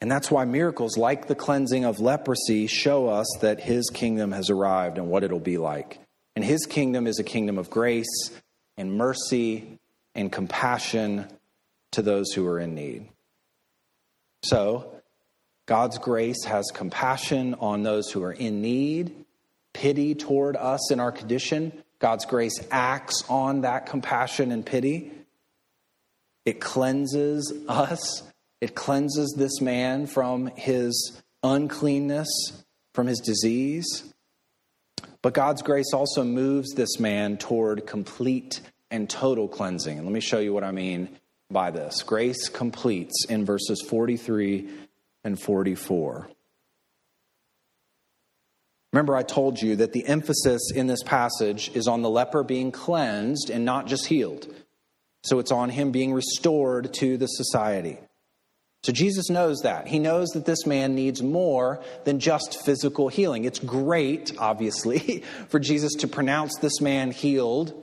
And 0.00 0.10
that's 0.10 0.28
why 0.28 0.44
miracles 0.44 0.96
like 0.96 1.28
the 1.28 1.36
cleansing 1.36 1.84
of 1.84 2.00
leprosy 2.00 2.66
show 2.66 3.06
us 3.06 3.28
that 3.42 3.60
his 3.60 3.88
kingdom 3.90 4.32
has 4.32 4.50
arrived 4.50 4.98
and 4.98 5.06
what 5.06 5.22
it'll 5.22 5.38
be 5.38 5.56
like. 5.56 6.00
And 6.34 6.44
his 6.44 6.66
kingdom 6.66 7.06
is 7.06 7.20
a 7.20 7.22
kingdom 7.22 7.58
of 7.58 7.70
grace 7.70 8.32
and 8.76 8.98
mercy 8.98 9.78
and 10.16 10.32
compassion 10.32 11.28
to 11.92 12.02
those 12.02 12.32
who 12.32 12.44
are 12.48 12.58
in 12.58 12.74
need. 12.74 13.06
So, 14.42 15.00
God's 15.66 15.98
grace 15.98 16.44
has 16.46 16.72
compassion 16.74 17.54
on 17.60 17.84
those 17.84 18.10
who 18.10 18.24
are 18.24 18.32
in 18.32 18.62
need, 18.62 19.14
pity 19.72 20.16
toward 20.16 20.56
us 20.56 20.90
in 20.90 20.98
our 20.98 21.12
condition. 21.12 21.84
God's 22.00 22.24
grace 22.24 22.58
acts 22.70 23.22
on 23.28 23.60
that 23.60 23.86
compassion 23.86 24.50
and 24.50 24.64
pity. 24.64 25.12
It 26.44 26.60
cleanses 26.60 27.52
us. 27.68 28.22
It 28.60 28.74
cleanses 28.74 29.34
this 29.36 29.60
man 29.60 30.06
from 30.06 30.48
his 30.56 31.22
uncleanness, 31.42 32.28
from 32.94 33.06
his 33.06 33.20
disease. 33.20 34.12
But 35.22 35.34
God's 35.34 35.62
grace 35.62 35.92
also 35.92 36.24
moves 36.24 36.72
this 36.74 36.98
man 36.98 37.36
toward 37.36 37.86
complete 37.86 38.60
and 38.90 39.08
total 39.08 39.48
cleansing. 39.48 39.98
And 39.98 40.06
let 40.06 40.12
me 40.12 40.20
show 40.20 40.38
you 40.38 40.54
what 40.54 40.64
I 40.64 40.72
mean 40.72 41.10
by 41.50 41.70
this. 41.70 42.02
Grace 42.02 42.48
completes 42.48 43.26
in 43.28 43.44
verses 43.44 43.82
43 43.86 44.68
and 45.24 45.40
44. 45.40 46.30
Remember, 48.92 49.16
I 49.16 49.22
told 49.22 49.60
you 49.60 49.76
that 49.76 49.92
the 49.92 50.06
emphasis 50.06 50.72
in 50.74 50.86
this 50.86 51.02
passage 51.02 51.70
is 51.74 51.86
on 51.86 52.02
the 52.02 52.10
leper 52.10 52.42
being 52.42 52.72
cleansed 52.72 53.50
and 53.50 53.64
not 53.64 53.86
just 53.86 54.06
healed. 54.06 54.52
So 55.24 55.38
it's 55.38 55.52
on 55.52 55.70
him 55.70 55.92
being 55.92 56.12
restored 56.12 56.92
to 56.94 57.16
the 57.16 57.26
society. 57.26 57.98
So 58.82 58.92
Jesus 58.92 59.28
knows 59.28 59.60
that. 59.60 59.86
He 59.86 59.98
knows 59.98 60.30
that 60.30 60.46
this 60.46 60.66
man 60.66 60.94
needs 60.94 61.22
more 61.22 61.82
than 62.04 62.18
just 62.18 62.64
physical 62.64 63.08
healing. 63.08 63.44
It's 63.44 63.58
great, 63.58 64.32
obviously, 64.38 65.22
for 65.48 65.60
Jesus 65.60 65.92
to 65.96 66.08
pronounce 66.08 66.56
this 66.56 66.80
man 66.80 67.10
healed 67.10 67.74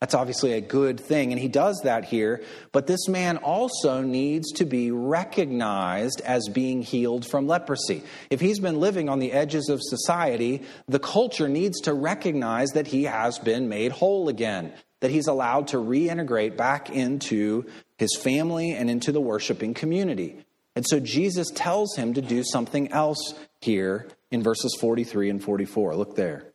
that's 0.00 0.14
obviously 0.14 0.54
a 0.54 0.62
good 0.62 0.98
thing, 0.98 1.30
and 1.30 1.38
he 1.38 1.48
does 1.48 1.78
that 1.84 2.06
here. 2.06 2.42
But 2.72 2.86
this 2.86 3.06
man 3.06 3.36
also 3.36 4.00
needs 4.00 4.50
to 4.52 4.64
be 4.64 4.90
recognized 4.90 6.22
as 6.22 6.48
being 6.48 6.80
healed 6.80 7.26
from 7.26 7.46
leprosy. 7.46 8.02
If 8.30 8.40
he's 8.40 8.60
been 8.60 8.80
living 8.80 9.10
on 9.10 9.18
the 9.18 9.32
edges 9.32 9.68
of 9.68 9.80
society, 9.82 10.62
the 10.88 10.98
culture 10.98 11.48
needs 11.48 11.80
to 11.82 11.92
recognize 11.92 12.70
that 12.70 12.86
he 12.86 13.04
has 13.04 13.38
been 13.38 13.68
made 13.68 13.92
whole 13.92 14.30
again, 14.30 14.72
that 15.00 15.10
he's 15.10 15.26
allowed 15.26 15.68
to 15.68 15.76
reintegrate 15.76 16.56
back 16.56 16.88
into 16.88 17.66
his 17.98 18.16
family 18.16 18.72
and 18.72 18.88
into 18.88 19.12
the 19.12 19.20
worshiping 19.20 19.74
community. 19.74 20.42
And 20.74 20.86
so 20.88 20.98
Jesus 20.98 21.48
tells 21.54 21.94
him 21.96 22.14
to 22.14 22.22
do 22.22 22.42
something 22.42 22.90
else 22.90 23.34
here 23.60 24.08
in 24.30 24.42
verses 24.42 24.74
43 24.80 25.28
and 25.28 25.44
44. 25.44 25.94
Look 25.94 26.16
there. 26.16 26.49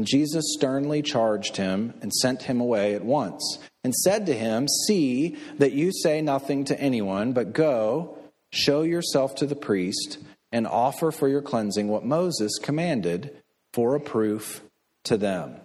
And 0.00 0.06
Jesus 0.06 0.54
sternly 0.54 1.02
charged 1.02 1.58
him 1.58 1.92
and 2.00 2.10
sent 2.10 2.44
him 2.44 2.58
away 2.58 2.94
at 2.94 3.04
once, 3.04 3.58
and 3.84 3.94
said 3.94 4.24
to 4.24 4.32
him, 4.32 4.66
See 4.86 5.36
that 5.58 5.72
you 5.72 5.92
say 5.92 6.22
nothing 6.22 6.64
to 6.64 6.80
anyone, 6.80 7.34
but 7.34 7.52
go, 7.52 8.16
show 8.50 8.80
yourself 8.80 9.34
to 9.34 9.46
the 9.46 9.54
priest, 9.54 10.16
and 10.52 10.66
offer 10.66 11.10
for 11.10 11.28
your 11.28 11.42
cleansing 11.42 11.88
what 11.88 12.06
Moses 12.06 12.58
commanded 12.62 13.42
for 13.74 13.94
a 13.94 14.00
proof 14.00 14.62
to 15.04 15.18
them. 15.18 15.56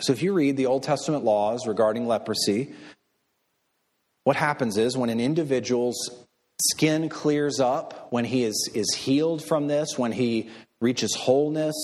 So 0.00 0.12
if 0.12 0.22
you 0.22 0.34
read 0.34 0.58
the 0.58 0.66
Old 0.66 0.82
Testament 0.82 1.24
laws 1.24 1.66
regarding 1.66 2.06
leprosy, 2.06 2.74
what 4.24 4.36
happens 4.36 4.76
is 4.76 4.98
when 4.98 5.08
an 5.08 5.18
individual's 5.18 6.26
skin 6.72 7.08
clears 7.08 7.58
up, 7.58 8.08
when 8.12 8.26
he 8.26 8.44
is, 8.44 8.68
is 8.74 8.94
healed 8.94 9.42
from 9.42 9.66
this, 9.66 9.96
when 9.96 10.12
he 10.12 10.50
reaches 10.82 11.14
wholeness, 11.14 11.74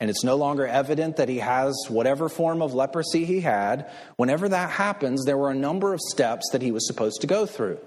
and 0.00 0.08
it's 0.08 0.24
no 0.24 0.34
longer 0.34 0.66
evident 0.66 1.16
that 1.16 1.28
he 1.28 1.38
has 1.38 1.76
whatever 1.88 2.28
form 2.28 2.62
of 2.62 2.72
leprosy 2.72 3.26
he 3.26 3.40
had, 3.40 3.90
whenever 4.16 4.48
that 4.48 4.70
happens, 4.70 5.24
there 5.24 5.36
were 5.36 5.50
a 5.50 5.54
number 5.54 5.92
of 5.92 6.00
steps 6.00 6.48
that 6.52 6.62
he 6.62 6.72
was 6.72 6.86
supposed 6.86 7.20
to 7.20 7.26
go 7.26 7.44
through. 7.44 7.78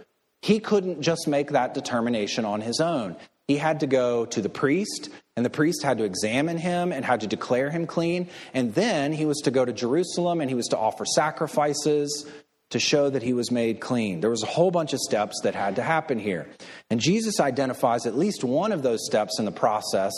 He 0.42 0.60
couldn't 0.60 1.02
just 1.02 1.28
make 1.28 1.52
that 1.52 1.74
determination 1.74 2.46
on 2.46 2.62
his 2.62 2.80
own. 2.80 3.16
He 3.48 3.58
had 3.58 3.80
to 3.80 3.88
go 3.88 4.26
to 4.28 4.42
the 4.42 4.50
priest, 4.50 5.10
and 5.36 5.46
the 5.46 5.50
priest 5.50 5.84
had 5.84 5.98
to 5.98 6.04
examine 6.04 6.58
him 6.58 6.92
and 6.92 7.04
had 7.04 7.22
to 7.22 7.28
declare 7.28 7.70
him 7.70 7.88
clean. 7.88 8.30
And 8.54 8.74
then 8.74 9.12
he 9.12 9.26
was 9.26 9.40
to 9.40 9.52
go 9.52 9.66
to 9.66 9.74
Jerusalem 9.74 10.40
and 10.40 10.50
he 10.50 10.56
was 10.56 10.68
to 10.68 10.78
offer 10.78 11.06
sacrifices 11.06 12.26
to 12.70 12.80
show 12.80 13.10
that 13.10 13.22
he 13.22 13.34
was 13.34 13.52
made 13.52 13.80
clean. 13.80 14.20
There 14.20 14.30
was 14.30 14.44
a 14.44 14.48
whole 14.48 14.72
bunch 14.72 14.94
of 14.94 15.00
steps 15.00 15.42
that 15.44 15.56
had 15.56 15.76
to 15.76 15.84
happen 15.84 16.20
here. 16.20 16.48
And 16.90 17.00
Jesus 17.00 17.40
identifies 17.40 18.06
at 18.06 18.18
least 18.18 18.44
one 18.44 18.72
of 18.72 18.82
those 18.82 19.06
steps 19.06 19.40
in 19.40 19.46
the 19.46 19.52
process 19.52 20.12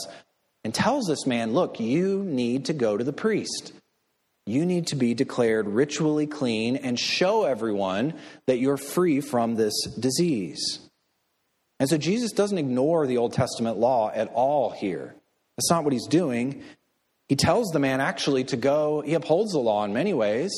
and 0.65 0.73
tells 0.73 1.05
this 1.05 1.27
man, 1.27 1.53
Look, 1.53 1.79
you 1.79 2.23
need 2.23 2.65
to 2.65 2.73
go 2.73 2.97
to 2.97 3.03
the 3.03 3.13
priest. 3.13 3.71
You 4.47 4.65
need 4.65 4.87
to 4.87 4.95
be 4.95 5.13
declared 5.13 5.67
ritually 5.67 6.25
clean 6.25 6.75
and 6.75 6.99
show 6.99 7.43
everyone 7.43 8.15
that 8.47 8.57
you're 8.57 8.77
free 8.77 9.21
from 9.21 9.55
this 9.55 9.73
disease. 9.99 10.79
And 11.79 11.87
so 11.87 11.97
Jesus 11.97 12.31
doesn't 12.31 12.57
ignore 12.57 13.05
the 13.05 13.17
Old 13.17 13.33
Testament 13.33 13.77
law 13.77 14.11
at 14.13 14.31
all 14.33 14.71
here. 14.71 15.15
That's 15.55 15.69
not 15.69 15.83
what 15.83 15.93
he's 15.93 16.07
doing. 16.07 16.63
He 17.27 17.35
tells 17.35 17.69
the 17.69 17.79
man 17.79 18.01
actually 18.01 18.43
to 18.45 18.57
go, 18.57 19.01
he 19.01 19.13
upholds 19.13 19.51
the 19.51 19.59
law 19.59 19.83
in 19.83 19.93
many 19.93 20.13
ways. 20.13 20.51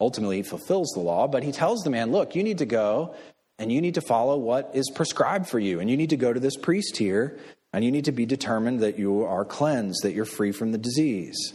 Ultimately, 0.00 0.38
he 0.38 0.42
fulfills 0.42 0.90
the 0.94 1.00
law, 1.00 1.28
but 1.28 1.42
he 1.42 1.52
tells 1.52 1.82
the 1.82 1.90
man, 1.90 2.10
look, 2.10 2.34
you 2.34 2.42
need 2.42 2.58
to 2.58 2.66
go 2.66 3.14
and 3.58 3.72
you 3.72 3.80
need 3.80 3.94
to 3.94 4.00
follow 4.00 4.36
what 4.36 4.72
is 4.74 4.90
prescribed 4.94 5.48
for 5.48 5.58
you. 5.58 5.78
And 5.80 5.88
you 5.88 5.96
need 5.96 6.10
to 6.10 6.16
go 6.16 6.32
to 6.32 6.40
this 6.40 6.56
priest 6.56 6.96
here 6.96 7.38
and 7.76 7.84
you 7.84 7.92
need 7.92 8.06
to 8.06 8.12
be 8.12 8.24
determined 8.24 8.80
that 8.80 8.98
you 8.98 9.24
are 9.24 9.44
cleansed, 9.44 10.02
that 10.02 10.14
you're 10.14 10.24
free 10.24 10.50
from 10.50 10.72
the 10.72 10.78
disease. 10.78 11.52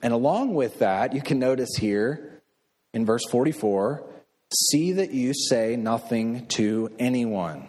And 0.00 0.14
along 0.14 0.54
with 0.54 0.78
that, 0.78 1.12
you 1.12 1.20
can 1.20 1.38
notice 1.38 1.76
here 1.78 2.40
in 2.94 3.04
verse 3.04 3.22
44 3.30 4.02
see 4.70 4.92
that 4.92 5.10
you 5.10 5.34
say 5.34 5.76
nothing 5.76 6.46
to 6.54 6.90
anyone. 6.98 7.68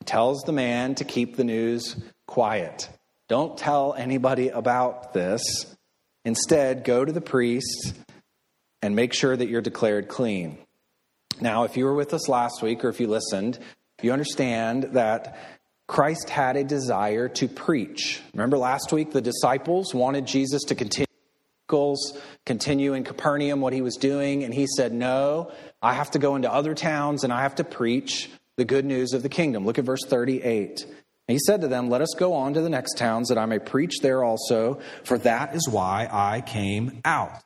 He 0.00 0.04
tells 0.04 0.42
the 0.42 0.50
man 0.50 0.96
to 0.96 1.04
keep 1.04 1.36
the 1.36 1.44
news 1.44 1.94
quiet. 2.26 2.88
Don't 3.28 3.56
tell 3.56 3.94
anybody 3.94 4.48
about 4.48 5.12
this. 5.12 5.44
Instead, 6.24 6.82
go 6.82 7.04
to 7.04 7.12
the 7.12 7.20
priest 7.20 7.94
and 8.82 8.96
make 8.96 9.14
sure 9.14 9.36
that 9.36 9.48
you're 9.48 9.60
declared 9.60 10.08
clean. 10.08 10.58
Now, 11.40 11.62
if 11.62 11.76
you 11.76 11.84
were 11.84 11.94
with 11.94 12.12
us 12.12 12.28
last 12.28 12.62
week 12.62 12.84
or 12.84 12.88
if 12.88 12.98
you 12.98 13.06
listened, 13.06 13.60
you 14.02 14.12
understand 14.12 14.94
that 14.94 15.51
Christ 15.86 16.30
had 16.30 16.56
a 16.56 16.64
desire 16.64 17.28
to 17.28 17.48
preach. 17.48 18.20
Remember 18.32 18.56
last 18.56 18.92
week, 18.92 19.12
the 19.12 19.20
disciples 19.20 19.94
wanted 19.94 20.26
Jesus 20.26 20.62
to 20.64 20.74
continue 20.74 21.06
continue 22.44 22.92
in 22.92 23.02
Capernaum 23.02 23.62
what 23.62 23.72
he 23.72 23.80
was 23.80 23.96
doing, 23.96 24.44
and 24.44 24.52
he 24.52 24.66
said, 24.76 24.92
No, 24.92 25.52
I 25.80 25.94
have 25.94 26.10
to 26.12 26.18
go 26.18 26.36
into 26.36 26.52
other 26.52 26.74
towns 26.74 27.24
and 27.24 27.32
I 27.32 27.42
have 27.42 27.54
to 27.56 27.64
preach 27.64 28.30
the 28.56 28.64
good 28.64 28.84
news 28.84 29.12
of 29.12 29.22
the 29.22 29.28
kingdom. 29.28 29.64
Look 29.64 29.78
at 29.78 29.84
verse 29.84 30.04
38. 30.06 30.84
And 30.84 31.34
he 31.34 31.38
said 31.38 31.62
to 31.62 31.68
them, 31.68 31.88
Let 31.88 32.02
us 32.02 32.14
go 32.18 32.34
on 32.34 32.54
to 32.54 32.60
the 32.60 32.68
next 32.68 32.98
towns 32.98 33.28
that 33.28 33.38
I 33.38 33.46
may 33.46 33.58
preach 33.58 34.00
there 34.02 34.22
also, 34.22 34.80
for 35.04 35.18
that 35.18 35.54
is 35.54 35.68
why 35.68 36.08
I 36.10 36.42
came 36.42 37.00
out. 37.04 37.42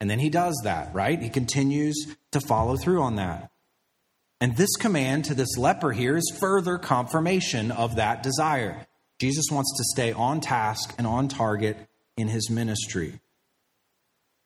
And 0.00 0.08
then 0.08 0.18
he 0.18 0.30
does 0.30 0.58
that, 0.64 0.94
right? 0.94 1.20
He 1.20 1.28
continues 1.28 2.16
to 2.32 2.40
follow 2.40 2.76
through 2.76 3.02
on 3.02 3.16
that. 3.16 3.50
And 4.40 4.56
this 4.56 4.74
command 4.76 5.24
to 5.26 5.34
this 5.34 5.56
leper 5.56 5.92
here 5.92 6.16
is 6.16 6.36
further 6.38 6.78
confirmation 6.78 7.70
of 7.72 7.96
that 7.96 8.22
desire. 8.22 8.86
Jesus 9.18 9.46
wants 9.50 9.74
to 9.76 9.84
stay 9.92 10.12
on 10.12 10.40
task 10.40 10.94
and 10.96 11.06
on 11.06 11.28
target 11.28 11.76
in 12.16 12.28
his 12.28 12.48
ministry. 12.48 13.20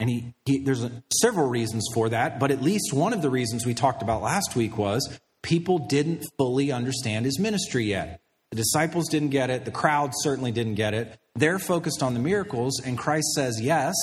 And 0.01 0.09
he, 0.09 0.35
he 0.47 0.59
there's 0.59 0.83
a, 0.83 0.91
several 1.21 1.49
reasons 1.49 1.87
for 1.95 2.09
that, 2.09 2.41
but 2.41 2.51
at 2.51 2.63
least 2.63 2.93
one 2.93 3.13
of 3.13 3.23
the 3.23 3.31
reasons 3.31 3.67
we 3.67 3.75
talked 3.75 4.03
about 4.03 4.23
last 4.23 4.57
week 4.57 4.79
was 4.79 5.21
people 5.43 5.79
didn't 5.79 6.25
fully 6.39 6.73
understand 6.73 7.25
his 7.25 7.39
ministry 7.39 7.85
yet. 7.85 8.21
The 8.51 8.57
disciples 8.57 9.09
didn't 9.09 9.31
get 9.31 9.51
it, 9.51 9.65
the 9.65 9.71
crowd 9.71 10.13
certainly 10.15 10.53
didn't 10.53 10.75
get 10.75 10.95
it. 10.95 11.19
They're 11.35 11.59
focused 11.59 12.03
on 12.03 12.15
the 12.15 12.21
miracles, 12.21 12.81
and 12.85 12.99
Christ 12.99 13.29
says, 13.35 13.61
Yes, 13.61 13.95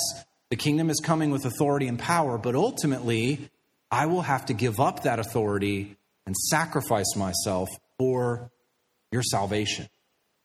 the 0.50 0.56
kingdom 0.56 0.90
is 0.90 1.00
coming 1.00 1.30
with 1.30 1.44
authority 1.44 1.86
and 1.86 1.98
power, 1.98 2.38
but 2.38 2.54
ultimately, 2.54 3.50
I 3.90 4.06
will 4.06 4.22
have 4.22 4.46
to 4.46 4.52
give 4.52 4.80
up 4.80 5.02
that 5.02 5.18
authority 5.18 5.96
and 6.26 6.36
sacrifice 6.36 7.16
myself 7.16 7.68
for 7.98 8.50
your 9.10 9.22
salvation. 9.22 9.88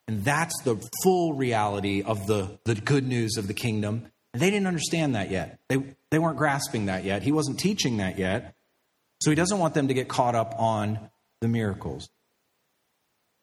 And 0.07 0.23
that's 0.23 0.53
the 0.63 0.77
full 1.03 1.33
reality 1.33 2.01
of 2.01 2.27
the, 2.27 2.59
the 2.65 2.75
good 2.75 3.07
news 3.07 3.37
of 3.37 3.47
the 3.47 3.53
kingdom. 3.53 4.07
And 4.33 4.41
they 4.41 4.49
didn't 4.49 4.67
understand 4.67 5.15
that 5.15 5.31
yet. 5.31 5.59
They, 5.69 5.83
they 6.11 6.19
weren't 6.19 6.37
grasping 6.37 6.87
that 6.87 7.03
yet. 7.03 7.23
He 7.23 7.31
wasn't 7.31 7.59
teaching 7.59 7.97
that 7.97 8.17
yet. 8.17 8.55
So 9.21 9.31
he 9.31 9.35
doesn't 9.35 9.57
want 9.57 9.73
them 9.73 9.87
to 9.87 9.93
get 9.93 10.07
caught 10.07 10.35
up 10.35 10.53
on 10.57 10.99
the 11.41 11.47
miracles. 11.47 12.09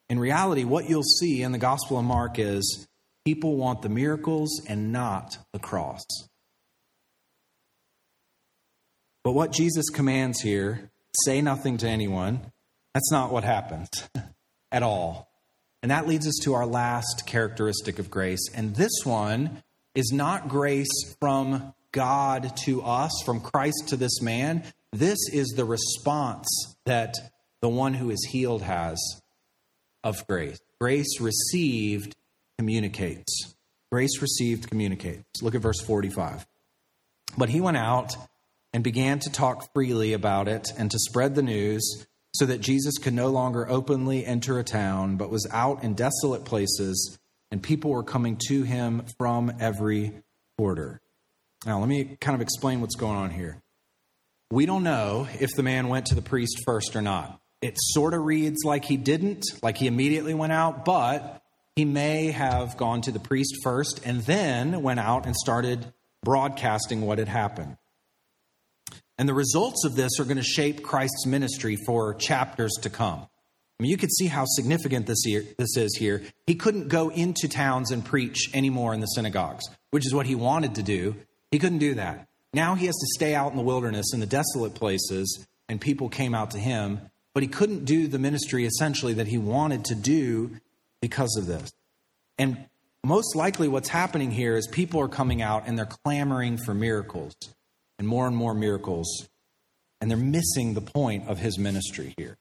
In 0.09 0.19
reality, 0.19 0.63
what 0.63 0.89
you'll 0.89 1.03
see 1.03 1.41
in 1.41 1.51
the 1.51 1.57
Gospel 1.57 1.97
of 1.97 2.05
Mark 2.05 2.37
is 2.37 2.87
people 3.25 3.55
want 3.55 3.81
the 3.81 3.89
miracles 3.89 4.61
and 4.67 4.91
not 4.91 5.37
the 5.51 5.59
cross. 5.59 6.03
But 9.23 9.31
what 9.31 9.51
Jesus 9.51 9.89
commands 9.89 10.41
here, 10.41 10.91
say 11.25 11.41
nothing 11.41 11.77
to 11.77 11.87
anyone, 11.87 12.41
that's 12.93 13.11
not 13.11 13.31
what 13.31 13.43
happens 13.43 13.89
at 14.71 14.83
all. 14.83 15.29
And 15.81 15.91
that 15.91 16.07
leads 16.07 16.27
us 16.27 16.39
to 16.43 16.53
our 16.53 16.65
last 16.65 17.23
characteristic 17.25 17.99
of 17.99 18.09
grace. 18.09 18.49
And 18.53 18.75
this 18.75 19.03
one 19.03 19.63
is 19.95 20.11
not 20.13 20.47
grace 20.47 21.15
from 21.19 21.73
God 21.91 22.55
to 22.65 22.81
us, 22.81 23.11
from 23.25 23.41
Christ 23.41 23.85
to 23.87 23.97
this 23.97 24.21
man. 24.21 24.63
This 24.91 25.19
is 25.31 25.49
the 25.49 25.65
response 25.65 26.47
that 26.85 27.15
the 27.61 27.69
one 27.69 27.93
who 27.93 28.09
is 28.09 28.27
healed 28.31 28.61
has 28.61 28.97
of 30.03 30.25
grace. 30.27 30.59
Grace 30.79 31.19
received 31.21 32.15
communicates. 32.57 33.55
Grace 33.91 34.21
received 34.21 34.69
communicates. 34.69 35.41
Look 35.41 35.55
at 35.55 35.61
verse 35.61 35.81
45. 35.81 36.45
But 37.37 37.49
he 37.49 37.61
went 37.61 37.77
out 37.77 38.15
and 38.73 38.83
began 38.83 39.19
to 39.19 39.31
talk 39.31 39.71
freely 39.73 40.13
about 40.13 40.47
it 40.47 40.67
and 40.77 40.89
to 40.91 40.99
spread 40.99 41.35
the 41.35 41.43
news 41.43 42.05
so 42.33 42.45
that 42.45 42.61
Jesus 42.61 42.97
could 42.97 43.13
no 43.13 43.27
longer 43.29 43.69
openly 43.69 44.25
enter 44.25 44.57
a 44.57 44.63
town, 44.63 45.17
but 45.17 45.29
was 45.29 45.47
out 45.51 45.83
in 45.83 45.93
desolate 45.93 46.45
places, 46.45 47.19
and 47.51 47.61
people 47.61 47.91
were 47.91 48.03
coming 48.03 48.39
to 48.47 48.63
him 48.63 49.03
from 49.19 49.53
every 49.59 50.11
quarter. 50.57 50.99
Now, 51.65 51.79
let 51.79 51.87
me 51.87 52.17
kind 52.19 52.35
of 52.35 52.41
explain 52.41 52.81
what's 52.81 52.95
going 52.95 53.15
on 53.15 53.29
here. 53.29 53.61
We 54.51 54.65
don't 54.65 54.83
know 54.83 55.27
if 55.39 55.51
the 55.55 55.63
man 55.63 55.87
went 55.87 56.07
to 56.07 56.15
the 56.15 56.21
priest 56.21 56.61
first 56.65 56.95
or 56.95 57.01
not. 57.01 57.39
It 57.61 57.75
sort 57.77 58.13
of 58.13 58.23
reads 58.23 58.63
like 58.65 58.85
he 58.85 58.97
didn't, 58.97 59.45
like 59.61 59.77
he 59.77 59.87
immediately 59.87 60.33
went 60.33 60.51
out, 60.51 60.83
but 60.83 61.41
he 61.75 61.85
may 61.85 62.31
have 62.31 62.77
gone 62.77 63.01
to 63.03 63.11
the 63.11 63.19
priest 63.19 63.55
first 63.63 64.01
and 64.03 64.21
then 64.23 64.81
went 64.81 64.99
out 64.99 65.25
and 65.25 65.35
started 65.35 65.93
broadcasting 66.23 67.01
what 67.01 67.19
had 67.19 67.29
happened. 67.29 67.77
And 69.23 69.29
the 69.29 69.33
results 69.33 69.85
of 69.85 69.95
this 69.95 70.19
are 70.19 70.25
going 70.25 70.35
to 70.35 70.43
shape 70.43 70.83
Christ's 70.83 71.25
ministry 71.25 71.77
for 71.85 72.13
chapters 72.13 72.73
to 72.81 72.89
come. 72.89 73.19
I 73.21 73.81
mean, 73.81 73.89
you 73.89 73.95
could 73.95 74.11
see 74.11 74.27
how 74.27 74.43
significant 74.45 75.05
this, 75.05 75.23
here, 75.23 75.45
this 75.57 75.77
is 75.77 75.95
here. 75.95 76.23
He 76.45 76.55
couldn't 76.55 76.89
go 76.89 77.07
into 77.07 77.47
towns 77.47 77.91
and 77.91 78.03
preach 78.03 78.49
anymore 78.53 78.93
in 78.93 78.99
the 78.99 79.05
synagogues, 79.05 79.63
which 79.91 80.05
is 80.05 80.13
what 80.13 80.25
he 80.25 80.35
wanted 80.35 80.75
to 80.75 80.83
do. 80.83 81.15
He 81.51 81.59
couldn't 81.59 81.77
do 81.77 81.93
that. 81.93 82.27
Now 82.53 82.75
he 82.75 82.85
has 82.87 82.97
to 82.97 83.07
stay 83.15 83.33
out 83.33 83.51
in 83.51 83.55
the 83.55 83.63
wilderness 83.63 84.07
in 84.13 84.19
the 84.19 84.25
desolate 84.25 84.75
places, 84.75 85.47
and 85.69 85.79
people 85.79 86.09
came 86.09 86.35
out 86.35 86.51
to 86.51 86.59
him, 86.59 86.99
but 87.33 87.43
he 87.43 87.47
couldn't 87.47 87.85
do 87.85 88.09
the 88.09 88.19
ministry 88.19 88.65
essentially 88.65 89.13
that 89.13 89.27
he 89.27 89.37
wanted 89.37 89.85
to 89.85 89.95
do 89.95 90.51
because 90.99 91.37
of 91.37 91.45
this. 91.45 91.71
And 92.37 92.65
most 93.05 93.37
likely, 93.37 93.69
what's 93.69 93.87
happening 93.87 94.31
here 94.31 94.57
is 94.57 94.67
people 94.67 94.99
are 94.99 95.07
coming 95.07 95.41
out 95.41 95.63
and 95.65 95.77
they're 95.77 95.85
clamoring 95.85 96.57
for 96.57 96.73
miracles 96.73 97.33
and 98.03 98.07
more 98.09 98.27
and 98.27 98.35
more 98.35 98.53
miracles. 98.53 99.29
And 100.01 100.11
they're 100.11 100.17
missing 100.17 100.73
the 100.73 100.81
point 100.81 101.29
of 101.29 101.39
his 101.39 101.57
ministry 101.57 102.13
here. 102.17 102.37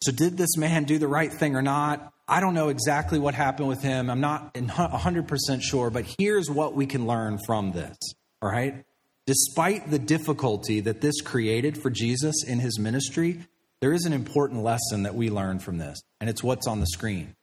So, 0.00 0.12
did 0.12 0.36
this 0.36 0.56
man 0.56 0.84
do 0.84 0.98
the 0.98 1.08
right 1.08 1.32
thing 1.32 1.56
or 1.56 1.62
not? 1.62 2.12
I 2.28 2.38
don't 2.40 2.54
know 2.54 2.68
exactly 2.68 3.18
what 3.18 3.34
happened 3.34 3.68
with 3.68 3.82
him. 3.82 4.08
I'm 4.08 4.20
not 4.20 4.54
100% 4.54 5.60
sure, 5.60 5.90
but 5.90 6.04
here's 6.18 6.48
what 6.48 6.74
we 6.74 6.86
can 6.86 7.06
learn 7.06 7.38
from 7.44 7.72
this, 7.72 7.96
all 8.40 8.48
right? 8.48 8.84
Despite 9.26 9.90
the 9.90 9.98
difficulty 9.98 10.80
that 10.80 11.00
this 11.00 11.20
created 11.20 11.76
for 11.76 11.90
Jesus 11.90 12.44
in 12.46 12.60
his 12.60 12.78
ministry, 12.78 13.40
there 13.80 13.92
is 13.92 14.04
an 14.04 14.12
important 14.12 14.62
lesson 14.62 15.02
that 15.02 15.16
we 15.16 15.30
learn 15.30 15.58
from 15.58 15.78
this, 15.78 16.00
and 16.20 16.30
it's 16.30 16.44
what's 16.44 16.68
on 16.68 16.78
the 16.78 16.86
screen. 16.86 17.34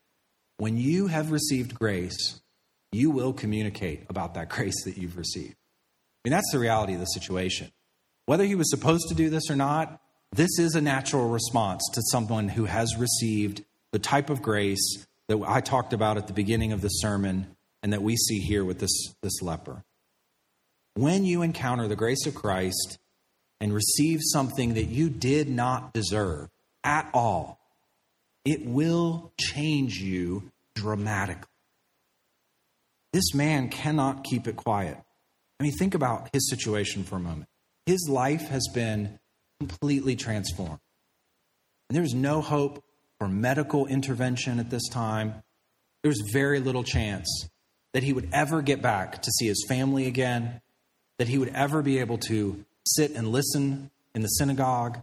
When 0.56 0.78
you 0.78 1.08
have 1.08 1.30
received 1.30 1.78
grace, 1.78 2.40
you 2.92 3.10
will 3.10 3.32
communicate 3.32 4.04
about 4.08 4.34
that 4.34 4.50
grace 4.50 4.84
that 4.84 4.96
you've 4.96 5.16
received. 5.16 5.54
I 5.54 6.28
mean, 6.28 6.32
that's 6.32 6.52
the 6.52 6.58
reality 6.58 6.94
of 6.94 7.00
the 7.00 7.06
situation. 7.06 7.72
Whether 8.26 8.44
he 8.44 8.54
was 8.54 8.70
supposed 8.70 9.08
to 9.08 9.14
do 9.14 9.30
this 9.30 9.50
or 9.50 9.56
not, 9.56 10.00
this 10.30 10.58
is 10.58 10.74
a 10.74 10.80
natural 10.80 11.28
response 11.28 11.82
to 11.94 12.02
someone 12.10 12.48
who 12.48 12.66
has 12.66 12.96
received 12.96 13.64
the 13.90 13.98
type 13.98 14.30
of 14.30 14.40
grace 14.40 15.06
that 15.28 15.42
I 15.46 15.60
talked 15.60 15.92
about 15.92 16.16
at 16.16 16.26
the 16.26 16.32
beginning 16.32 16.72
of 16.72 16.80
the 16.80 16.88
sermon 16.88 17.56
and 17.82 17.92
that 17.92 18.02
we 18.02 18.16
see 18.16 18.38
here 18.38 18.64
with 18.64 18.78
this, 18.78 19.14
this 19.22 19.42
leper. 19.42 19.82
When 20.94 21.24
you 21.24 21.42
encounter 21.42 21.88
the 21.88 21.96
grace 21.96 22.26
of 22.26 22.34
Christ 22.34 22.98
and 23.60 23.74
receive 23.74 24.20
something 24.22 24.74
that 24.74 24.84
you 24.84 25.08
did 25.08 25.48
not 25.48 25.92
deserve 25.92 26.48
at 26.84 27.08
all, 27.12 27.58
it 28.44 28.66
will 28.66 29.32
change 29.38 29.98
you 29.98 30.50
dramatically. 30.74 31.48
This 33.12 33.34
man 33.34 33.68
cannot 33.68 34.24
keep 34.24 34.46
it 34.46 34.56
quiet. 34.56 34.96
I 35.60 35.62
mean, 35.62 35.72
think 35.72 35.94
about 35.94 36.30
his 36.32 36.48
situation 36.48 37.04
for 37.04 37.16
a 37.16 37.20
moment. 37.20 37.48
His 37.86 38.08
life 38.08 38.48
has 38.48 38.68
been 38.74 39.18
completely 39.60 40.16
transformed. 40.16 40.80
And 41.88 41.96
there's 41.96 42.14
no 42.14 42.40
hope 42.40 42.82
for 43.18 43.28
medical 43.28 43.86
intervention 43.86 44.58
at 44.58 44.70
this 44.70 44.88
time. 44.88 45.42
There's 46.02 46.20
very 46.32 46.58
little 46.58 46.82
chance 46.82 47.48
that 47.92 48.02
he 48.02 48.12
would 48.12 48.28
ever 48.32 48.62
get 48.62 48.80
back 48.82 49.22
to 49.22 49.30
see 49.30 49.46
his 49.46 49.64
family 49.68 50.06
again, 50.06 50.60
that 51.18 51.28
he 51.28 51.38
would 51.38 51.50
ever 51.50 51.82
be 51.82 51.98
able 51.98 52.18
to 52.18 52.64
sit 52.86 53.12
and 53.12 53.28
listen 53.28 53.90
in 54.14 54.22
the 54.22 54.28
synagogue, 54.28 54.98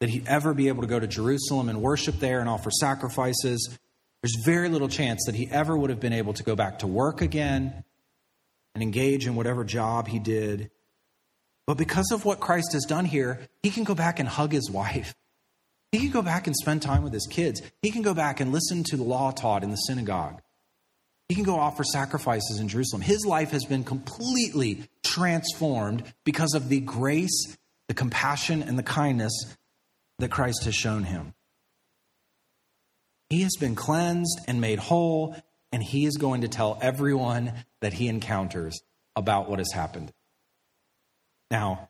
that 0.00 0.10
he'd 0.10 0.26
ever 0.26 0.52
be 0.52 0.68
able 0.68 0.82
to 0.82 0.88
go 0.88 0.98
to 0.98 1.06
Jerusalem 1.06 1.68
and 1.68 1.80
worship 1.80 2.18
there 2.18 2.40
and 2.40 2.48
offer 2.48 2.70
sacrifices. 2.70 3.78
There's 4.22 4.44
very 4.44 4.68
little 4.68 4.88
chance 4.88 5.24
that 5.26 5.34
he 5.34 5.48
ever 5.50 5.76
would 5.76 5.90
have 5.90 6.00
been 6.00 6.12
able 6.12 6.32
to 6.34 6.42
go 6.44 6.54
back 6.54 6.78
to 6.80 6.86
work 6.86 7.20
again 7.22 7.84
and 8.74 8.82
engage 8.82 9.26
in 9.26 9.34
whatever 9.34 9.64
job 9.64 10.06
he 10.06 10.18
did. 10.20 10.70
But 11.66 11.76
because 11.76 12.10
of 12.12 12.24
what 12.24 12.40
Christ 12.40 12.72
has 12.72 12.84
done 12.84 13.04
here, 13.04 13.40
he 13.62 13.70
can 13.70 13.84
go 13.84 13.94
back 13.94 14.20
and 14.20 14.28
hug 14.28 14.52
his 14.52 14.70
wife. 14.70 15.14
He 15.90 15.98
can 15.98 16.10
go 16.10 16.22
back 16.22 16.46
and 16.46 16.56
spend 16.56 16.82
time 16.82 17.02
with 17.02 17.12
his 17.12 17.26
kids. 17.30 17.60
He 17.82 17.90
can 17.90 18.02
go 18.02 18.14
back 18.14 18.40
and 18.40 18.52
listen 18.52 18.84
to 18.84 18.96
the 18.96 19.02
law 19.02 19.30
taught 19.30 19.62
in 19.62 19.70
the 19.70 19.76
synagogue. 19.76 20.40
He 21.28 21.34
can 21.34 21.44
go 21.44 21.56
offer 21.56 21.84
sacrifices 21.84 22.60
in 22.60 22.68
Jerusalem. 22.68 23.02
His 23.02 23.26
life 23.26 23.50
has 23.50 23.64
been 23.64 23.84
completely 23.84 24.88
transformed 25.02 26.04
because 26.24 26.54
of 26.54 26.68
the 26.68 26.80
grace, 26.80 27.56
the 27.88 27.94
compassion, 27.94 28.62
and 28.62 28.78
the 28.78 28.82
kindness 28.82 29.32
that 30.18 30.30
Christ 30.30 30.64
has 30.64 30.74
shown 30.74 31.04
him. 31.04 31.34
He 33.32 33.44
has 33.44 33.56
been 33.58 33.74
cleansed 33.74 34.40
and 34.46 34.60
made 34.60 34.78
whole, 34.78 35.34
and 35.72 35.82
he 35.82 36.04
is 36.04 36.18
going 36.18 36.42
to 36.42 36.48
tell 36.48 36.78
everyone 36.82 37.54
that 37.80 37.94
he 37.94 38.08
encounters 38.08 38.78
about 39.16 39.48
what 39.48 39.58
has 39.58 39.72
happened. 39.72 40.12
Now, 41.50 41.88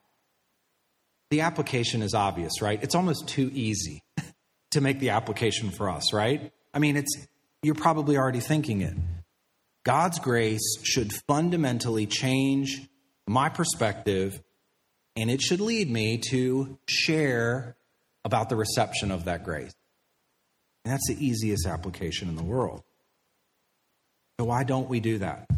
the 1.30 1.40
application 1.40 2.00
is 2.00 2.14
obvious, 2.14 2.62
right? 2.62 2.80
It's 2.80 2.94
almost 2.94 3.26
too 3.26 3.50
easy 3.52 4.04
to 4.70 4.80
make 4.80 5.00
the 5.00 5.10
application 5.10 5.72
for 5.72 5.90
us, 5.90 6.12
right? 6.12 6.52
I 6.72 6.78
mean, 6.78 6.96
it's 6.96 7.26
you're 7.60 7.74
probably 7.74 8.16
already 8.16 8.38
thinking 8.38 8.82
it. 8.82 8.94
God's 9.82 10.20
grace 10.20 10.78
should 10.84 11.12
fundamentally 11.26 12.06
change 12.06 12.88
my 13.26 13.48
perspective, 13.48 14.40
and 15.16 15.28
it 15.28 15.42
should 15.42 15.60
lead 15.60 15.90
me 15.90 16.18
to 16.30 16.78
share 16.86 17.74
about 18.24 18.48
the 18.48 18.54
reception 18.54 19.10
of 19.10 19.24
that 19.24 19.42
grace. 19.42 19.72
And 20.84 20.92
that's 20.92 21.08
the 21.08 21.24
easiest 21.24 21.66
application 21.66 22.28
in 22.28 22.36
the 22.36 22.42
world. 22.42 22.82
So, 24.38 24.46
why 24.46 24.64
don't 24.64 24.88
we 24.88 25.00
do 25.00 25.18
that? 25.18 25.48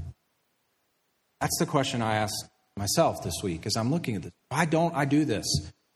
That's 1.41 1.59
the 1.59 1.67
question 1.67 2.03
I 2.03 2.17
ask 2.17 2.35
myself 2.77 3.23
this 3.23 3.35
week 3.43 3.67
as 3.67 3.77
I'm 3.77 3.91
looking 3.91 4.17
at 4.17 4.23
this. 4.23 4.33
Why 4.49 4.65
don't 4.65 4.95
I 4.95 5.05
do 5.05 5.25
this? 5.25 5.47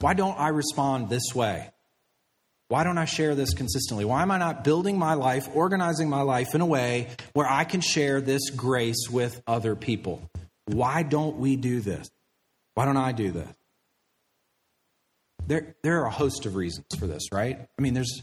Why 0.01 0.15
don't 0.15 0.39
I 0.39 0.49
respond 0.49 1.09
this 1.09 1.35
way? 1.35 1.71
Why 2.69 2.85
don't 2.85 2.99
I 2.99 3.07
share 3.07 3.35
this 3.35 3.55
consistently? 3.55 4.05
Why 4.05 4.23
am 4.23 4.31
I 4.31 4.39
not 4.39 4.63
building 4.63 4.99
my 4.99 5.15
life, 5.15 5.49
organizing 5.55 6.11
my 6.11 6.21
life 6.21 6.55
in 6.55 6.61
a 6.61 6.67
way 6.67 7.09
where 7.33 7.49
I 7.49 7.65
can 7.65 7.81
share 7.81 8.21
this 8.21 8.51
grace 8.51 9.09
with 9.11 9.43
other 9.47 9.75
people? 9.75 10.31
Why 10.67 11.03
don't 11.03 11.39
we 11.39 11.57
do 11.57 11.81
this? 11.81 12.11
Why 12.75 12.85
don't 12.85 12.99
I 12.99 13.13
do 13.13 13.31
this? 13.31 13.49
There, 15.47 15.75
there 15.83 16.03
are 16.03 16.07
a 16.07 16.13
host 16.13 16.45
of 16.45 16.57
reasons 16.57 16.87
for 16.99 17.07
this, 17.07 17.33
right? 17.33 17.59
I 17.79 17.83
mean, 17.83 17.95
there's, 17.95 18.23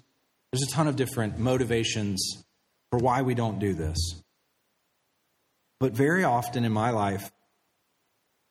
there's 0.51 0.63
a 0.63 0.71
ton 0.71 0.87
of 0.87 0.95
different 0.95 1.37
motivations 1.37 2.43
for 2.91 2.99
why 2.99 3.21
we 3.21 3.35
don't 3.35 3.59
do 3.59 3.73
this. 3.73 3.97
But 5.79 5.93
very 5.93 6.23
often 6.23 6.63
in 6.63 6.71
my 6.71 6.91
life, 6.91 7.31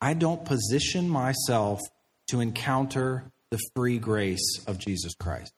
I 0.01 0.15
don't 0.15 0.45
position 0.45 1.09
myself 1.09 1.81
to 2.29 2.41
encounter 2.41 3.33
the 3.51 3.59
free 3.75 3.99
grace 3.99 4.63
of 4.67 4.79
Jesus 4.79 5.15
Christ. 5.15 5.53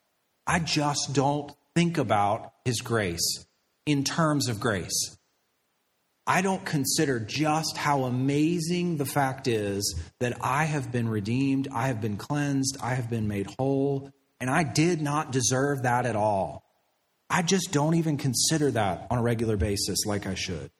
I 0.46 0.60
just 0.60 1.12
don't 1.12 1.52
think 1.74 1.98
about 1.98 2.52
his 2.64 2.80
grace 2.80 3.46
in 3.86 4.04
terms 4.04 4.48
of 4.48 4.60
grace. 4.60 5.16
I 6.26 6.42
don't 6.42 6.64
consider 6.64 7.20
just 7.20 7.76
how 7.76 8.04
amazing 8.04 8.96
the 8.96 9.04
fact 9.04 9.46
is 9.46 10.00
that 10.18 10.36
I 10.40 10.64
have 10.64 10.90
been 10.90 11.08
redeemed, 11.08 11.68
I 11.72 11.86
have 11.86 12.00
been 12.00 12.16
cleansed, 12.16 12.76
I 12.82 12.94
have 12.94 13.08
been 13.08 13.28
made 13.28 13.48
whole, 13.58 14.10
and 14.40 14.50
I 14.50 14.62
did 14.62 15.00
not 15.00 15.32
deserve 15.32 15.82
that 15.82 16.06
at 16.06 16.16
all. 16.16 16.64
I 17.28 17.42
just 17.42 17.72
don't 17.72 17.94
even 17.94 18.18
consider 18.18 18.70
that 18.72 19.06
on 19.10 19.18
a 19.18 19.22
regular 19.22 19.56
basis 19.56 20.06
like 20.06 20.26
I 20.26 20.34
should. 20.34 20.70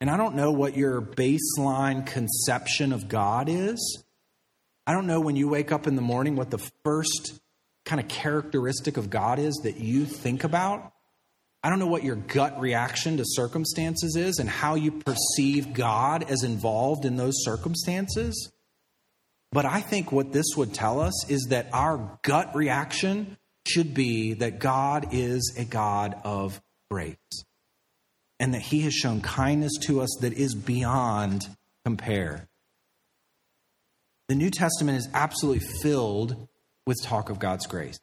And 0.00 0.10
I 0.10 0.16
don't 0.16 0.36
know 0.36 0.52
what 0.52 0.76
your 0.76 1.00
baseline 1.00 2.06
conception 2.06 2.92
of 2.92 3.08
God 3.08 3.48
is. 3.48 4.02
I 4.86 4.92
don't 4.92 5.06
know 5.06 5.20
when 5.20 5.36
you 5.36 5.48
wake 5.48 5.72
up 5.72 5.86
in 5.86 5.96
the 5.96 6.02
morning 6.02 6.36
what 6.36 6.50
the 6.50 6.62
first 6.84 7.40
kind 7.84 8.00
of 8.00 8.08
characteristic 8.08 8.96
of 8.96 9.10
God 9.10 9.38
is 9.38 9.54
that 9.64 9.78
you 9.78 10.04
think 10.04 10.44
about. 10.44 10.92
I 11.62 11.70
don't 11.70 11.78
know 11.78 11.86
what 11.86 12.04
your 12.04 12.16
gut 12.16 12.60
reaction 12.60 13.16
to 13.16 13.24
circumstances 13.26 14.14
is 14.16 14.38
and 14.38 14.48
how 14.48 14.74
you 14.74 14.92
perceive 14.92 15.72
God 15.72 16.30
as 16.30 16.44
involved 16.44 17.04
in 17.04 17.16
those 17.16 17.34
circumstances. 17.38 18.52
But 19.52 19.64
I 19.64 19.80
think 19.80 20.12
what 20.12 20.32
this 20.32 20.46
would 20.56 20.74
tell 20.74 21.00
us 21.00 21.30
is 21.30 21.46
that 21.50 21.68
our 21.72 22.18
gut 22.22 22.54
reaction 22.54 23.36
should 23.66 23.94
be 23.94 24.34
that 24.34 24.58
God 24.58 25.08
is 25.12 25.54
a 25.58 25.64
God 25.64 26.14
of 26.24 26.60
grace 26.90 27.16
and 28.38 28.54
that 28.54 28.62
He 28.62 28.82
has 28.82 28.94
shown 28.94 29.20
kindness 29.20 29.72
to 29.82 30.00
us 30.00 30.18
that 30.20 30.32
is 30.32 30.54
beyond 30.54 31.48
compare. 31.84 32.48
The 34.28 34.34
New 34.34 34.50
Testament 34.50 34.98
is 34.98 35.08
absolutely 35.14 35.66
filled 35.82 36.48
with 36.86 36.96
talk 37.02 37.30
of 37.30 37.38
God's 37.38 37.66
grace. 37.66 37.98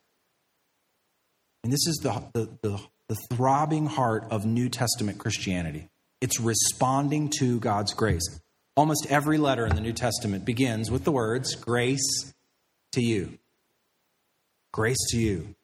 And 1.64 1.72
this 1.72 1.86
is 1.88 2.00
the, 2.04 2.24
the, 2.34 2.50
the 2.62 2.80
the 3.10 3.36
throbbing 3.36 3.86
heart 3.86 4.26
of 4.32 4.46
New 4.46 4.70
Testament 4.70 5.18
Christianity. 5.18 5.90
It's 6.22 6.40
responding 6.40 7.30
to 7.40 7.60
God's 7.60 7.94
grace. 7.94 8.24
Almost 8.76 9.08
every 9.10 9.38
letter 9.38 9.68
in 9.68 9.76
the 9.76 9.82
New 9.82 9.94
Testament 9.94 10.46
begins 10.46 10.90
with 10.90 11.04
the 11.04 11.12
words, 11.12 11.56
Grace 11.56 12.34
to 12.94 13.02
you. 13.02 13.38
Grace 14.72 14.98
to 15.12 15.18
you. 15.18 15.56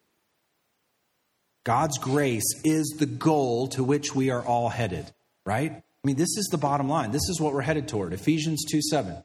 God's 1.63 1.97
grace 1.97 2.45
is 2.63 2.95
the 2.99 3.05
goal 3.05 3.67
to 3.69 3.83
which 3.83 4.15
we 4.15 4.29
are 4.29 4.43
all 4.43 4.69
headed, 4.69 5.11
right? 5.45 5.71
I 5.71 6.07
mean, 6.07 6.15
this 6.15 6.37
is 6.37 6.47
the 6.51 6.57
bottom 6.57 6.87
line. 6.87 7.11
This 7.11 7.27
is 7.29 7.41
what 7.41 7.53
we're 7.53 7.61
headed 7.61 7.87
toward. 7.87 8.13
Ephesians 8.13 8.63
2 8.71 8.81
7. 8.81 9.23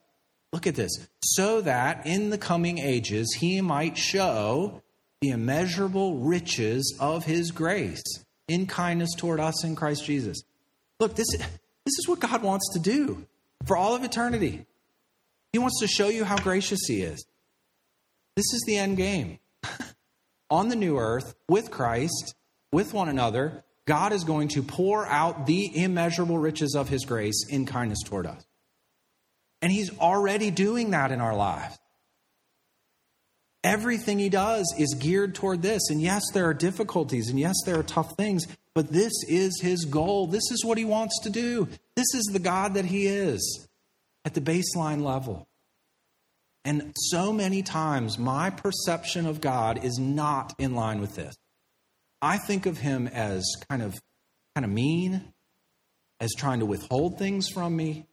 Look 0.53 0.67
at 0.67 0.75
this. 0.75 0.91
So 1.23 1.61
that 1.61 2.07
in 2.07 2.31
the 2.31 2.39
coming 2.39 2.79
ages 2.79 3.37
he 3.39 3.61
might 3.61 3.99
show 3.99 4.83
the 5.21 5.31
immeasurable 5.31 6.19
riches 6.19 6.97
of 7.01 7.25
his 7.25 7.51
grace 7.51 8.03
in 8.49 8.67
kindness 8.67 9.11
toward 9.17 9.41
us 9.41 9.65
in 9.65 9.77
Christ 9.77 10.05
Jesus. 10.05 10.43
Look, 11.01 11.17
this, 11.17 11.27
this 11.31 11.99
is 11.99 12.07
what 12.09 12.21
God 12.21 12.43
wants 12.43 12.73
to 12.75 12.79
do 12.79 13.27
for 13.67 13.77
all 13.77 13.95
of 13.95 14.05
eternity. 14.05 14.67
He 15.53 15.59
wants 15.59 15.81
to 15.81 15.87
show 15.87 16.09
you 16.09 16.25
how 16.25 16.37
gracious 16.37 16.81
he 16.87 17.03
is. 17.03 17.25
This 18.37 18.53
is 18.53 18.65
the 18.67 18.77
end 18.77 18.97
game. 18.97 19.39
On 20.51 20.69
the 20.69 20.77
new 20.77 20.99
earth, 20.99 21.35
with 21.49 21.71
Christ, 21.71 22.35
with 22.73 22.93
one 22.93 23.09
another, 23.09 23.65
God 23.87 24.13
is 24.13 24.25
going 24.25 24.49
to 24.49 24.63
pour 24.63 25.07
out 25.07 25.47
the 25.47 25.71
immeasurable 25.77 26.39
riches 26.39 26.75
of 26.75 26.89
his 26.89 27.05
grace 27.05 27.47
in 27.49 27.67
kindness 27.67 28.03
toward 28.05 28.27
us. 28.27 28.45
And 29.63 29.71
he's 29.73 29.97
already 29.99 30.51
doing 30.51 30.91
that 30.91 31.11
in 31.11 31.21
our 31.21 31.35
lives. 31.37 31.79
Everything 33.63 34.19
he 34.19 34.29
does 34.29 34.75
is 34.79 34.95
geared 34.99 35.35
toward 35.35 35.63
this. 35.63 35.89
And 35.89 36.01
yes, 36.01 36.23
there 36.33 36.47
are 36.47 36.55
difficulties, 36.55 37.31
and 37.31 37.41
yes, 37.41 37.55
there 37.65 37.79
are 37.79 37.83
tough 37.83 38.15
things, 38.17 38.47
but 38.75 38.93
this 38.93 39.13
is 39.29 39.61
his 39.63 39.85
goal. 39.85 40.27
This 40.27 40.51
is 40.51 40.65
what 40.65 40.79
he 40.79 40.85
wants 40.85 41.21
to 41.23 41.31
do. 41.31 41.69
This 41.95 42.13
is 42.15 42.25
the 42.33 42.39
God 42.39 42.75
that 42.75 42.85
he 42.85 43.07
is 43.07 43.69
at 44.25 44.35
the 44.35 44.41
baseline 44.41 45.03
level. 45.03 45.47
And 46.65 46.93
so 46.97 47.33
many 47.33 47.63
times, 47.63 48.19
my 48.19 48.51
perception 48.51 49.27
of 49.27 49.41
God 49.41 49.85
is 49.85 49.99
not 49.99 50.55
in 50.59 50.75
line 50.75 51.01
with 51.01 51.15
this. 51.15 51.37
I 52.23 52.39
think 52.39 52.65
of 52.67 52.79
him 52.79 53.07
as 53.07 53.45
kind 53.69 53.83
of, 53.83 53.95
kind 54.55 54.65
of 54.65 54.71
mean, 54.71 55.35
as 56.21 56.33
trying 56.33 56.61
to 56.61 56.67
withhold 56.67 57.19
things 57.19 57.49
from 57.49 57.77
me, 57.77 58.07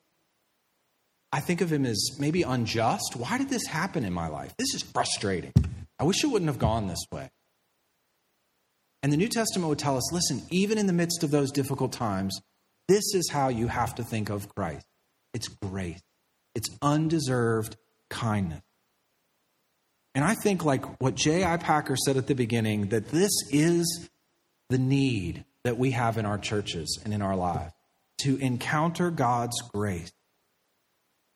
I 1.32 1.40
think 1.40 1.62
of 1.62 1.72
him 1.72 1.86
as 1.86 2.18
maybe 2.20 2.44
unjust. 2.44 3.16
Why 3.16 3.38
did 3.38 3.50
this 3.50 3.66
happen 3.68 4.04
in 4.04 4.12
my 4.12 4.28
life? 4.28 4.54
This 4.58 4.76
is 4.76 4.82
frustrating. 4.82 5.54
I 5.98 6.04
wish 6.04 6.24
it 6.24 6.28
wouldn't 6.28 6.50
have 6.50 6.60
gone 6.60 6.88
this 6.88 7.06
way. 7.10 7.30
And 9.04 9.12
the 9.12 9.18
New 9.18 9.28
Testament 9.28 9.70
would 9.70 9.80
tell 9.80 9.98
us 9.98 10.14
listen, 10.14 10.44
even 10.52 10.78
in 10.78 10.88
the 10.88 10.94
midst 10.94 11.24
of 11.24 11.32
those 11.32 11.52
difficult 11.52 11.92
times, 11.92 12.40
this 12.88 13.14
is 13.14 13.30
how 13.32 13.50
you 13.50 13.68
have 13.68 13.96
to 13.96 14.04
think 14.04 14.30
of 14.30 14.54
Christ 14.54 14.86
it's 15.34 15.48
grace, 15.48 16.02
it's 16.56 16.70
undeserved 16.82 17.78
kindness. 18.10 18.62
And 20.14 20.26
I 20.26 20.36
think, 20.36 20.66
like 20.66 21.02
what 21.02 21.16
J.I. 21.16 21.58
Packer 21.58 21.96
said 21.96 22.18
at 22.18 22.28
the 22.28 22.36
beginning, 22.36 22.90
that 22.90 23.10
this 23.10 23.32
is 23.50 24.10
the 24.70 24.78
need 24.78 25.46
that 25.64 25.78
we 25.78 25.92
have 25.92 26.18
in 26.18 26.26
our 26.26 26.38
churches 26.38 27.00
and 27.04 27.14
in 27.14 27.22
our 27.22 27.36
lives 27.36 27.72
to 28.24 28.36
encounter 28.38 29.10
God's 29.10 29.60
grace 29.74 30.12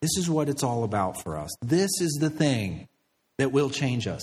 this 0.06 0.18
is 0.20 0.30
what 0.30 0.50
it's 0.50 0.62
all 0.62 0.84
about 0.84 1.24
for 1.24 1.36
us. 1.36 1.50
This 1.64 1.90
is 2.00 2.20
the 2.22 2.30
thing 2.30 2.88
that 3.40 3.52
will 3.52 3.72
change 3.72 4.06
us. 4.06 4.22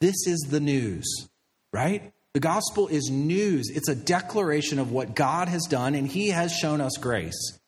This 0.00 0.26
is 0.26 0.38
the 0.48 0.58
news, 0.58 1.04
right? 1.70 2.13
The 2.34 2.40
gospel 2.40 2.88
is 2.88 3.10
news. 3.10 3.70
It's 3.70 3.88
a 3.88 3.94
declaration 3.94 4.78
of 4.78 4.90
what 4.92 5.14
God 5.14 5.48
has 5.48 5.62
done, 5.62 5.94
and 5.94 6.06
He 6.06 6.28
has 6.28 6.52
shown 6.52 6.80
us 6.80 6.96
grace. 7.00 7.58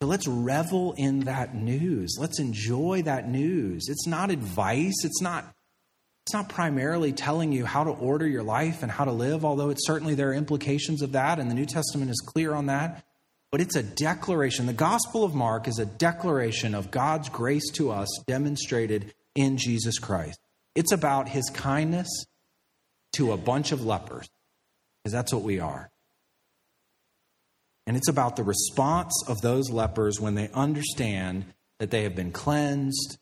So 0.00 0.08
let's 0.08 0.26
revel 0.26 0.94
in 0.96 1.20
that 1.20 1.54
news. 1.54 2.16
Let's 2.18 2.40
enjoy 2.40 3.02
that 3.02 3.28
news. 3.28 3.86
It's 3.88 4.06
not 4.06 4.30
advice. 4.30 5.04
It's 5.04 5.20
not, 5.20 5.44
it's 6.26 6.32
not 6.32 6.48
primarily 6.48 7.12
telling 7.12 7.52
you 7.52 7.66
how 7.66 7.84
to 7.84 7.90
order 7.90 8.26
your 8.26 8.42
life 8.42 8.82
and 8.82 8.90
how 8.90 9.04
to 9.04 9.12
live, 9.12 9.44
although 9.44 9.70
it's 9.70 9.86
certainly 9.86 10.14
there 10.14 10.30
are 10.30 10.34
implications 10.34 11.02
of 11.02 11.12
that, 11.12 11.38
and 11.38 11.50
the 11.50 11.54
New 11.54 11.66
Testament 11.66 12.10
is 12.10 12.20
clear 12.26 12.54
on 12.54 12.66
that 12.66 13.04
but 13.50 13.60
it's 13.60 13.76
a 13.76 13.82
declaration. 13.82 14.66
The 14.66 14.72
Gospel 14.72 15.24
of 15.24 15.34
Mark 15.34 15.66
is 15.66 15.78
a 15.78 15.86
declaration 15.86 16.74
of 16.74 16.90
God's 16.90 17.28
grace 17.28 17.68
to 17.72 17.90
us 17.90 18.08
demonstrated 18.26 19.12
in 19.34 19.56
Jesus 19.56 19.98
Christ. 19.98 20.38
It's 20.74 20.92
about 20.92 21.28
his 21.28 21.50
kindness 21.50 22.08
to 23.14 23.32
a 23.32 23.36
bunch 23.36 23.72
of 23.72 23.84
lepers, 23.84 24.28
because 25.02 25.12
that's 25.12 25.32
what 25.32 25.42
we 25.42 25.60
are. 25.60 25.90
And 27.86 27.96
it's 27.96 28.08
about 28.08 28.36
the 28.36 28.44
response 28.44 29.12
of 29.26 29.40
those 29.40 29.70
lepers 29.70 30.20
when 30.20 30.34
they 30.34 30.48
understand 30.50 31.46
that 31.78 31.90
they 31.90 32.04
have 32.04 32.14
been 32.14 32.30
cleansed, 32.30 33.18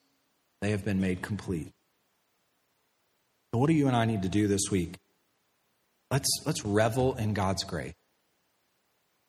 they 0.61 0.71
have 0.73 0.85
been 0.85 1.01
made 1.01 1.23
complete. 1.23 1.73
So, 3.53 3.59
what 3.59 3.69
do 3.69 3.73
you 3.73 3.87
and 3.87 3.97
I 3.97 4.05
need 4.05 4.23
to 4.23 4.29
do 4.29 4.47
this 4.47 4.71
week? 4.71 4.97
Let's, 6.11 6.29
let's 6.45 6.65
revel 6.65 7.15
in 7.15 7.35
God's 7.35 7.65
grace. 7.65 7.95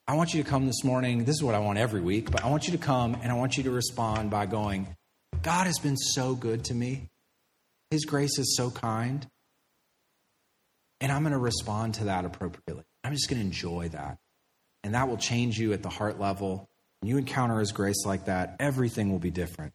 I 0.07 0.15
want 0.15 0.33
you 0.33 0.41
to 0.43 0.49
come 0.49 0.65
this 0.65 0.83
morning. 0.83 1.25
This 1.25 1.35
is 1.35 1.43
what 1.43 1.55
I 1.55 1.59
want 1.59 1.77
every 1.77 2.01
week, 2.01 2.31
but 2.31 2.43
I 2.43 2.49
want 2.49 2.65
you 2.65 2.71
to 2.71 2.79
come 2.79 3.15
and 3.21 3.31
I 3.31 3.35
want 3.35 3.57
you 3.57 3.63
to 3.63 3.71
respond 3.71 4.31
by 4.31 4.47
going, 4.47 4.87
God 5.43 5.67
has 5.67 5.77
been 5.77 5.97
so 5.97 6.33
good 6.33 6.65
to 6.65 6.73
me. 6.73 7.09
His 7.91 8.05
grace 8.05 8.39
is 8.39 8.57
so 8.57 8.71
kind. 8.71 9.27
And 11.01 11.11
I'm 11.11 11.21
going 11.21 11.33
to 11.33 11.39
respond 11.39 11.95
to 11.95 12.05
that 12.05 12.25
appropriately. 12.25 12.83
I'm 13.03 13.13
just 13.13 13.29
going 13.29 13.39
to 13.39 13.45
enjoy 13.45 13.89
that. 13.89 14.17
And 14.83 14.93
that 14.93 15.07
will 15.07 15.17
change 15.17 15.57
you 15.57 15.73
at 15.73 15.83
the 15.83 15.89
heart 15.89 16.19
level. 16.19 16.69
When 16.99 17.09
you 17.09 17.17
encounter 17.17 17.59
His 17.59 17.71
grace 17.71 18.05
like 18.05 18.25
that, 18.25 18.55
everything 18.59 19.11
will 19.11 19.19
be 19.19 19.31
different. 19.31 19.73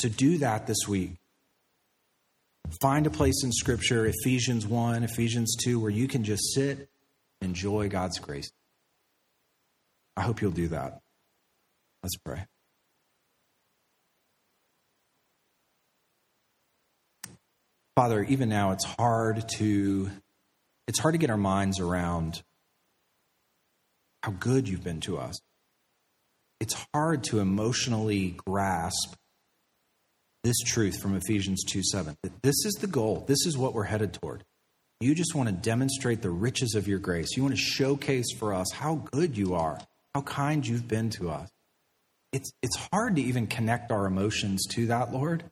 To 0.00 0.08
do 0.08 0.38
that 0.38 0.66
this 0.66 0.86
week, 0.86 1.16
find 2.80 3.06
a 3.06 3.10
place 3.10 3.42
in 3.42 3.52
Scripture, 3.52 4.06
Ephesians 4.06 4.66
1, 4.66 5.02
Ephesians 5.02 5.56
2, 5.64 5.80
where 5.80 5.90
you 5.90 6.06
can 6.06 6.24
just 6.24 6.54
sit, 6.54 6.88
enjoy 7.40 7.88
God's 7.88 8.18
grace. 8.18 8.50
I 10.16 10.22
hope 10.22 10.42
you'll 10.42 10.50
do 10.50 10.68
that. 10.68 11.00
Let's 12.02 12.16
pray. 12.16 12.44
Father, 17.98 18.22
even 18.22 18.48
now 18.48 18.70
it's 18.70 18.84
hard 18.84 19.48
to 19.56 20.08
it's 20.86 21.00
hard 21.00 21.14
to 21.14 21.18
get 21.18 21.30
our 21.30 21.36
minds 21.36 21.80
around 21.80 22.44
how 24.22 24.30
good 24.30 24.68
you've 24.68 24.84
been 24.84 25.00
to 25.00 25.18
us. 25.18 25.36
It's 26.60 26.76
hard 26.94 27.24
to 27.24 27.40
emotionally 27.40 28.36
grasp 28.46 29.16
this 30.44 30.60
truth 30.60 31.02
from 31.02 31.16
Ephesians 31.16 31.64
2 31.64 31.82
7. 31.82 32.16
That 32.22 32.40
this 32.40 32.64
is 32.64 32.74
the 32.74 32.86
goal. 32.86 33.24
This 33.26 33.44
is 33.46 33.58
what 33.58 33.74
we're 33.74 33.82
headed 33.82 34.12
toward. 34.12 34.44
You 35.00 35.12
just 35.16 35.34
want 35.34 35.48
to 35.48 35.54
demonstrate 35.56 36.22
the 36.22 36.30
riches 36.30 36.76
of 36.76 36.86
your 36.86 37.00
grace. 37.00 37.36
You 37.36 37.42
want 37.42 37.56
to 37.56 37.60
showcase 37.60 38.32
for 38.38 38.54
us 38.54 38.70
how 38.72 39.08
good 39.10 39.36
you 39.36 39.56
are, 39.56 39.80
how 40.14 40.20
kind 40.20 40.64
you've 40.64 40.86
been 40.86 41.10
to 41.18 41.30
us. 41.30 41.50
It's, 42.32 42.52
it's 42.62 42.76
hard 42.92 43.16
to 43.16 43.22
even 43.22 43.48
connect 43.48 43.90
our 43.90 44.06
emotions 44.06 44.66
to 44.74 44.86
that, 44.86 45.12
Lord. 45.12 45.50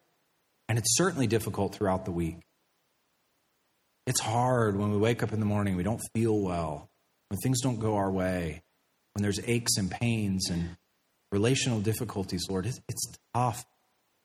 And 0.77 0.83
it's 0.83 0.99
certainly 0.99 1.27
difficult 1.27 1.74
throughout 1.74 2.05
the 2.05 2.12
week. 2.12 2.37
It's 4.07 4.20
hard 4.20 4.77
when 4.77 4.91
we 4.91 4.99
wake 4.99 5.22
up 5.22 5.33
in 5.33 5.41
the 5.41 5.47
morning, 5.47 5.74
we 5.74 5.83
don't 5.83 6.03
feel 6.14 6.39
well, 6.39 6.91
when 7.31 7.39
things 7.39 7.62
don't 7.62 7.81
go 7.81 7.97
our 7.97 8.11
way, 8.11 8.62
when 9.14 9.22
there's 9.22 9.41
aches 9.47 9.79
and 9.79 9.91
pains 9.91 10.51
and 10.51 10.77
relational 11.33 11.81
difficulties, 11.81 12.45
Lord. 12.51 12.66
It's, 12.66 12.79
it's 12.91 13.11
tough 13.33 13.64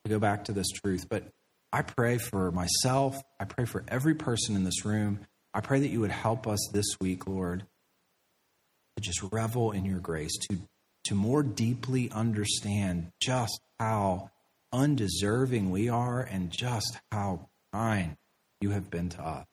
to 0.04 0.10
go 0.10 0.20
back 0.20 0.44
to 0.44 0.52
this 0.52 0.68
truth. 0.72 1.08
But 1.08 1.24
I 1.72 1.84
pray 1.84 2.18
for 2.18 2.52
myself. 2.52 3.16
I 3.40 3.46
pray 3.46 3.64
for 3.64 3.86
every 3.88 4.16
person 4.16 4.58
in 4.58 4.66
this 4.66 4.84
room. 4.84 5.22
I 5.54 5.62
pray 5.62 5.80
that 5.80 5.88
you 5.88 6.02
would 6.02 6.12
help 6.12 6.48
us 6.48 6.60
this 6.74 6.98
week, 7.00 7.28
Lord, 7.28 7.66
to 8.98 9.02
just 9.02 9.24
revel 9.32 9.72
in 9.72 9.86
your 9.86 10.00
grace, 10.00 10.38
to, 10.50 10.58
to 11.06 11.16
more 11.16 11.44
deeply 11.44 12.12
understand 12.12 13.14
just 13.22 13.62
how 13.80 14.32
undeserving 14.74 15.72
we 15.72 15.90
are 15.90 16.22
and 16.22 16.52
just 16.52 17.00
how 17.12 17.50
kind 17.74 18.18
you 18.62 18.72
have 18.72 18.90
been 18.90 19.10
to 19.10 19.22
us 19.22 19.46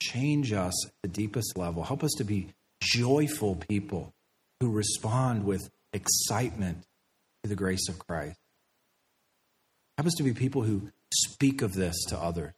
change 0.00 0.52
us 0.52 0.86
at 0.86 0.92
the 1.02 1.08
deepest 1.08 1.56
level. 1.56 1.82
Help 1.82 2.04
us 2.04 2.12
to 2.18 2.24
be 2.24 2.48
joyful 2.82 3.56
people 3.56 4.14
who 4.60 4.70
respond 4.70 5.44
with 5.44 5.70
excitement 5.92 6.84
to 7.42 7.48
the 7.48 7.56
grace 7.56 7.88
of 7.88 7.98
Christ. 7.98 8.38
Help 9.96 10.06
us 10.06 10.14
to 10.14 10.22
be 10.22 10.32
people 10.32 10.62
who 10.62 10.90
speak 11.12 11.62
of 11.62 11.74
this 11.74 11.96
to 12.08 12.18
others, 12.18 12.52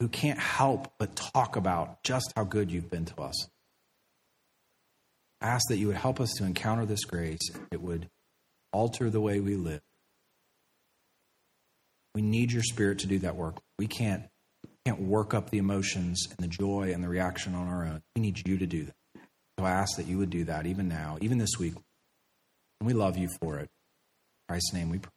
who 0.00 0.08
can't 0.08 0.38
help 0.38 0.92
but 0.98 1.16
talk 1.16 1.56
about 1.56 2.02
just 2.02 2.32
how 2.36 2.44
good 2.44 2.70
you've 2.70 2.90
been 2.90 3.06
to 3.06 3.20
us. 3.22 3.48
Ask 5.40 5.68
that 5.68 5.76
you 5.76 5.88
would 5.88 5.96
help 5.96 6.20
us 6.20 6.32
to 6.34 6.44
encounter 6.44 6.86
this 6.86 7.04
grace. 7.04 7.50
It 7.70 7.80
would 7.80 8.08
alter 8.74 9.08
the 9.08 9.20
way 9.20 9.40
we 9.40 9.56
live. 9.56 9.80
We 12.14 12.22
need 12.22 12.52
your 12.52 12.62
spirit 12.62 12.98
to 13.00 13.06
do 13.06 13.20
that 13.20 13.36
work. 13.36 13.56
We 13.78 13.86
can't, 13.86 14.24
can't 14.84 15.00
work 15.00 15.32
up 15.32 15.50
the 15.50 15.58
emotions 15.58 16.26
and 16.28 16.38
the 16.38 16.48
joy 16.48 16.92
and 16.92 17.02
the 17.02 17.08
reaction 17.08 17.54
on 17.54 17.68
our 17.68 17.84
own. 17.84 18.02
We 18.14 18.22
need 18.22 18.46
you 18.46 18.58
to 18.58 18.66
do 18.66 18.84
that. 18.84 18.94
So 19.58 19.64
I 19.64 19.70
ask 19.70 19.96
that 19.96 20.06
you 20.06 20.18
would 20.18 20.30
do 20.30 20.44
that 20.44 20.66
even 20.66 20.88
now, 20.88 21.16
even 21.20 21.38
this 21.38 21.58
week. 21.58 21.74
And 22.80 22.86
we 22.86 22.92
love 22.92 23.16
you 23.16 23.28
for 23.40 23.58
it. 23.58 23.70
In 23.70 24.48
Christ's 24.48 24.74
name 24.74 24.90
we 24.90 24.98
pray. 24.98 25.10